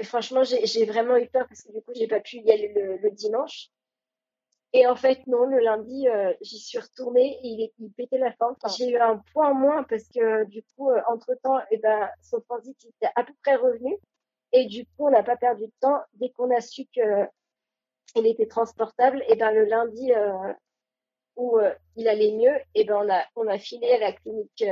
Et 0.00 0.04
franchement, 0.04 0.42
j'ai 0.42 0.84
vraiment 0.84 1.16
eu 1.16 1.28
peur 1.28 1.46
parce 1.46 1.62
que 1.62 1.72
du 1.72 1.80
coup, 1.82 1.92
j'ai 1.94 2.08
pas 2.08 2.20
pu 2.20 2.38
y 2.38 2.50
aller 2.50 2.72
le, 2.74 3.10
dimanche. 3.12 3.68
Et 4.72 4.86
en 4.86 4.96
fait, 4.96 5.24
non, 5.26 5.44
le 5.46 5.58
lundi, 5.58 6.08
euh, 6.08 6.32
j'y 6.40 6.58
suis 6.58 6.78
retournée 6.78 7.38
et 7.42 7.48
il, 7.48 7.70
il 7.78 7.92
pétait 7.92 8.18
la 8.18 8.32
forme. 8.32 8.56
j'ai 8.76 8.90
eu 8.90 8.96
un 8.96 9.18
point 9.32 9.50
en 9.50 9.54
moins 9.54 9.82
parce 9.84 10.08
que 10.08 10.44
du 10.46 10.62
coup, 10.74 10.90
euh, 10.90 11.00
entre-temps, 11.08 11.60
eh 11.70 11.78
ben, 11.78 12.08
son 12.22 12.40
transit 12.40 12.76
était 12.84 13.12
à 13.14 13.24
peu 13.24 13.32
près 13.42 13.56
revenu. 13.56 13.96
Et 14.52 14.66
du 14.66 14.86
coup, 14.86 15.06
on 15.06 15.10
n'a 15.10 15.22
pas 15.22 15.36
perdu 15.36 15.66
de 15.66 15.72
temps. 15.80 16.00
Dès 16.14 16.30
qu'on 16.30 16.50
a 16.50 16.60
su 16.60 16.86
qu'il 16.86 18.26
était 18.26 18.46
transportable, 18.46 19.22
et 19.22 19.34
eh 19.34 19.36
ben, 19.36 19.52
le 19.52 19.64
lundi 19.64 20.12
euh, 21.58 21.70
il 21.96 22.08
allait 22.08 22.32
mieux, 22.32 22.56
et 22.74 22.82
eh 22.82 22.84
ben, 22.84 22.96
on, 22.96 23.10
a, 23.10 23.24
on 23.36 23.46
a 23.48 23.58
filé 23.58 23.90
à 23.92 23.98
la 23.98 24.12
clinique 24.12 24.64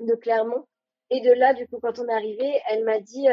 de 0.00 0.14
Clermont. 0.14 0.66
Et 1.10 1.20
de 1.20 1.32
là, 1.32 1.52
du 1.52 1.66
coup, 1.68 1.78
quand 1.80 1.98
on 1.98 2.08
est 2.08 2.14
arrivé, 2.14 2.60
elle 2.68 2.84
m'a 2.84 2.98
dit 2.98 3.28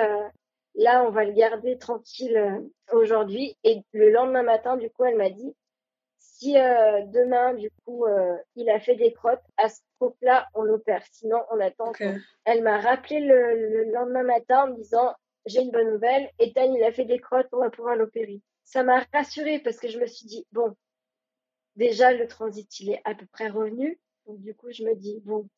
Là, 0.75 1.03
on 1.05 1.09
va 1.09 1.25
le 1.25 1.33
garder 1.33 1.77
tranquille 1.77 2.37
euh, 2.37 2.59
aujourd'hui. 2.93 3.57
Et 3.63 3.81
le 3.91 4.11
lendemain 4.11 4.43
matin, 4.43 4.77
du 4.77 4.89
coup, 4.89 5.03
elle 5.03 5.17
m'a 5.17 5.29
dit, 5.29 5.55
si 6.19 6.57
euh, 6.57 7.01
demain, 7.07 7.53
du 7.53 7.69
coup, 7.83 8.05
euh, 8.05 8.37
il 8.55 8.69
a 8.69 8.79
fait 8.79 8.95
des 8.95 9.11
crottes, 9.11 9.43
à 9.57 9.67
ce 9.67 9.81
moment-là, 9.99 10.47
on 10.53 10.61
l'opère. 10.61 11.03
Sinon, 11.11 11.39
on 11.51 11.59
attend. 11.59 11.91
Elle 12.45 12.63
m'a 12.63 12.79
rappelé 12.79 13.19
le, 13.19 13.91
lendemain 13.91 14.23
matin 14.23 14.63
en 14.63 14.67
me 14.67 14.75
disant, 14.75 15.13
j'ai 15.45 15.61
une 15.61 15.71
bonne 15.71 15.91
nouvelle, 15.91 16.29
Ethan, 16.39 16.73
il 16.73 16.83
a 16.83 16.91
fait 16.91 17.05
des 17.05 17.19
crottes, 17.19 17.47
on 17.51 17.59
va 17.59 17.69
pouvoir 17.69 17.95
l'opérer. 17.95 18.41
Ça 18.63 18.83
m'a 18.83 19.03
rassurée 19.13 19.59
parce 19.59 19.79
que 19.79 19.87
je 19.89 19.99
me 19.99 20.05
suis 20.05 20.27
dit, 20.27 20.45
bon, 20.51 20.75
déjà, 21.79 22.13
le 22.13 22.27
transit, 22.27 22.79
il 22.79 22.91
est 22.91 23.01
à 23.05 23.15
peu 23.15 23.25
près 23.25 23.49
revenu. 23.49 23.99
Donc, 24.27 24.39
du 24.41 24.53
coup, 24.53 24.67
je 24.71 24.83
me 24.83 24.95
dis, 24.95 25.21
bon, 25.25 25.49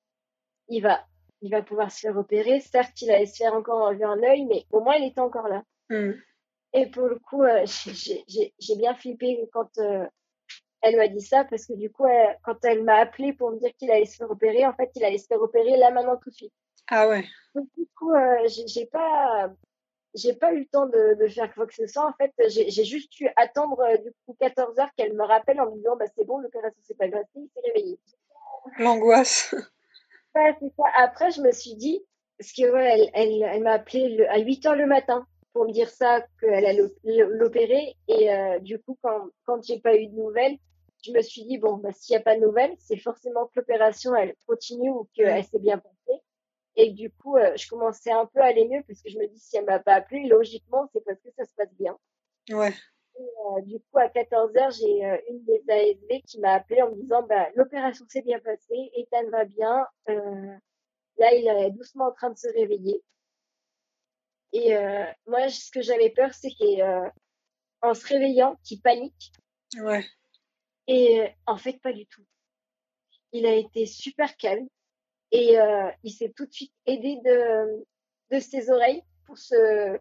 il 0.70 0.82
va 0.82 1.06
il 1.42 1.50
va 1.50 1.62
pouvoir 1.62 1.92
se 1.92 2.00
faire 2.00 2.18
opérer. 2.18 2.60
Certes, 2.60 3.02
il 3.02 3.12
allait 3.12 3.26
se 3.26 3.38
faire 3.38 3.54
encore 3.54 3.82
enlever 3.82 4.04
un 4.04 4.22
œil, 4.24 4.46
mais 4.46 4.66
au 4.72 4.80
moins, 4.80 4.96
il 4.96 5.08
était 5.08 5.20
encore 5.20 5.48
là. 5.48 5.64
Hmm. 5.90 6.12
Et 6.74 6.86
pour 6.88 7.08
le 7.08 7.18
coup, 7.18 7.44
euh, 7.44 7.66
j'ai 8.60 8.76
bien 8.76 8.94
flippé 8.94 9.50
quand 9.52 9.78
euh, 9.80 10.06
elle 10.82 10.98
m'a 10.98 11.08
dit 11.08 11.22
ça, 11.22 11.44
parce 11.46 11.66
que 11.66 11.74
du 11.74 11.90
coup, 11.90 12.06
quand 12.44 12.64
elle 12.64 12.84
m'a 12.84 12.98
appelé 12.98 13.34
pour 13.34 13.52
me 13.52 13.60
dire 13.60 13.72
qu'il 13.78 13.92
allait 13.92 14.06
se 14.06 14.18
faire 14.18 14.32
opérer, 14.32 14.66
en 14.66 14.74
fait, 14.74 14.92
il 14.96 15.04
allait 15.04 15.18
se 15.18 15.28
faire 15.28 15.42
opérer 15.42 15.78
là 15.78 15.92
maintenant 15.92 16.18
tout 16.18 16.30
de 16.30 16.36
suite. 16.36 16.54
Ah 16.90 17.10
ouais. 17.10 17.26
Donc, 17.56 17.68
du 17.76 17.88
coup, 17.96 18.14
euh, 18.14 18.48
j'ai 18.68 18.86
pas 18.86 19.52
j'ai 20.14 20.34
pas 20.34 20.54
eu 20.54 20.60
le 20.60 20.66
temps 20.68 20.88
de, 20.88 21.16
de, 21.20 21.28
faire 21.28 21.54
quoi 21.54 21.66
que 21.66 21.74
ce 21.74 21.88
soit. 21.88 22.06
En 22.06 22.14
fait, 22.14 22.34
j'ai 22.50 22.84
juste 22.84 23.20
eu 23.20 23.30
attendre 23.36 23.82
du 24.04 24.12
coup 24.26 24.36
14 24.40 24.78
heures 24.80 24.92
qu'elle 24.98 25.14
me 25.14 25.24
rappelle 25.24 25.60
en 25.62 25.72
me 25.72 25.78
disant 25.78 25.96
bah 25.96 26.06
c'est 26.16 26.26
bon, 26.26 26.40
l'opération 26.40 26.82
s'est 26.82 26.96
pas 26.96 27.08
passée, 27.08 27.28
il 27.36 27.50
s'est 27.54 27.62
réveillé. 27.66 28.00
L'angoisse. 28.78 29.56
c'est 30.36 30.74
ça. 30.78 30.84
Après, 30.98 31.32
je 31.32 31.42
me 31.42 31.52
suis 31.52 31.76
dit, 31.76 32.04
parce 32.38 32.54
que 32.54 32.72
ouais, 32.72 33.10
elle, 33.14 33.44
elle, 33.44 33.64
m'a 33.64 33.74
appelé 33.74 34.26
à 34.30 34.40
8 34.40 34.66
heures 34.66 34.76
le 34.76 34.86
matin 34.86 35.26
pour 35.54 35.66
me 35.66 35.72
dire 35.72 35.90
ça, 35.90 36.26
qu'elle 36.40 36.66
allait 36.66 36.90
l'opérer. 37.04 37.96
Et 38.08 38.34
euh, 38.34 38.60
du 38.60 38.80
coup, 38.80 38.98
quand, 39.02 39.28
quand 39.46 39.64
j'ai 39.64 39.80
pas 39.80 39.96
eu 39.96 40.08
de 40.08 40.16
nouvelles, 40.16 40.58
je 41.04 41.12
me 41.12 41.22
suis 41.22 41.46
dit, 41.46 41.58
bon, 41.58 41.78
bah, 41.78 41.92
s'il 41.92 42.16
n'y 42.16 42.22
a 42.22 42.24
pas 42.24 42.36
de 42.36 42.42
nouvelles, 42.42 42.76
c'est 42.80 42.98
forcément 42.98 43.48
que 43.48 43.60
l'opération, 43.60 44.16
elle 44.16 44.36
continue 44.48 44.90
ou 44.90 45.10
qu'elle 45.14 45.44
s'est 45.44 45.60
bien 45.60 45.78
passée. 45.78 46.22
Et 46.82 46.90
du 46.90 47.12
coup, 47.12 47.38
euh, 47.38 47.56
je 47.56 47.70
commençais 47.70 48.12
un 48.12 48.26
peu 48.26 48.40
à 48.40 48.46
aller 48.46 48.68
mieux 48.68 48.82
parce 48.88 49.04
que 49.04 49.10
je 49.12 49.20
me 49.20 49.28
dis, 49.28 49.38
si 49.38 49.56
elle 49.56 49.66
m'a 49.66 49.78
pas 49.78 49.94
appelé, 49.94 50.28
logiquement, 50.28 50.90
c'est 50.92 51.06
parce 51.06 51.20
que 51.22 51.30
ça 51.38 51.46
se 51.46 51.54
passe 51.54 51.72
bien. 51.76 51.96
Ouais. 52.50 52.74
Euh, 53.20 53.62
du 53.62 53.80
coup, 53.80 54.00
à 54.00 54.08
14h, 54.08 54.80
j'ai 54.80 55.06
euh, 55.06 55.18
une 55.30 55.44
des 55.44 55.62
ASV 55.70 56.24
qui 56.26 56.40
m'a 56.40 56.54
appelé 56.54 56.82
en 56.82 56.90
me 56.90 56.96
disant 56.96 57.22
bah, 57.22 57.50
l'opération 57.54 58.04
s'est 58.08 58.24
bien 58.24 58.40
passée, 58.40 58.90
Ethan 58.96 59.30
va 59.30 59.46
bien. 59.46 59.86
Là, 60.08 61.36
il 61.36 61.48
est 61.48 61.70
doucement 61.70 62.08
en 62.08 62.14
train 62.14 62.32
de 62.32 62.38
se 62.38 62.48
réveiller. 62.48 63.04
Et 64.54 64.74
moi, 65.28 65.50
ce 65.50 65.70
que 65.70 65.84
j'avais 65.84 66.10
peur, 66.10 66.34
c'est 66.34 66.50
qu'en 67.80 67.94
se 67.94 68.08
réveillant, 68.08 68.58
qu'il 68.64 68.82
panique. 68.82 69.34
Ouais. 69.78 70.04
Et 70.88 71.30
en 71.46 71.58
fait, 71.58 71.80
pas 71.80 71.94
du 71.94 72.08
tout. 72.08 72.26
Il 73.34 73.46
a 73.46 73.54
été 73.54 73.86
super 73.86 74.36
calme 74.36 74.68
et 75.32 75.56
il 76.04 76.12
s'est 76.12 76.34
tout 76.36 76.46
de 76.46 76.54
suite 76.54 76.74
aidé 76.86 77.18
de, 77.24 77.86
de 78.32 78.40
ses 78.40 78.70
oreilles 78.70 79.04
pour 79.26 79.38
se 79.38 79.98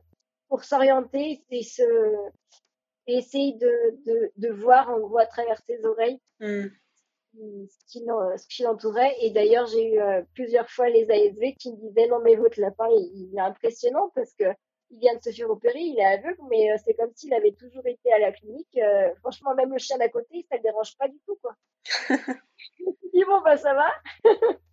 pour 0.48 0.64
s'orienter 0.64 1.42
et 1.50 1.62
se 1.62 1.82
et 3.06 3.18
essaye 3.18 3.56
de, 3.56 3.72
de, 4.06 4.32
de, 4.36 4.48
voir 4.52 4.90
en 4.90 5.00
gros 5.00 5.18
à 5.18 5.26
travers 5.26 5.60
ses 5.66 5.84
oreilles 5.84 6.20
mm. 6.40 6.66
ce 7.34 8.46
qui 8.48 8.62
l'entourait. 8.62 9.16
Et 9.20 9.30
d'ailleurs, 9.30 9.66
j'ai 9.66 9.94
eu 9.94 10.00
euh, 10.00 10.22
plusieurs 10.34 10.68
fois 10.70 10.88
les 10.88 11.10
ASV 11.10 11.54
qui 11.58 11.72
me 11.72 11.76
disaient 11.76 12.08
non 12.08 12.20
mais 12.20 12.36
votre 12.36 12.60
lapin, 12.60 12.88
il, 12.90 13.32
est 13.34 13.40
impressionnant 13.40 14.10
parce 14.14 14.32
que 14.34 14.44
il 14.92 14.98
vient 14.98 15.14
de 15.14 15.22
se 15.22 15.30
faire 15.30 15.48
opérer, 15.48 15.78
il 15.78 15.98
est 16.00 16.04
aveugle, 16.04 16.40
mais 16.50 16.72
euh, 16.72 16.76
c'est 16.84 16.94
comme 16.94 17.12
s'il 17.14 17.32
avait 17.32 17.52
toujours 17.52 17.86
été 17.86 18.12
à 18.12 18.18
la 18.18 18.32
clinique. 18.32 18.76
Euh, 18.76 19.14
franchement, 19.20 19.54
même 19.54 19.72
le 19.72 19.78
chien 19.78 19.98
d'à 19.98 20.08
côté, 20.08 20.44
ça 20.50 20.58
ne 20.58 20.62
dérange 20.62 20.96
pas 20.98 21.06
du 21.06 21.18
tout, 21.26 21.38
quoi. 21.40 21.54
je 22.08 22.84
me 22.84 22.92
suis 22.92 23.10
dit, 23.14 23.24
bon, 23.24 23.40
bah, 23.42 23.56
ça 23.56 23.72
va. 23.72 23.88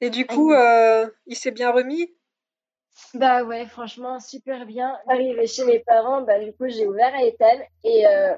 Et 0.00 0.10
du 0.10 0.26
coup, 0.26 0.52
il 1.26 1.36
s'est 1.36 1.50
bien 1.50 1.72
remis? 1.72 2.14
Bah 3.14 3.44
ouais, 3.44 3.66
franchement, 3.66 4.20
super 4.20 4.66
bien. 4.66 4.98
Arrivé 5.08 5.46
chez 5.46 5.64
mes 5.64 5.78
parents, 5.80 6.22
bah 6.22 6.38
du 6.38 6.52
coup, 6.52 6.68
j'ai 6.68 6.86
ouvert 6.86 7.14
à 7.14 7.22
Ethan 7.24 7.58
et 7.84 8.06
euh, 8.06 8.34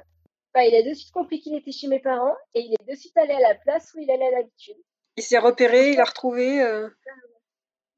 bah, 0.55 0.65
il 0.65 0.75
a 0.75 0.83
de 0.89 0.95
suite 0.95 1.13
compris 1.13 1.41
qu'il 1.41 1.57
était 1.57 1.73
chez 1.73 1.89
mes 1.89 1.99
parents 2.01 2.37
et 2.55 2.61
il 2.61 2.73
est 2.75 2.91
de 2.91 2.97
suite 2.97 3.17
allé 3.17 3.33
à 3.33 3.41
la 3.41 3.55
place 3.55 3.93
où 3.95 4.01
il 4.01 4.11
allait 4.11 4.27
à 4.27 4.39
l'habitude. 4.39 4.77
Il 5.17 5.23
s'est 5.23 5.39
repéré, 5.39 5.91
il 5.91 6.01
a 6.01 6.05
retrouvé. 6.05 6.63
Euh... 6.63 6.89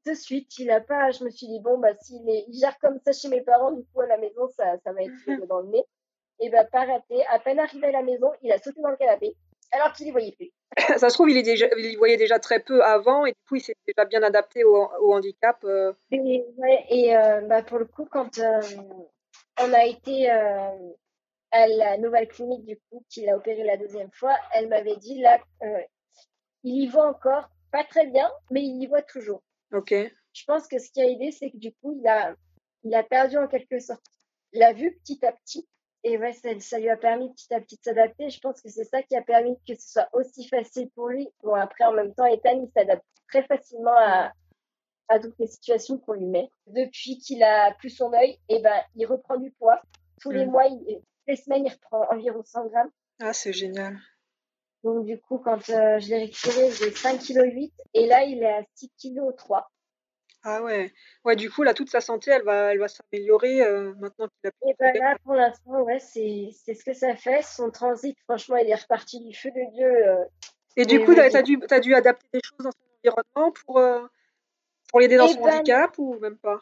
De 0.05 0.13
suite, 0.13 0.57
il 0.57 0.71
a 0.71 0.81
pas. 0.81 1.11
Je 1.11 1.23
me 1.23 1.29
suis 1.29 1.47
dit 1.47 1.59
bon 1.59 1.77
bah 1.77 1.95
s'il 2.01 2.27
est, 2.29 2.45
il 2.47 2.59
gère 2.59 2.77
comme 2.79 2.99
ça 3.05 3.11
chez 3.11 3.29
mes 3.29 3.41
parents, 3.41 3.71
du 3.71 3.83
coup 3.85 4.01
à 4.01 4.07
la 4.07 4.17
maison 4.17 4.47
ça, 4.57 4.77
ça 4.83 4.91
va 4.93 5.01
être 5.03 5.47
dans 5.47 5.59
le 5.59 5.67
nez. 5.67 5.83
Et 6.39 6.49
bah 6.49 6.65
pas 6.65 6.85
raté. 6.85 7.25
À 7.27 7.39
peine 7.39 7.59
arrivé 7.59 7.87
à 7.87 7.91
la 7.91 8.01
maison, 8.01 8.31
il 8.41 8.51
a 8.51 8.57
sauté 8.57 8.81
dans 8.81 8.89
le 8.89 8.97
canapé 8.97 9.35
alors 9.73 9.91
qu'il 9.93 10.07
y 10.07 10.11
voyait 10.11 10.31
plus. 10.31 10.51
ça 10.97 11.09
se 11.09 11.13
trouve, 11.13 11.29
il, 11.29 11.37
est 11.37 11.43
déjà, 11.43 11.67
il 11.77 11.97
voyait 11.97 12.17
déjà 12.17 12.39
très 12.39 12.59
peu 12.59 12.83
avant 12.83 13.25
et 13.25 13.31
du 13.31 13.39
coup, 13.47 13.55
il 13.55 13.61
s'est 13.61 13.75
déjà 13.85 14.05
bien 14.05 14.23
adapté 14.23 14.63
au, 14.63 14.87
handicap. 15.13 15.57
Euh. 15.63 15.93
Et, 16.11 16.45
et 16.89 17.15
euh, 17.15 17.41
bah, 17.41 17.63
pour 17.63 17.79
le 17.79 17.85
coup, 17.85 18.07
quand 18.09 18.37
euh, 18.39 18.61
on 19.61 19.73
a 19.73 19.85
été 19.85 20.29
à 20.29 21.67
la 21.67 21.97
nouvelle 21.97 22.27
clinique, 22.27 22.65
du 22.65 22.77
coup, 22.89 23.03
qu'il 23.09 23.29
a 23.29 23.35
opéré 23.35 23.63
la 23.63 23.77
deuxième 23.77 24.11
fois, 24.11 24.35
elle 24.53 24.67
m'avait 24.69 24.97
dit 24.97 25.19
là, 25.21 25.39
il 26.63 26.83
y 26.83 26.87
voit 26.87 27.07
encore, 27.07 27.49
pas 27.71 27.83
très 27.83 28.07
bien, 28.07 28.31
mais 28.49 28.61
il 28.61 28.81
y 28.81 28.87
voit 28.87 29.03
toujours. 29.03 29.43
Ok. 29.73 29.93
Je 30.33 30.43
pense 30.45 30.67
que 30.67 30.79
ce 30.79 30.91
qui 30.91 31.01
a 31.01 31.05
aidé, 31.05 31.31
c'est 31.31 31.51
que 31.51 31.57
du 31.57 31.73
coup, 31.73 31.95
il 31.99 32.07
a, 32.07 32.35
il 32.83 32.95
a 32.95 33.03
perdu 33.03 33.37
en 33.37 33.47
quelque 33.47 33.79
sorte 33.79 34.01
la 34.53 34.73
vue 34.73 34.97
petit 35.03 35.23
à 35.25 35.31
petit. 35.31 35.67
Et 36.03 36.17
ouais, 36.17 36.33
ça, 36.33 36.49
ça, 36.59 36.79
lui 36.79 36.89
a 36.89 36.97
permis 36.97 37.31
petit 37.33 37.53
à 37.53 37.61
petit 37.61 37.77
de 37.77 37.83
s'adapter. 37.83 38.29
Je 38.29 38.39
pense 38.39 38.61
que 38.61 38.69
c'est 38.69 38.83
ça 38.83 39.01
qui 39.03 39.15
a 39.15 39.21
permis 39.21 39.57
que 39.67 39.75
ce 39.75 39.93
soit 39.93 40.09
aussi 40.11 40.47
facile 40.47 40.89
pour 40.91 41.07
lui. 41.07 41.29
Bon, 41.43 41.53
après, 41.53 41.85
en 41.85 41.93
même 41.93 42.13
temps, 42.13 42.25
Ethan, 42.25 42.61
il 42.61 42.69
s'adapte 42.75 43.05
très 43.29 43.43
facilement 43.43 43.95
à, 43.97 44.33
à 45.07 45.19
toutes 45.19 45.39
les 45.39 45.47
situations 45.47 45.97
qu'on 45.97 46.13
lui 46.13 46.25
met. 46.25 46.49
Depuis 46.67 47.17
qu'il 47.19 47.41
a 47.43 47.73
plus 47.75 47.89
son 47.89 48.11
œil, 48.13 48.31
et 48.49 48.57
eh 48.57 48.59
ben, 48.59 48.81
il 48.95 49.05
reprend 49.05 49.37
du 49.37 49.51
poids. 49.51 49.81
Tous 50.21 50.31
les 50.31 50.45
mm. 50.45 50.51
mois, 50.51 50.65
il, 50.65 50.77
toutes 50.85 51.27
les 51.27 51.35
semaines, 51.37 51.65
il 51.65 51.71
reprend 51.71 52.05
environ 52.11 52.43
100 52.43 52.67
grammes. 52.67 52.91
Ah, 53.21 53.33
c'est 53.33 53.53
génial. 53.53 53.97
Donc, 54.83 55.05
du 55.05 55.17
coup, 55.17 55.37
quand 55.37 55.69
euh, 55.69 55.99
je 55.99 56.09
l'ai 56.09 56.17
récupéré, 56.17 56.69
j'ai 56.71 56.89
5,8 56.89 57.27
kg. 57.27 57.71
Et 57.93 58.05
là, 58.07 58.23
il 58.23 58.43
est 58.43 58.53
à 58.53 58.61
6,3 58.61 58.91
kg. 58.97 59.63
Ah 60.45 60.61
ouais. 60.61 60.91
Ouais, 61.23 61.37
du 61.37 61.49
coup, 61.49 61.63
là, 61.63 61.73
toute 61.73 61.89
sa 61.89 62.01
santé, 62.01 62.31
elle 62.31 62.43
va, 62.43 62.73
elle 62.73 62.79
va 62.79 62.89
s'améliorer 62.89 63.61
euh, 63.61 63.93
maintenant 63.95 64.27
qu'il 64.27 64.49
a. 64.49 64.69
Et 64.69 64.75
ben 64.77 64.93
là, 64.99 65.15
pour 65.23 65.35
l'instant, 65.35 65.81
ouais, 65.83 65.99
c'est, 65.99 66.49
ce 66.51 66.83
que 66.83 66.93
ça 66.93 67.15
fait. 67.15 67.41
Son 67.41 67.71
transit, 67.71 68.17
franchement, 68.25 68.57
il 68.57 68.69
est 68.69 68.75
reparti 68.75 69.21
du 69.21 69.33
feu 69.33 69.51
de 69.51 69.73
Dieu. 69.73 70.07
Euh, 70.07 70.25
et 70.75 70.85
du 70.85 71.03
coup, 71.05 71.13
tu 71.13 71.21
as, 71.21 71.41
dû, 71.41 71.59
as 71.69 71.79
dû 71.79 71.95
adapter 71.95 72.27
des 72.33 72.41
choses 72.43 72.65
dans 72.65 72.71
son 72.71 73.09
environnement 73.09 73.53
pour, 73.65 73.79
euh, 73.79 74.05
pour 74.89 74.99
l'aider 74.99 75.15
dans 75.15 75.27
son 75.27 75.41
ben 75.41 75.55
handicap 75.55 75.97
ou 75.97 76.19
même 76.19 76.37
pas? 76.37 76.61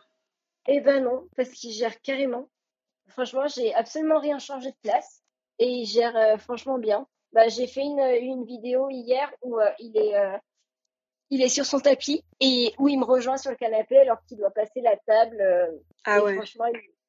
Eh 0.68 0.80
ben 0.80 1.04
non, 1.04 1.28
parce 1.36 1.50
qu'il 1.50 1.72
gère 1.72 2.00
carrément. 2.02 2.50
Franchement, 3.08 3.48
j'ai 3.48 3.74
absolument 3.74 4.20
rien 4.20 4.38
changé 4.38 4.70
de 4.70 4.78
place 4.84 5.24
et 5.58 5.66
il 5.66 5.86
gère 5.86 6.40
franchement 6.40 6.78
bien. 6.78 7.08
bah, 7.34 7.48
j'ai 7.48 7.66
fait 7.66 7.82
une, 7.82 8.00
une, 8.00 8.46
vidéo 8.46 8.90
hier 8.92 9.34
où 9.42 9.58
il 9.80 9.98
est 9.98 10.16
il 11.32 11.42
est 11.42 11.50
sur 11.50 11.66
son 11.66 11.80
tapis 11.80 12.24
et 12.40 12.74
où 12.78 12.88
il 12.88 13.00
me 13.00 13.06
rejoint 13.06 13.38
sur 13.38 13.50
le 13.50 13.58
canapé 13.58 13.98
alors 13.98 14.24
qu'il 14.28 14.38
doit 14.38 14.52
passer 14.52 14.82
la 14.82 14.96
table. 15.08 15.44
ah 16.04 16.24
ouais. 16.24 16.36
Franchement, 16.36 16.66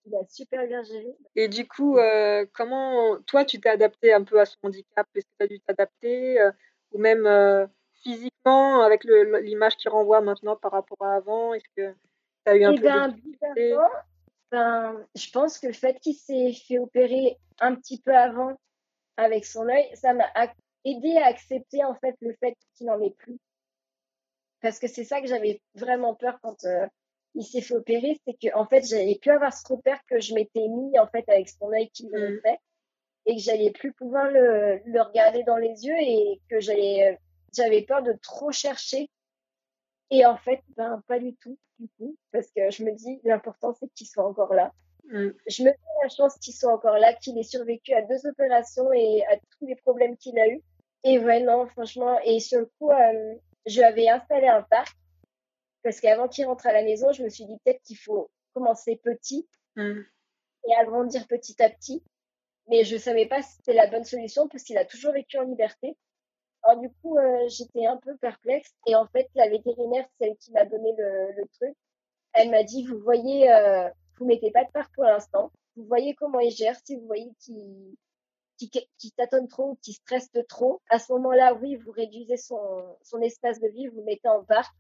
il, 0.06 0.14
a 0.14 0.24
super 0.28 0.66
bien 0.66 0.82
géré. 0.82 1.14
Et 1.36 1.48
du 1.48 1.68
coup, 1.68 1.98
comment 2.54 3.18
toi 3.26 3.44
tu 3.44 3.60
t'es 3.60 3.68
adapté 3.68 4.12
un 4.12 4.24
peu 4.24 4.40
à 4.40 4.46
son 4.46 4.56
handicap? 4.62 5.06
Est-ce 5.14 5.26
que 5.26 5.36
tu 5.38 5.44
as 5.44 5.46
dû 5.48 5.60
t'adapter 5.60 6.50
ou 6.92 6.98
même 6.98 7.68
physiquement 8.02 8.82
avec 8.82 9.04
l'image 9.04 9.76
qu'il 9.76 9.90
renvoie 9.90 10.20
maintenant 10.20 10.56
par 10.56 10.72
rapport 10.72 11.02
à 11.02 11.14
avant 11.16 11.52
Est-ce 11.52 11.68
que 11.76 11.92
tu 11.92 12.50
as 12.50 12.56
eu 12.56 12.64
un 12.64 12.72
eh 12.72 12.80
peu 12.80 12.88
de 12.88 13.76
ben, 14.52 15.06
je 15.14 15.30
pense 15.30 15.58
que 15.58 15.66
le 15.66 15.72
fait 15.72 15.98
qu'il 15.98 16.14
s'est 16.14 16.52
fait 16.52 16.78
opérer 16.78 17.38
un 17.58 17.74
petit 17.74 17.98
peu 17.98 18.14
avant 18.14 18.54
avec 19.16 19.46
son 19.46 19.66
œil, 19.66 19.88
ça 19.94 20.12
m'a 20.12 20.30
aidé 20.84 21.16
à 21.16 21.26
accepter 21.26 21.82
en 21.84 21.94
fait 21.94 22.14
le 22.20 22.34
fait 22.34 22.54
qu'il 22.76 22.86
n'en 22.86 23.00
ait 23.00 23.14
plus. 23.18 23.38
Parce 24.62 24.78
que 24.78 24.86
c'est 24.86 25.04
ça 25.04 25.20
que 25.20 25.26
j'avais 25.26 25.60
vraiment 25.74 26.14
peur 26.14 26.38
quand 26.42 26.64
euh, 26.64 26.86
il 27.34 27.44
s'est 27.44 27.60
fait 27.60 27.74
opérer, 27.74 28.18
c'est 28.26 28.34
que 28.34 28.54
en 28.56 28.66
fait 28.66 28.86
j'allais 28.86 29.18
plus 29.20 29.30
avoir 29.30 29.52
ce 29.52 29.66
repère 29.72 30.00
que 30.06 30.20
je 30.20 30.34
m'étais 30.34 30.68
mis 30.68 30.98
en 30.98 31.06
fait 31.06 31.28
avec 31.28 31.48
son 31.48 31.70
œil 31.72 31.90
qui 31.90 32.06
me 32.08 32.40
fait 32.40 32.58
et 33.26 33.36
que 33.36 33.42
j'allais 33.42 33.70
plus 33.70 33.92
pouvoir 33.92 34.30
le, 34.30 34.80
le, 34.84 35.02
regarder 35.02 35.42
dans 35.44 35.56
les 35.56 35.84
yeux 35.84 35.96
et 35.98 36.40
que 36.48 36.60
j'allais 36.60 37.18
j'avais 37.54 37.82
peur 37.82 38.02
de 38.02 38.12
trop 38.22 38.52
chercher 38.52 39.08
et 40.12 40.26
en 40.26 40.36
fait, 40.36 40.60
ben, 40.76 41.02
pas 41.08 41.18
du 41.18 41.34
tout, 41.36 41.58
du 41.78 41.88
coup, 41.96 42.16
parce 42.32 42.46
que 42.54 42.70
je 42.70 42.84
me 42.84 42.92
dis, 42.92 43.18
l'important, 43.24 43.72
c'est 43.72 43.88
qu'il 43.94 44.06
soit 44.06 44.28
encore 44.28 44.52
là. 44.52 44.70
Mm. 45.04 45.30
Je 45.48 45.62
me 45.62 45.70
fais 45.70 45.78
la 46.02 46.08
chance 46.10 46.36
qu'il 46.36 46.52
soit 46.52 46.70
encore 46.70 46.98
là, 46.98 47.14
qu'il 47.14 47.38
ait 47.38 47.42
survécu 47.42 47.94
à 47.94 48.02
deux 48.02 48.26
opérations 48.26 48.92
et 48.92 49.24
à 49.24 49.38
tous 49.38 49.66
les 49.66 49.74
problèmes 49.76 50.18
qu'il 50.18 50.38
a 50.38 50.48
eu. 50.48 50.60
Et 51.04 51.18
ouais, 51.18 51.40
non, 51.40 51.66
franchement, 51.68 52.18
et 52.24 52.40
sur 52.40 52.60
le 52.60 52.70
coup, 52.78 52.90
euh, 52.90 53.34
je 53.66 53.78
lui 53.78 53.84
avais 53.84 54.08
installé 54.08 54.46
un 54.46 54.62
parc, 54.62 54.96
parce 55.82 56.00
qu'avant 56.00 56.28
qu'il 56.28 56.46
rentre 56.46 56.66
à 56.66 56.72
la 56.72 56.82
maison, 56.82 57.12
je 57.12 57.22
me 57.22 57.28
suis 57.28 57.44
dit 57.44 57.56
peut-être 57.64 57.82
qu'il 57.82 57.98
faut 57.98 58.30
commencer 58.54 58.96
petit 58.96 59.48
mm. 59.76 60.00
et 60.68 60.74
agrandir 60.76 61.26
petit 61.26 61.60
à 61.62 61.70
petit. 61.70 62.02
Mais 62.68 62.84
je 62.84 62.96
savais 62.96 63.26
pas 63.26 63.42
si 63.42 63.56
c'était 63.56 63.74
la 63.74 63.88
bonne 63.88 64.04
solution, 64.04 64.48
parce 64.48 64.62
qu'il 64.62 64.78
a 64.78 64.84
toujours 64.84 65.12
vécu 65.12 65.38
en 65.38 65.42
liberté. 65.42 65.96
Alors 66.62 66.80
du 66.80 66.90
coup, 66.90 67.18
euh, 67.18 67.48
j'étais 67.48 67.86
un 67.86 67.96
peu 67.96 68.16
perplexe 68.18 68.70
et 68.86 68.94
en 68.94 69.06
fait, 69.08 69.28
la 69.34 69.48
vétérinaire, 69.48 70.06
celle 70.20 70.36
qui 70.36 70.52
m'a 70.52 70.64
donné 70.64 70.94
le, 70.96 71.32
le, 71.36 71.48
truc, 71.48 71.74
elle 72.34 72.50
m'a 72.50 72.62
dit, 72.62 72.86
vous 72.86 72.98
voyez, 73.00 73.52
euh, 73.52 73.90
vous 74.16 74.26
mettez 74.26 74.52
pas 74.52 74.64
de 74.64 74.70
part 74.70 74.88
pour 74.94 75.02
l'instant, 75.04 75.50
vous 75.74 75.84
voyez 75.84 76.14
comment 76.14 76.38
il 76.38 76.52
gère, 76.52 76.76
si 76.84 76.94
vous 76.94 77.06
voyez 77.06 77.32
qu'il 77.40 77.96
qui, 78.70 78.88
qui 78.98 79.12
tâtonne 79.12 79.48
trop 79.48 79.70
ou 79.70 79.78
qui 79.82 79.92
stresse 79.92 80.30
trop, 80.48 80.80
à 80.88 80.98
ce 80.98 81.12
moment-là, 81.12 81.54
oui, 81.54 81.76
vous 81.76 81.92
réduisez 81.92 82.36
son, 82.36 82.96
son 83.02 83.20
espace 83.20 83.60
de 83.60 83.68
vie, 83.68 83.88
vous 83.88 84.02
mettez 84.02 84.28
en 84.28 84.44
parc 84.44 84.74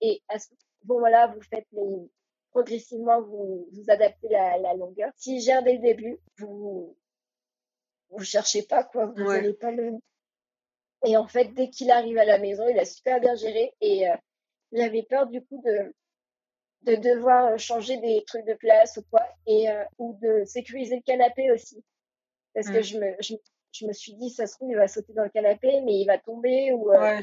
et 0.00 0.22
à 0.28 0.38
ce 0.38 0.48
moment-là, 0.84 1.28
vous 1.28 1.42
faites 1.42 1.66
les 1.72 2.10
progressivement, 2.50 3.20
vous, 3.20 3.68
vous 3.72 3.90
adaptez 3.90 4.28
la, 4.30 4.58
la 4.58 4.74
longueur. 4.74 5.12
S'il 5.16 5.40
gère 5.40 5.62
dès 5.62 5.74
le 5.74 5.80
début, 5.80 6.18
vous 6.38 6.96
vous 8.10 8.24
cherchez 8.24 8.62
pas 8.62 8.84
quoi, 8.84 9.06
vous 9.06 9.24
n'allez 9.24 9.52
pas 9.52 9.70
le 9.70 9.98
et 11.04 11.16
en 11.16 11.28
fait, 11.28 11.54
dès 11.54 11.70
qu'il 11.70 11.90
arrive 11.90 12.18
à 12.18 12.24
la 12.24 12.38
maison, 12.38 12.66
il 12.68 12.78
a 12.78 12.84
super 12.84 13.20
bien 13.20 13.34
géré 13.36 13.72
et 13.80 14.08
euh, 14.08 14.16
j'avais 14.72 15.02
peur 15.02 15.26
du 15.26 15.44
coup 15.44 15.62
de 15.64 15.94
de 16.82 16.94
devoir 16.94 17.58
changer 17.58 17.98
des 17.98 18.24
trucs 18.24 18.46
de 18.46 18.54
place 18.54 18.96
ou 18.98 19.02
quoi 19.10 19.26
et 19.46 19.68
euh, 19.68 19.84
ou 19.98 20.16
de 20.22 20.44
sécuriser 20.44 20.96
le 20.96 21.02
canapé 21.02 21.50
aussi 21.50 21.84
parce 22.54 22.68
que 22.68 22.78
mmh. 22.78 22.82
je 22.82 22.98
me 22.98 23.16
je, 23.72 23.86
me 23.86 23.92
suis 23.92 24.14
dit 24.14 24.30
ça 24.30 24.46
se 24.46 24.54
trouve 24.54 24.70
il 24.70 24.76
va 24.76 24.88
sauter 24.88 25.12
dans 25.12 25.24
le 25.24 25.30
canapé 25.30 25.80
mais 25.82 26.00
il 26.00 26.06
va 26.06 26.18
tomber 26.18 26.72
ou 26.72 26.92
euh, 26.92 27.20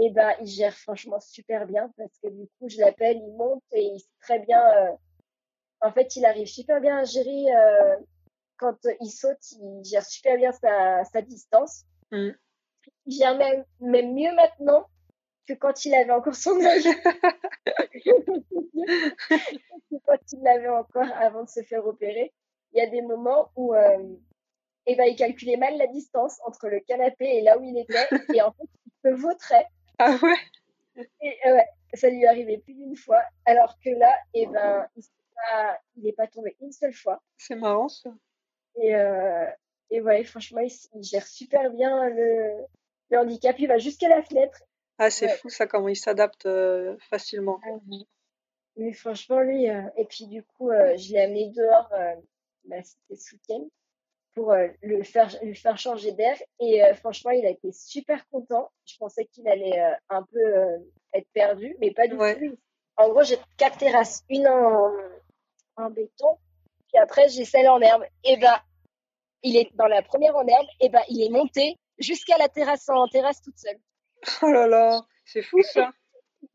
et 0.00 0.10
ben 0.10 0.34
il 0.40 0.46
gère 0.46 0.74
franchement 0.74 1.20
super 1.20 1.66
bien 1.66 1.92
parce 1.96 2.18
que 2.22 2.28
du 2.28 2.46
coup 2.58 2.68
je 2.68 2.80
l'appelle 2.80 3.16
il 3.16 3.34
monte 3.36 3.62
et 3.72 3.82
il 3.82 3.98
sait 3.98 4.06
très 4.20 4.38
bien 4.40 4.60
en 5.80 5.92
fait 5.92 6.16
il 6.16 6.24
arrive 6.24 6.46
super 6.46 6.80
bien 6.80 6.98
à 6.98 7.04
gérer 7.04 7.46
quand 8.58 8.76
il 9.00 9.10
saute 9.10 9.52
il 9.52 9.82
gère 9.84 10.04
super 10.04 10.36
bien 10.36 10.52
sa 10.52 11.04
sa 11.04 11.22
distance 11.22 11.84
mmh 12.12 12.30
il 13.06 13.16
vient 13.16 13.36
même, 13.36 13.64
même 13.80 14.14
mieux 14.14 14.32
maintenant 14.34 14.86
que 15.46 15.54
quand 15.54 15.84
il 15.84 15.94
avait 15.94 16.12
encore 16.12 16.34
son 16.34 16.58
œil. 16.60 16.84
quand 20.06 20.18
il 20.32 20.42
l'avait 20.42 20.68
encore 20.68 21.10
avant 21.16 21.44
de 21.44 21.48
se 21.48 21.62
faire 21.62 21.86
opérer. 21.86 22.32
Il 22.72 22.78
y 22.78 22.82
a 22.82 22.88
des 22.88 23.02
moments 23.02 23.50
où 23.56 23.74
euh, 23.74 24.16
eh 24.86 24.96
ben, 24.96 25.04
il 25.04 25.16
calculait 25.16 25.56
mal 25.56 25.76
la 25.78 25.86
distance 25.86 26.38
entre 26.44 26.68
le 26.68 26.80
canapé 26.80 27.24
et 27.24 27.42
là 27.42 27.58
où 27.58 27.64
il 27.64 27.78
était. 27.78 28.08
Et 28.34 28.42
en 28.42 28.52
fait, 28.52 28.68
il 28.86 28.92
se 29.10 29.14
vautrait. 29.14 29.66
Ah 29.98 30.16
ouais 30.22 31.04
Et 31.20 31.38
euh, 31.46 31.54
ouais, 31.54 31.68
ça 31.94 32.10
lui 32.10 32.26
arrivait 32.26 32.58
plus 32.58 32.74
d'une 32.74 32.96
fois. 32.96 33.22
Alors 33.44 33.78
que 33.82 33.90
là, 33.90 34.14
eh 34.34 34.46
ben, 34.46 34.86
il 35.96 36.02
n'est 36.04 36.12
pas, 36.12 36.26
tombé 36.26 36.56
une 36.60 36.72
seule 36.72 36.92
fois. 36.92 37.22
C'est 37.36 37.56
marrant 37.56 37.88
ça. 37.88 38.10
Et, 38.76 38.94
euh, 38.94 39.46
et 39.90 40.00
ouais, 40.00 40.24
franchement, 40.24 40.60
il, 40.60 41.02
gère 41.02 41.26
super 41.26 41.70
bien 41.70 42.08
le, 42.08 42.64
le 43.10 43.18
handicap, 43.18 43.56
il 43.58 43.68
va 43.68 43.78
jusqu'à 43.78 44.08
la 44.08 44.22
fenêtre. 44.22 44.62
Ah, 44.98 45.10
c'est 45.10 45.28
fou 45.28 45.48
ça, 45.48 45.66
comment 45.66 45.88
il 45.88 45.96
s'adapte 45.96 46.46
euh, 46.46 46.96
facilement. 47.10 47.60
Ah 47.64 47.78
Mais 48.76 48.92
franchement, 48.92 49.40
lui, 49.40 49.64
et 49.64 50.04
puis 50.08 50.26
du 50.26 50.42
coup, 50.42 50.70
je 50.70 51.12
l'ai 51.12 51.20
amené 51.20 51.50
dehors, 51.50 51.88
bah, 52.64 52.82
c'était 52.82 53.20
ce 53.20 53.34
week-end, 53.34 53.66
pour 54.34 54.52
le 54.82 55.02
faire, 55.04 55.34
lui 55.42 55.54
faire 55.54 55.78
changer 55.78 56.12
d'air. 56.12 56.36
Et 56.60 56.82
franchement, 56.94 57.30
il 57.30 57.46
a 57.46 57.50
été 57.50 57.70
super 57.72 58.26
content. 58.28 58.70
Je 58.84 58.96
pensais 58.98 59.26
qu'il 59.26 59.48
allait 59.48 59.80
un 60.08 60.22
peu 60.22 60.38
être 61.12 61.28
perdu, 61.32 61.76
mais 61.80 61.92
pas 61.92 62.06
du 62.08 62.16
tout. 62.16 62.58
En 62.96 63.08
gros, 63.08 63.22
j'ai 63.22 63.38
quatre 63.56 63.78
terrasses, 63.78 64.24
une 64.28 64.46
en, 64.46 64.92
en 65.76 65.90
béton, 65.90 66.38
puis 66.88 66.98
après, 66.98 67.28
j'ai 67.28 67.44
celle 67.44 67.68
en 67.68 67.80
herbe. 67.80 68.04
Et 68.24 68.36
ben, 68.36 68.56
il 69.42 69.56
est 69.56 69.74
dans 69.74 69.86
la 69.86 70.02
première 70.02 70.36
en 70.36 70.46
herbe, 70.46 70.66
et 70.80 70.88
ben, 70.88 71.02
il 71.08 71.22
est 71.22 71.30
monté 71.30 71.76
jusqu'à 71.98 72.38
la 72.38 72.48
terrasse 72.48 72.88
en 72.88 73.06
terrasse 73.08 73.42
toute 73.42 73.58
seule. 73.58 73.78
Oh 74.42 74.50
là 74.50 74.66
là, 74.66 75.00
c'est 75.24 75.42
fou 75.42 75.62
ça. 75.62 75.90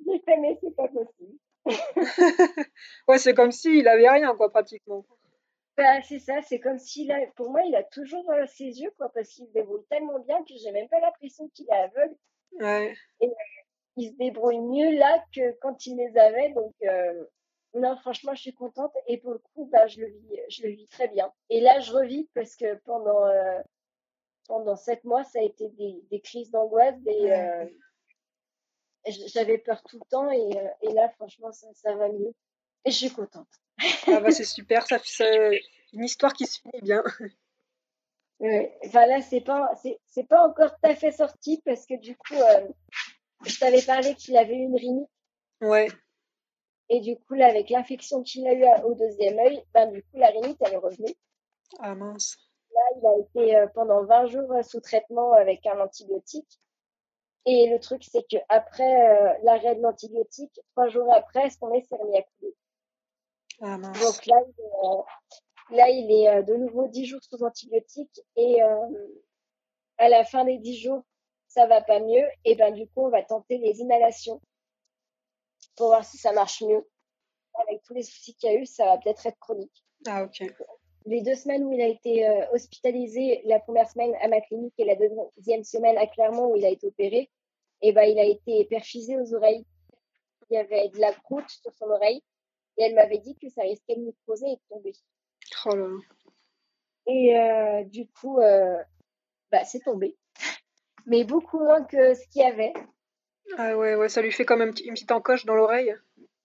J'ai 0.05 0.19
fait, 0.25 0.37
mais 0.37 0.57
c'est 0.61 0.75
pas 0.75 0.87
possible. 0.87 1.37
ouais, 3.07 3.17
c'est 3.17 3.33
comme 3.33 3.51
s'il 3.51 3.87
avait 3.87 4.09
rien, 4.09 4.35
quoi, 4.35 4.49
pratiquement. 4.49 5.05
Bah, 5.79 6.01
c'est 6.01 6.19
ça, 6.19 6.41
c'est 6.41 6.59
comme 6.59 6.77
s'il 6.77 7.09
a, 7.09 7.25
pour 7.37 7.51
moi, 7.51 7.61
il 7.63 7.73
a 7.73 7.83
toujours 7.83 8.29
euh, 8.31 8.45
ses 8.47 8.81
yeux, 8.81 8.91
quoi, 8.97 9.09
parce 9.13 9.29
qu'il 9.29 9.47
se 9.47 9.51
débrouille 9.53 9.85
tellement 9.89 10.19
bien 10.19 10.43
que 10.43 10.53
j'ai 10.57 10.73
même 10.73 10.89
pas 10.89 10.99
l'impression 10.99 11.47
qu'il 11.53 11.67
est 11.69 11.71
aveugle. 11.71 12.17
Ouais. 12.59 12.93
Et 13.21 13.27
euh, 13.27 13.33
il 13.95 14.09
se 14.09 14.17
débrouille 14.17 14.59
mieux 14.59 14.97
là 14.97 15.23
que 15.33 15.57
quand 15.61 15.85
il 15.85 15.95
les 15.95 16.17
avait, 16.17 16.49
donc 16.49 16.73
euh, 16.83 17.23
non, 17.75 17.95
franchement, 17.95 18.35
je 18.35 18.41
suis 18.41 18.53
contente 18.53 18.91
et 19.07 19.19
pour 19.19 19.31
le 19.31 19.39
coup, 19.39 19.69
bah, 19.71 19.87
je 19.87 20.01
le 20.01 20.07
vis, 20.07 20.39
je 20.49 20.63
le 20.63 20.69
vis 20.71 20.87
très 20.89 21.07
bien. 21.07 21.31
Et 21.49 21.61
là, 21.61 21.79
je 21.79 21.93
revis 21.93 22.29
parce 22.33 22.57
que 22.57 22.75
pendant 22.83 23.23
pendant 24.49 24.75
sept 24.75 25.05
mois, 25.05 25.23
ça 25.23 25.39
a 25.39 25.43
été 25.43 25.69
des, 25.69 26.03
des 26.11 26.19
crises 26.19 26.51
d'angoisse, 26.51 26.99
des, 27.03 27.69
j'avais 29.05 29.59
peur 29.59 29.81
tout 29.83 29.97
le 29.97 30.09
temps 30.09 30.29
et, 30.29 30.49
et 30.81 30.91
là, 30.91 31.07
franchement, 31.11 31.53
ça, 31.53 31.67
ça, 31.73 31.95
va 31.95 32.09
mieux. 32.09 32.33
Et 32.83 32.91
je 32.91 32.97
suis 32.97 33.11
contente. 33.11 33.47
Ah 34.07 34.19
bah 34.19 34.31
c'est 34.31 34.43
super, 34.43 34.85
ça 34.87 34.97
une 35.93 36.03
histoire 36.03 36.33
qui 36.33 36.45
se 36.45 36.59
finit 36.59 36.81
bien. 36.81 37.03
Ouais. 38.39 38.77
Enfin 38.85 39.05
là, 39.05 39.21
c'est 39.21 39.41
pas, 39.41 39.69
c'est, 40.05 40.23
pas 40.27 40.47
encore 40.47 40.71
tout 40.71 40.89
à 40.89 40.95
fait 40.95 41.11
sorti 41.11 41.61
parce 41.65 41.85
que 41.85 41.99
du 41.99 42.15
coup, 42.15 42.35
euh, 42.35 42.67
je 43.45 43.59
t'avais 43.59 43.81
parlé 43.81 44.15
qu'il 44.15 44.37
avait 44.37 44.55
une 44.55 44.75
rhinite. 44.75 45.09
Ouais. 45.61 45.87
Et 46.89 47.01
du 47.01 47.17
coup, 47.17 47.33
là, 47.33 47.47
avec 47.47 47.69
l'infection 47.69 48.23
qu'il 48.23 48.47
a 48.47 48.53
eu 48.53 48.65
au 48.85 48.93
deuxième 48.93 49.37
œil, 49.39 49.63
ben, 49.73 49.91
du 49.91 50.01
coup, 50.03 50.17
la 50.17 50.27
rhinite, 50.27 50.57
elle 50.61 50.73
est 50.73 50.77
revenue. 50.77 51.15
Ah 51.79 51.95
mince 51.95 52.37
il 52.97 53.05
a 53.05 53.17
été 53.17 53.55
euh, 53.55 53.67
pendant 53.73 54.03
20 54.03 54.25
jours 54.27 54.51
euh, 54.53 54.63
sous 54.63 54.79
traitement 54.79 55.33
avec 55.33 55.65
un 55.65 55.79
antibiotique. 55.79 56.59
Et 57.45 57.69
le 57.69 57.79
truc, 57.79 58.03
c'est 58.03 58.23
qu'après 58.23 59.09
euh, 59.09 59.33
l'arrêt 59.43 59.75
de 59.75 59.81
l'antibiotique, 59.81 60.59
trois 60.71 60.87
jours 60.89 61.11
après, 61.13 61.49
son 61.49 61.69
nez 61.69 61.83
s'est 61.83 61.95
remis 61.95 62.17
à 62.17 62.21
couler. 62.21 62.55
Ah, 63.61 63.77
Donc 63.77 64.25
là, 64.25 64.35
il 64.47 64.63
est, 64.63 65.77
là, 65.77 65.89
il 65.89 66.11
est 66.11 66.43
de 66.43 66.55
nouveau 66.55 66.87
10 66.87 67.05
jours 67.05 67.21
sous 67.23 67.43
antibiotique. 67.43 68.21
Et 68.35 68.61
à 69.97 70.09
la 70.09 70.23
fin 70.23 70.45
des 70.45 70.57
10 70.57 70.77
jours, 70.77 71.03
ça 71.47 71.67
va 71.67 71.81
pas 71.81 71.99
mieux. 71.99 72.25
Et 72.45 72.55
ben 72.55 72.73
du 72.73 72.87
coup, 72.87 73.05
on 73.05 73.09
va 73.09 73.23
tenter 73.23 73.57
les 73.57 73.79
inhalations 73.79 74.41
pour 75.75 75.87
voir 75.87 76.05
si 76.05 76.17
ça 76.17 76.31
marche 76.31 76.61
mieux. 76.61 76.87
Avec 77.67 77.81
tous 77.83 77.93
les 77.93 78.03
soucis 78.03 78.35
qu'il 78.35 78.51
y 78.51 78.55
a 78.55 78.59
eu, 78.59 78.65
ça 78.65 78.85
va 78.85 78.97
peut-être 78.97 79.25
être 79.25 79.39
chronique. 79.39 79.83
Ah, 80.07 80.23
ok 80.23 80.43
les 81.05 81.21
deux 81.21 81.35
semaines 81.35 81.63
où 81.63 81.73
il 81.73 81.81
a 81.81 81.87
été 81.87 82.27
euh, 82.27 82.45
hospitalisé, 82.53 83.41
la 83.45 83.59
première 83.59 83.89
semaine 83.89 84.13
à 84.21 84.27
ma 84.27 84.41
clinique 84.41 84.73
et 84.77 84.85
la 84.85 84.95
deuxième 84.95 85.63
semaine 85.63 85.97
à 85.97 86.07
Clermont 86.07 86.51
où 86.51 86.55
il 86.55 86.65
a 86.65 86.69
été 86.69 86.87
opéré, 86.87 87.29
et 87.81 87.89
eh 87.89 87.91
ben, 87.93 88.03
il 88.03 88.19
a 88.19 88.25
été 88.25 88.65
perfusé 88.65 89.17
aux 89.17 89.33
oreilles. 89.33 89.65
Il 90.49 90.55
y 90.55 90.57
avait 90.57 90.89
de 90.89 90.99
la 90.99 91.13
croûte 91.13 91.49
sur 91.49 91.71
son 91.73 91.85
oreille 91.85 92.21
et 92.79 92.83
elle 92.83 92.95
m'avait 92.95 93.19
dit 93.19 93.35
que 93.35 93.49
ça 93.49 93.61
risquait 93.61 93.97
de 93.97 94.13
poser 94.25 94.47
et 94.47 94.55
de 94.55 94.61
tomber. 94.69 94.93
Oh 95.65 95.75
là 95.75 95.87
là. 95.87 95.97
Et 97.07 97.37
euh, 97.37 97.83
du 97.83 98.07
coup, 98.07 98.39
euh, 98.39 98.77
bah, 99.51 99.65
c'est 99.65 99.81
tombé. 99.81 100.15
mais 101.05 101.25
beaucoup 101.25 101.59
moins 101.59 101.83
que 101.83 102.13
ce 102.13 102.25
qu'il 102.29 102.41
y 102.41 102.45
avait. 102.45 102.73
Ah 103.57 103.77
ouais, 103.77 103.95
ouais, 103.95 104.09
ça 104.09 104.21
lui 104.21 104.31
fait 104.31 104.45
comme 104.45 104.61
une 104.61 104.71
petite 104.71 105.11
encoche 105.11 105.45
dans 105.45 105.55
l'oreille. 105.55 105.93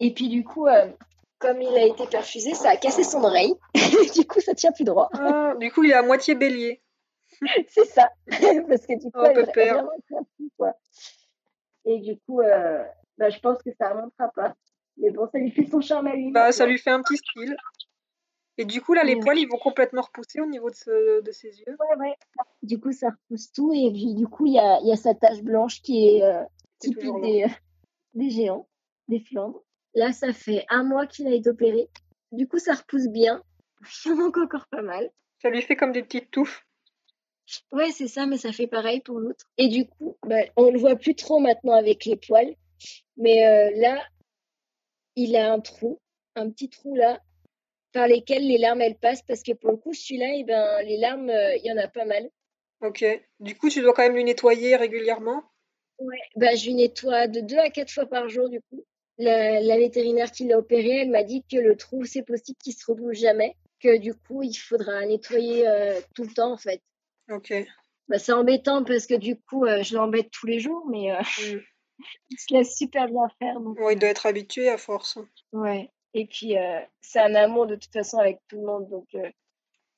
Et 0.01 0.13
puis 0.13 0.29
du 0.29 0.43
coup, 0.43 0.67
euh, 0.67 0.91
comme 1.39 1.63
il 1.63 1.77
a 1.77 1.85
été 1.87 2.07
perfusé, 2.07 2.55
ça 2.55 2.71
a 2.71 2.77
cassé 2.77 3.05
son 3.05 3.23
oreille. 3.23 3.55
du 4.15 4.27
coup, 4.27 4.41
ça 4.41 4.55
tient 4.55 4.73
plus 4.73 4.85
droit. 4.85 5.11
Ah, 5.13 5.55
du 5.61 5.71
coup, 5.71 5.85
il 5.85 5.91
est 5.91 5.95
à 5.95 6.03
moitié 6.03 6.35
bélier. 6.35 6.83
C'est 7.69 7.85
ça. 7.85 8.11
Parce 8.27 8.87
que 8.87 8.99
du 8.99 9.11
coup, 9.13 9.21
Oh, 9.21 9.25
elle 9.25 9.45
vraiment 9.45 9.91
quoi. 10.59 10.75
Et 11.85 12.01
du 12.01 12.19
coup, 12.21 12.41
bah, 13.19 13.29
je 13.31 13.39
pense 13.39 13.63
que 13.63 13.71
ça 13.79 13.91
ne 13.91 13.95
remontera 13.97 14.33
pas. 14.35 14.55
Mais 14.97 15.11
bon, 15.11 15.27
ça 15.31 15.39
lui 15.39 15.51
fait 15.51 15.67
son 15.67 15.81
charme 15.81 16.07
à 16.07 16.15
lui. 16.15 16.31
Bah, 16.31 16.53
ça 16.53 16.67
lui 16.67 16.79
fait 16.79 16.91
un 16.91 17.03
petit 17.03 17.17
style. 17.17 17.57
Et 18.57 18.65
du 18.65 18.81
coup, 18.81 18.95
là, 18.95 19.03
les 19.03 19.15
Oui. 19.17 19.21
poils, 19.21 19.39
ils 19.39 19.49
vont 19.49 19.59
complètement 19.59 20.03
repousser 20.03 20.41
au 20.41 20.47
niveau 20.47 20.71
de, 20.71 20.77
ce- 20.77 21.21
de 21.23 21.33
ses 21.33 21.49
yeux. 21.49 21.77
Ouais, 21.81 21.97
ouais. 21.99 22.15
Du 22.63 22.79
coup, 22.79 22.93
ça 22.93 23.09
repousse 23.11 23.51
tout. 23.53 23.73
Et 23.75 23.91
puis, 23.93 24.15
du 24.15 24.29
coup, 24.29 24.47
il 24.47 24.53
y 24.55 24.59
a, 24.61 24.79
il 24.83 24.89
y 24.89 24.93
a 24.93 24.97
sa 24.97 25.15
tache 25.15 25.43
blanche 25.43 25.83
qui 25.83 26.07
est 26.09 26.23
euh, 26.23 26.43
typique 26.79 27.03
là. 27.21 27.49
des, 28.15 28.31
géants, 28.31 28.69
des 29.09 29.19
Flandres. 29.19 29.65
Là, 29.97 30.13
ça 30.13 30.33
fait 30.33 30.65
un 30.71 30.85
mois 30.85 31.07
qu'il 31.07 31.27
a 31.27 31.33
été 31.35 31.51
opéré. 31.51 31.89
Du 32.31 32.47
coup, 32.47 32.59
ça 32.59 32.75
repousse 32.75 33.09
bien. 33.09 33.43
Il 34.07 34.13
en 34.13 34.17
manque 34.17 34.39
encore 34.39 34.67
pas 34.69 34.83
mal. 34.83 35.11
Ça 35.43 35.51
lui 35.51 35.61
fait 35.63 35.75
comme 35.77 35.93
des 35.93 36.03
petites 36.05 36.31
touffes. 36.31 36.65
Ouais, 37.73 37.91
c'est 37.91 38.09
ça, 38.09 38.25
mais 38.27 38.39
ça 38.39 38.53
fait 38.53 38.67
pareil 38.69 39.01
pour 39.01 39.19
l'autre. 39.19 39.45
Et 39.59 39.69
du 39.69 39.87
coup, 39.87 40.17
bah, 40.27 40.45
on 40.57 40.71
le 40.71 40.79
voit 40.79 40.97
plus 40.97 41.15
trop 41.17 41.41
maintenant 41.41 41.75
avec 41.75 42.05
les 42.05 42.17
poils. 42.17 42.55
Mais 43.17 43.45
euh, 43.47 43.71
là, 43.81 44.01
il 45.17 45.37
a 45.37 45.53
un 45.53 45.61
trou, 45.61 46.01
un 46.37 46.51
petit 46.51 46.69
trou 46.69 46.95
là, 46.95 47.21
par 47.93 48.09
lesquels 48.09 48.47
les 48.47 48.59
larmes 48.59 48.81
elles 48.81 48.99
passent. 48.99 49.23
Parce 49.23 49.43
que 49.43 49.53
pour 49.53 49.71
le 49.71 49.77
coup, 49.77 49.95
celui-là, 49.95 50.35
eh 50.37 50.45
ben, 50.45 50.83
les 50.83 50.97
larmes, 50.97 51.31
euh, 51.31 51.57
il 51.57 51.65
y 51.65 51.73
en 51.73 51.77
a 51.77 51.89
pas 51.89 52.05
mal. 52.05 52.29
Ok. 52.81 53.05
Du 53.41 53.57
coup, 53.57 53.71
tu 53.71 53.81
dois 53.81 53.95
quand 53.95 54.03
même 54.03 54.15
lui 54.15 54.25
nettoyer 54.25 54.77
régulièrement? 54.77 55.43
Ouais, 55.99 56.19
bah, 56.37 56.55
je 56.55 56.67
lui 56.67 56.75
nettoie 56.75 57.29
de 57.29 57.41
deux 57.41 57.59
à 57.59 57.71
quatre 57.71 57.93
fois 57.93 58.07
par 58.07 58.29
jour, 58.29 58.49
du 58.49 58.61
coup. 58.63 58.85
La, 59.17 59.61
la 59.61 59.79
vétérinaire 59.79 60.33
qui 60.33 60.45
l'a 60.45 60.59
opéré, 60.59 61.03
elle 61.03 61.11
m'a 61.11 61.23
dit 61.23 61.45
que 61.51 61.57
le 61.57 61.77
trou, 61.77 62.05
c'est 62.05 62.25
possible 62.25 62.59
qu'il 62.63 62.75
se 62.75 62.85
rebouche 62.87 63.19
jamais. 63.19 63.55
Que 63.81 63.97
du 63.97 64.13
coup, 64.15 64.43
il 64.43 64.55
faudra 64.55 65.07
nettoyer 65.07 65.69
euh, 65.69 66.01
tout 66.15 66.25
le 66.25 66.35
temps, 66.35 66.53
en 66.53 66.57
fait. 66.57 66.81
Ok. 67.31 67.55
Bah, 68.09 68.19
c'est 68.19 68.33
embêtant 68.33 68.85
parce 68.85 69.07
que 69.07 69.15
du 69.15 69.41
coup, 69.41 69.65
euh, 69.65 69.83
je 69.83 69.95
l'embête 69.95 70.31
tous 70.31 70.47
les 70.47 70.59
jours, 70.59 70.85
mais 70.91 71.13
Mm. 71.13 71.61
Il 72.31 72.39
se 72.39 72.55
laisse 72.55 72.77
super 72.77 73.07
bien 73.09 73.29
faire. 73.39 73.61
Donc, 73.61 73.79
il 73.91 73.99
doit 73.99 74.09
être 74.09 74.27
habitué 74.27 74.69
à 74.69 74.79
force. 74.79 75.19
ouais. 75.53 75.91
Et 76.17 76.27
puis, 76.27 76.57
euh, 76.57 76.81
c'est 77.01 77.19
un 77.19 77.35
amour 77.35 77.67
de 77.67 77.75
toute 77.75 77.93
façon 77.93 78.19
avec 78.19 78.39
tout 78.49 78.57
le 78.61 78.67
monde. 78.67 78.89
Donc, 78.89 79.07
euh, 79.17 79.29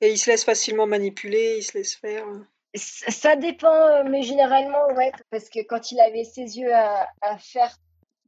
Et 0.01 0.09
il 0.11 0.17
se 0.17 0.31
laisse 0.31 0.43
facilement 0.43 0.87
manipuler, 0.87 1.57
il 1.59 1.63
se 1.63 1.77
laisse 1.77 1.93
faire. 1.95 2.25
ça 2.73 3.11
ça 3.11 3.35
dépend, 3.35 3.71
euh, 3.71 4.03
mais 4.03 4.23
généralement, 4.23 4.87
ouais. 4.95 5.11
Parce 5.29 5.47
que 5.47 5.59
quand 5.59 5.91
il 5.91 5.99
avait 5.99 6.23
ses 6.23 6.57
yeux 6.57 6.73
à, 6.73 7.07
à 7.21 7.37
faire 7.37 7.75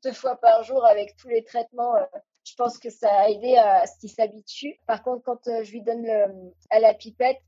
deux 0.04 0.14
fois 0.14 0.36
par 0.36 0.64
jour 0.64 0.86
avec 0.86 1.16
tous 1.18 1.30
les 1.30 1.44
traitements, 1.44 1.96
euh, 1.96 2.06
je 2.46 2.54
pense 2.56 2.78
que 2.78 2.92
ça 2.92 3.12
a 3.12 3.30
aidé 3.30 3.56
à 3.58 3.88
ce 3.88 3.98
qu'il 4.00 4.12
s'habitue. 4.12 4.80
Par 4.86 5.02
contre, 5.02 5.24
quand 5.24 5.48
euh, 5.48 5.64
je 5.64 5.72
lui 5.72 5.82
donne 5.82 6.04
le, 6.06 6.26
à 6.70 6.80
la 6.80 6.94
pipette, 6.94 7.40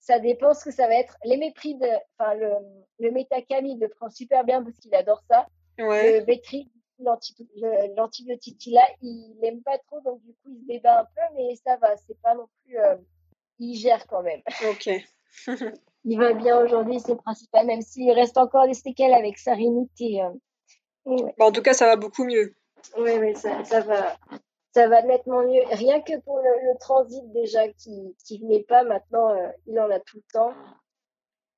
ça 0.00 0.18
dépend 0.18 0.52
ce 0.52 0.64
que 0.66 0.70
ça 0.70 0.86
va 0.86 0.96
être. 0.96 1.16
Les 1.24 1.38
méprides, 1.38 1.84
enfin, 2.18 2.34
le, 2.34 2.50
le 2.98 3.10
métacam, 3.10 3.64
il 3.64 3.78
le 3.78 3.88
prend 3.88 4.10
super 4.10 4.44
bien 4.44 4.62
parce 4.62 4.76
qu'il 4.78 4.94
adore 4.94 5.22
ça. 5.30 5.46
Ouais. 5.78 6.18
Le 6.20 6.24
Bétri, 6.24 6.70
l'antibiotique 7.96 8.58
qu'il 8.58 8.76
a, 8.78 8.86
il 9.02 9.36
n'aime 9.40 9.62
pas 9.62 9.78
trop, 9.78 10.00
donc 10.00 10.20
du 10.22 10.32
coup, 10.34 10.50
il 10.50 10.60
se 10.62 10.66
débat 10.66 11.00
un 11.00 11.04
peu, 11.04 11.34
mais 11.36 11.54
ça 11.56 11.76
va, 11.76 11.96
c'est 11.96 12.20
pas 12.20 12.34
non 12.34 12.46
plus. 12.64 12.78
euh, 12.78 12.96
il 13.60 13.74
gère 13.76 14.06
quand 14.06 14.22
même. 14.22 14.40
Ok. 14.70 14.88
Il 16.04 16.16
va 16.18 16.32
bien 16.32 16.58
aujourd'hui, 16.64 17.00
c'est 17.00 17.12
le 17.12 17.18
principal, 17.18 17.66
même 17.66 17.82
s'il 17.82 18.10
reste 18.12 18.38
encore 18.38 18.66
des 18.66 18.72
séquelles 18.74 19.12
avec 19.12 19.36
sa 19.36 19.52
rhinite. 19.54 19.90
Et, 20.00 20.22
euh, 20.22 20.30
et 21.06 21.22
ouais, 21.22 21.34
Bon, 21.36 21.46
en 21.46 21.52
tout 21.52 21.60
cas, 21.60 21.74
ça 21.74 21.86
va 21.86 21.96
beaucoup 21.96 22.24
mieux. 22.24 22.54
ouais, 22.96 23.18
ouais, 23.18 23.34
ça, 23.34 23.62
ça 23.64 23.80
va. 23.80 24.16
Ça 24.74 24.86
va 24.88 25.02
nettement 25.02 25.42
mieux. 25.42 25.62
Rien 25.72 26.00
que 26.00 26.18
pour 26.20 26.38
le, 26.38 26.44
le 26.72 26.78
transit 26.78 27.30
déjà 27.32 27.68
qui 27.68 28.14
qui 28.24 28.38
venait 28.38 28.62
pas, 28.62 28.84
maintenant 28.84 29.30
euh, 29.30 29.48
il 29.66 29.78
en 29.80 29.90
a 29.90 29.98
tout 30.00 30.18
le 30.18 30.32
temps. 30.32 30.52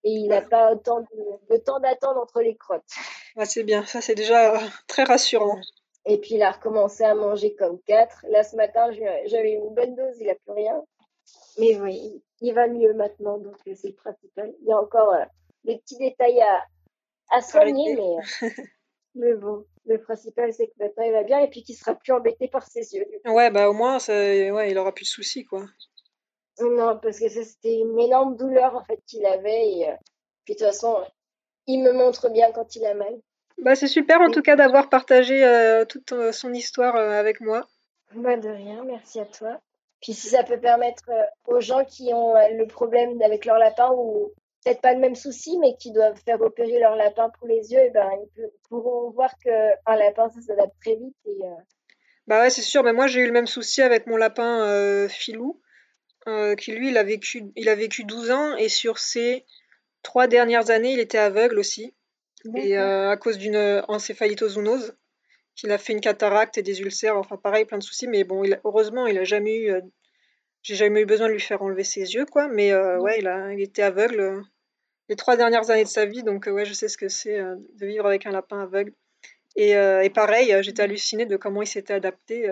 Et 0.04 0.10
il 0.12 0.28
n'a 0.28 0.40
pas 0.42 0.72
autant 0.72 1.00
de, 1.00 1.54
de 1.54 1.56
temps 1.58 1.78
d'attente 1.80 2.16
entre 2.16 2.40
les 2.40 2.56
crottes. 2.56 2.82
Ah, 3.36 3.44
c'est 3.44 3.64
bien. 3.64 3.84
Ça, 3.84 4.00
c'est 4.00 4.14
déjà 4.14 4.54
euh, 4.54 4.58
très 4.86 5.04
rassurant. 5.04 5.58
Et 6.06 6.18
puis 6.18 6.36
il 6.36 6.42
a 6.42 6.50
recommencé 6.52 7.04
à 7.04 7.14
manger 7.14 7.54
comme 7.54 7.78
quatre. 7.82 8.24
Là 8.30 8.42
ce 8.42 8.56
matin, 8.56 8.90
j'avais 9.26 9.52
une 9.52 9.74
bonne 9.74 9.94
dose, 9.94 10.16
il 10.18 10.26
n'a 10.26 10.34
plus 10.34 10.52
rien. 10.52 10.82
Mais 11.58 11.78
oui, 11.78 12.22
il- 12.40 12.54
va 12.54 12.66
mieux 12.66 12.94
maintenant, 12.94 13.36
donc 13.38 13.56
euh, 13.68 13.74
c'est 13.74 13.88
le 13.88 13.94
principal. 13.94 14.52
Il 14.62 14.68
y 14.68 14.72
a 14.72 14.78
encore 14.78 15.12
euh, 15.12 15.24
des 15.64 15.76
petits 15.78 15.98
détails 15.98 16.40
à, 16.40 16.64
à 17.30 17.42
soigner, 17.42 17.94
mais, 17.96 18.48
mais 19.14 19.34
bon, 19.34 19.64
le 19.84 20.00
principal 20.00 20.52
c'est 20.54 20.68
que 20.68 20.72
maintenant 20.78 21.04
il 21.04 21.12
va 21.12 21.22
bien 21.22 21.38
et 21.40 21.50
puis 21.50 21.62
qu'il 21.62 21.76
sera 21.76 21.94
plus 21.94 22.12
embêté 22.12 22.48
par 22.48 22.66
ses 22.66 22.94
yeux. 22.94 23.06
Ouais, 23.26 23.50
bah 23.50 23.68
au 23.68 23.74
moins, 23.74 23.98
ça... 23.98 24.14
ouais, 24.14 24.70
il 24.70 24.78
aura 24.78 24.92
plus 24.92 25.04
de 25.04 25.08
soucis, 25.08 25.44
quoi. 25.44 25.66
Non, 26.62 26.98
parce 26.98 27.18
que 27.18 27.28
c'était 27.28 27.78
une 27.78 27.98
énorme 27.98 28.36
douleur 28.36 28.74
en 28.76 28.84
fait 28.84 29.00
qu'il 29.06 29.24
avait. 29.26 29.68
Et 29.68 29.88
euh, 29.88 29.94
puis 30.44 30.54
de 30.54 30.58
toute 30.58 30.66
façon, 30.66 30.98
il 31.66 31.82
me 31.82 31.92
montre 31.92 32.28
bien 32.30 32.50
quand 32.52 32.74
il 32.76 32.84
a 32.86 32.94
mal. 32.94 33.14
Bah, 33.58 33.74
c'est 33.74 33.88
super 33.88 34.20
en 34.20 34.26
Oui. 34.26 34.32
tout 34.32 34.42
cas 34.42 34.56
d'avoir 34.56 34.88
partagé 34.88 35.44
euh, 35.44 35.84
toute 35.84 36.12
euh, 36.12 36.32
son 36.32 36.52
histoire 36.52 36.96
euh, 36.96 37.12
avec 37.12 37.40
moi. 37.40 37.66
Bah 38.14 38.36
de 38.36 38.48
rien, 38.48 38.82
merci 38.84 39.20
à 39.20 39.26
toi. 39.26 39.60
Puis 40.00 40.14
si 40.14 40.28
ça 40.28 40.42
peut 40.44 40.58
permettre 40.58 41.04
aux 41.46 41.60
gens 41.60 41.84
qui 41.84 42.12
ont 42.14 42.34
le 42.34 42.66
problème 42.66 43.20
avec 43.22 43.44
leur 43.44 43.58
lapin 43.58 43.90
ou 43.94 44.32
peut-être 44.64 44.80
pas 44.80 44.94
le 44.94 44.98
même 44.98 45.14
souci, 45.14 45.58
mais 45.58 45.76
qui 45.78 45.92
doivent 45.92 46.18
faire 46.24 46.40
opérer 46.40 46.78
leur 46.80 46.96
lapin 46.96 47.30
pour 47.38 47.46
les 47.46 47.70
yeux, 47.70 47.80
eh 47.84 47.90
ben, 47.90 48.08
ils 48.36 48.48
pourront 48.68 49.10
voir 49.10 49.30
qu'un 49.44 49.96
lapin, 49.96 50.30
ça 50.30 50.40
s'adapte 50.40 50.74
très 50.80 50.96
vite. 50.96 51.14
Et, 51.26 51.38
Bah 52.26 52.40
ouais, 52.40 52.50
c'est 52.50 52.62
sûr, 52.62 52.82
mais 52.82 52.94
moi 52.94 53.06
j'ai 53.08 53.20
eu 53.20 53.26
le 53.26 53.32
même 53.32 53.46
souci 53.46 53.82
avec 53.82 54.06
mon 54.06 54.16
lapin 54.16 55.06
Filou, 55.08 55.60
euh, 56.30 56.54
qui 56.54 56.72
lui, 56.72 56.88
il 56.88 56.98
a 56.98 57.02
vécu, 57.02 57.44
il 57.56 57.68
a 57.68 57.74
vécu 57.74 58.04
12 58.04 58.30
ans 58.30 58.56
et 58.56 58.68
sur 58.68 58.98
ses 58.98 59.44
trois 60.02 60.26
dernières 60.26 60.70
années, 60.70 60.92
il 60.92 61.00
était 61.00 61.18
aveugle 61.18 61.58
aussi. 61.58 61.94
Et 62.56 62.78
euh, 62.78 63.10
à 63.10 63.16
cause 63.18 63.36
d'une 63.38 63.82
encéphalitozoonose, 63.88 64.94
qu'il 65.56 65.70
a 65.72 65.78
fait 65.78 65.92
une 65.92 66.00
cataracte 66.00 66.56
et 66.56 66.62
des 66.62 66.80
ulcères, 66.80 67.16
enfin 67.18 67.36
pareil, 67.36 67.66
plein 67.66 67.76
de 67.78 67.82
soucis, 67.82 68.08
mais 68.08 68.24
bon, 68.24 68.44
il 68.44 68.54
a- 68.54 68.60
heureusement, 68.64 69.06
il 69.06 69.18
a 69.18 69.24
jamais 69.24 69.56
eu, 69.56 69.70
euh, 69.72 69.80
j'ai 70.62 70.74
jamais 70.74 71.02
eu 71.02 71.06
besoin 71.06 71.26
de 71.28 71.32
lui 71.32 71.40
faire 71.40 71.60
enlever 71.62 71.84
ses 71.84 72.14
yeux, 72.14 72.24
quoi, 72.24 72.48
mais 72.48 72.72
ouais, 72.98 73.18
il 73.18 73.26
a, 73.28 73.52
il 73.52 73.60
était 73.60 73.82
aveugle 73.82 74.42
les 75.10 75.16
trois 75.16 75.36
dernières 75.36 75.68
années 75.70 75.84
de 75.84 75.88
sa 75.88 76.06
vie, 76.06 76.22
donc 76.22 76.46
ouais, 76.46 76.64
je 76.64 76.72
sais 76.72 76.88
ce 76.88 76.96
que 76.96 77.08
c'est 77.08 77.38
de 77.38 77.86
vivre 77.86 78.06
avec 78.06 78.24
un 78.26 78.30
lapin 78.30 78.60
aveugle. 78.62 78.92
Et, 79.56 79.70
et 79.72 80.10
pareil, 80.10 80.54
j'étais 80.62 80.82
hallucinée 80.82 81.26
de 81.26 81.36
comment 81.36 81.60
il 81.62 81.66
s'était 81.66 81.94
adapté 81.94 82.48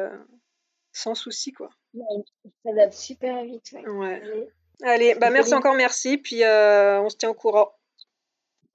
sans 0.92 1.14
souci, 1.14 1.52
quoi. 1.52 1.70
Ouais, 1.94 2.24
il 2.44 2.50
s'adapte 2.64 2.92
super 2.92 3.44
vite. 3.44 3.70
ouais. 3.72 3.88
Ouais. 3.88 4.22
Allez. 4.22 4.48
Allez, 4.82 5.14
bah 5.16 5.30
merci 5.30 5.54
encore, 5.54 5.74
merci, 5.74 6.18
puis 6.18 6.44
euh, 6.44 7.00
on 7.00 7.08
se 7.08 7.16
tient 7.16 7.30
au 7.30 7.34
courant. 7.34 7.72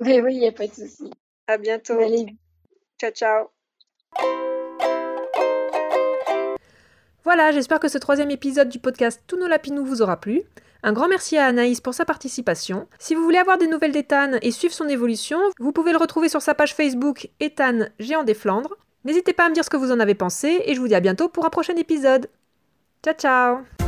Mais 0.01 0.20
oui, 0.20 0.34
il 0.36 0.39
n'y 0.39 0.47
a 0.47 0.51
pas 0.51 0.68
de 0.68 0.74
souci. 0.74 1.09
À 1.47 1.57
bientôt. 1.57 1.93
Allez, 1.93 2.36
Ciao, 2.99 3.11
ciao. 3.11 3.47
Voilà, 7.24 7.51
j'espère 7.53 7.80
que 7.80 7.88
ce 7.88 7.97
troisième 7.97 8.32
épisode 8.32 8.68
du 8.68 8.80
podcast 8.80 9.22
Tous 9.28 9.38
nos 9.38 9.47
lapinous 9.47 9.86
vous 9.86 10.01
aura 10.01 10.20
plu. 10.20 10.43
Un 10.86 10.91
grand 10.91 11.07
merci 11.07 11.38
à 11.38 11.45
Anaïs 11.45 11.80
pour 11.80 11.93
sa 11.93 12.03
participation. 12.03 12.88
Si 12.99 13.16
vous 13.16 13.24
voulez 13.24 13.38
avoir 13.38 13.57
des 13.57 13.68
nouvelles 13.68 13.93
d'Ethan 13.93 14.34
et 14.41 14.51
suivre 14.51 14.74
son 14.74 14.89
évolution, 14.89 15.39
vous 15.57 15.72
pouvez 15.72 15.93
le 15.93 15.97
retrouver 15.97 16.28
sur 16.28 16.41
sa 16.41 16.53
page 16.53 16.76
Facebook 16.76 17.30
Ethan 17.39 17.88
Géant 17.99 18.26
des 18.26 18.34
Flandres. 18.34 18.76
N'hésitez 19.05 19.32
pas 19.32 19.45
à 19.45 19.49
me 19.49 19.53
dire 19.53 19.64
ce 19.64 19.70
que 19.70 19.78
vous 19.78 19.91
en 19.93 20.01
avez 20.01 20.16
pensé 20.16 20.61
et 20.66 20.76
je 20.76 20.82
vous 20.82 20.89
dis 20.89 20.95
à 20.95 20.99
bientôt 20.99 21.30
pour 21.30 21.45
un 21.45 21.49
prochain 21.49 21.76
épisode. 21.78 22.30
Ciao 23.04 23.16
ciao 23.16 23.83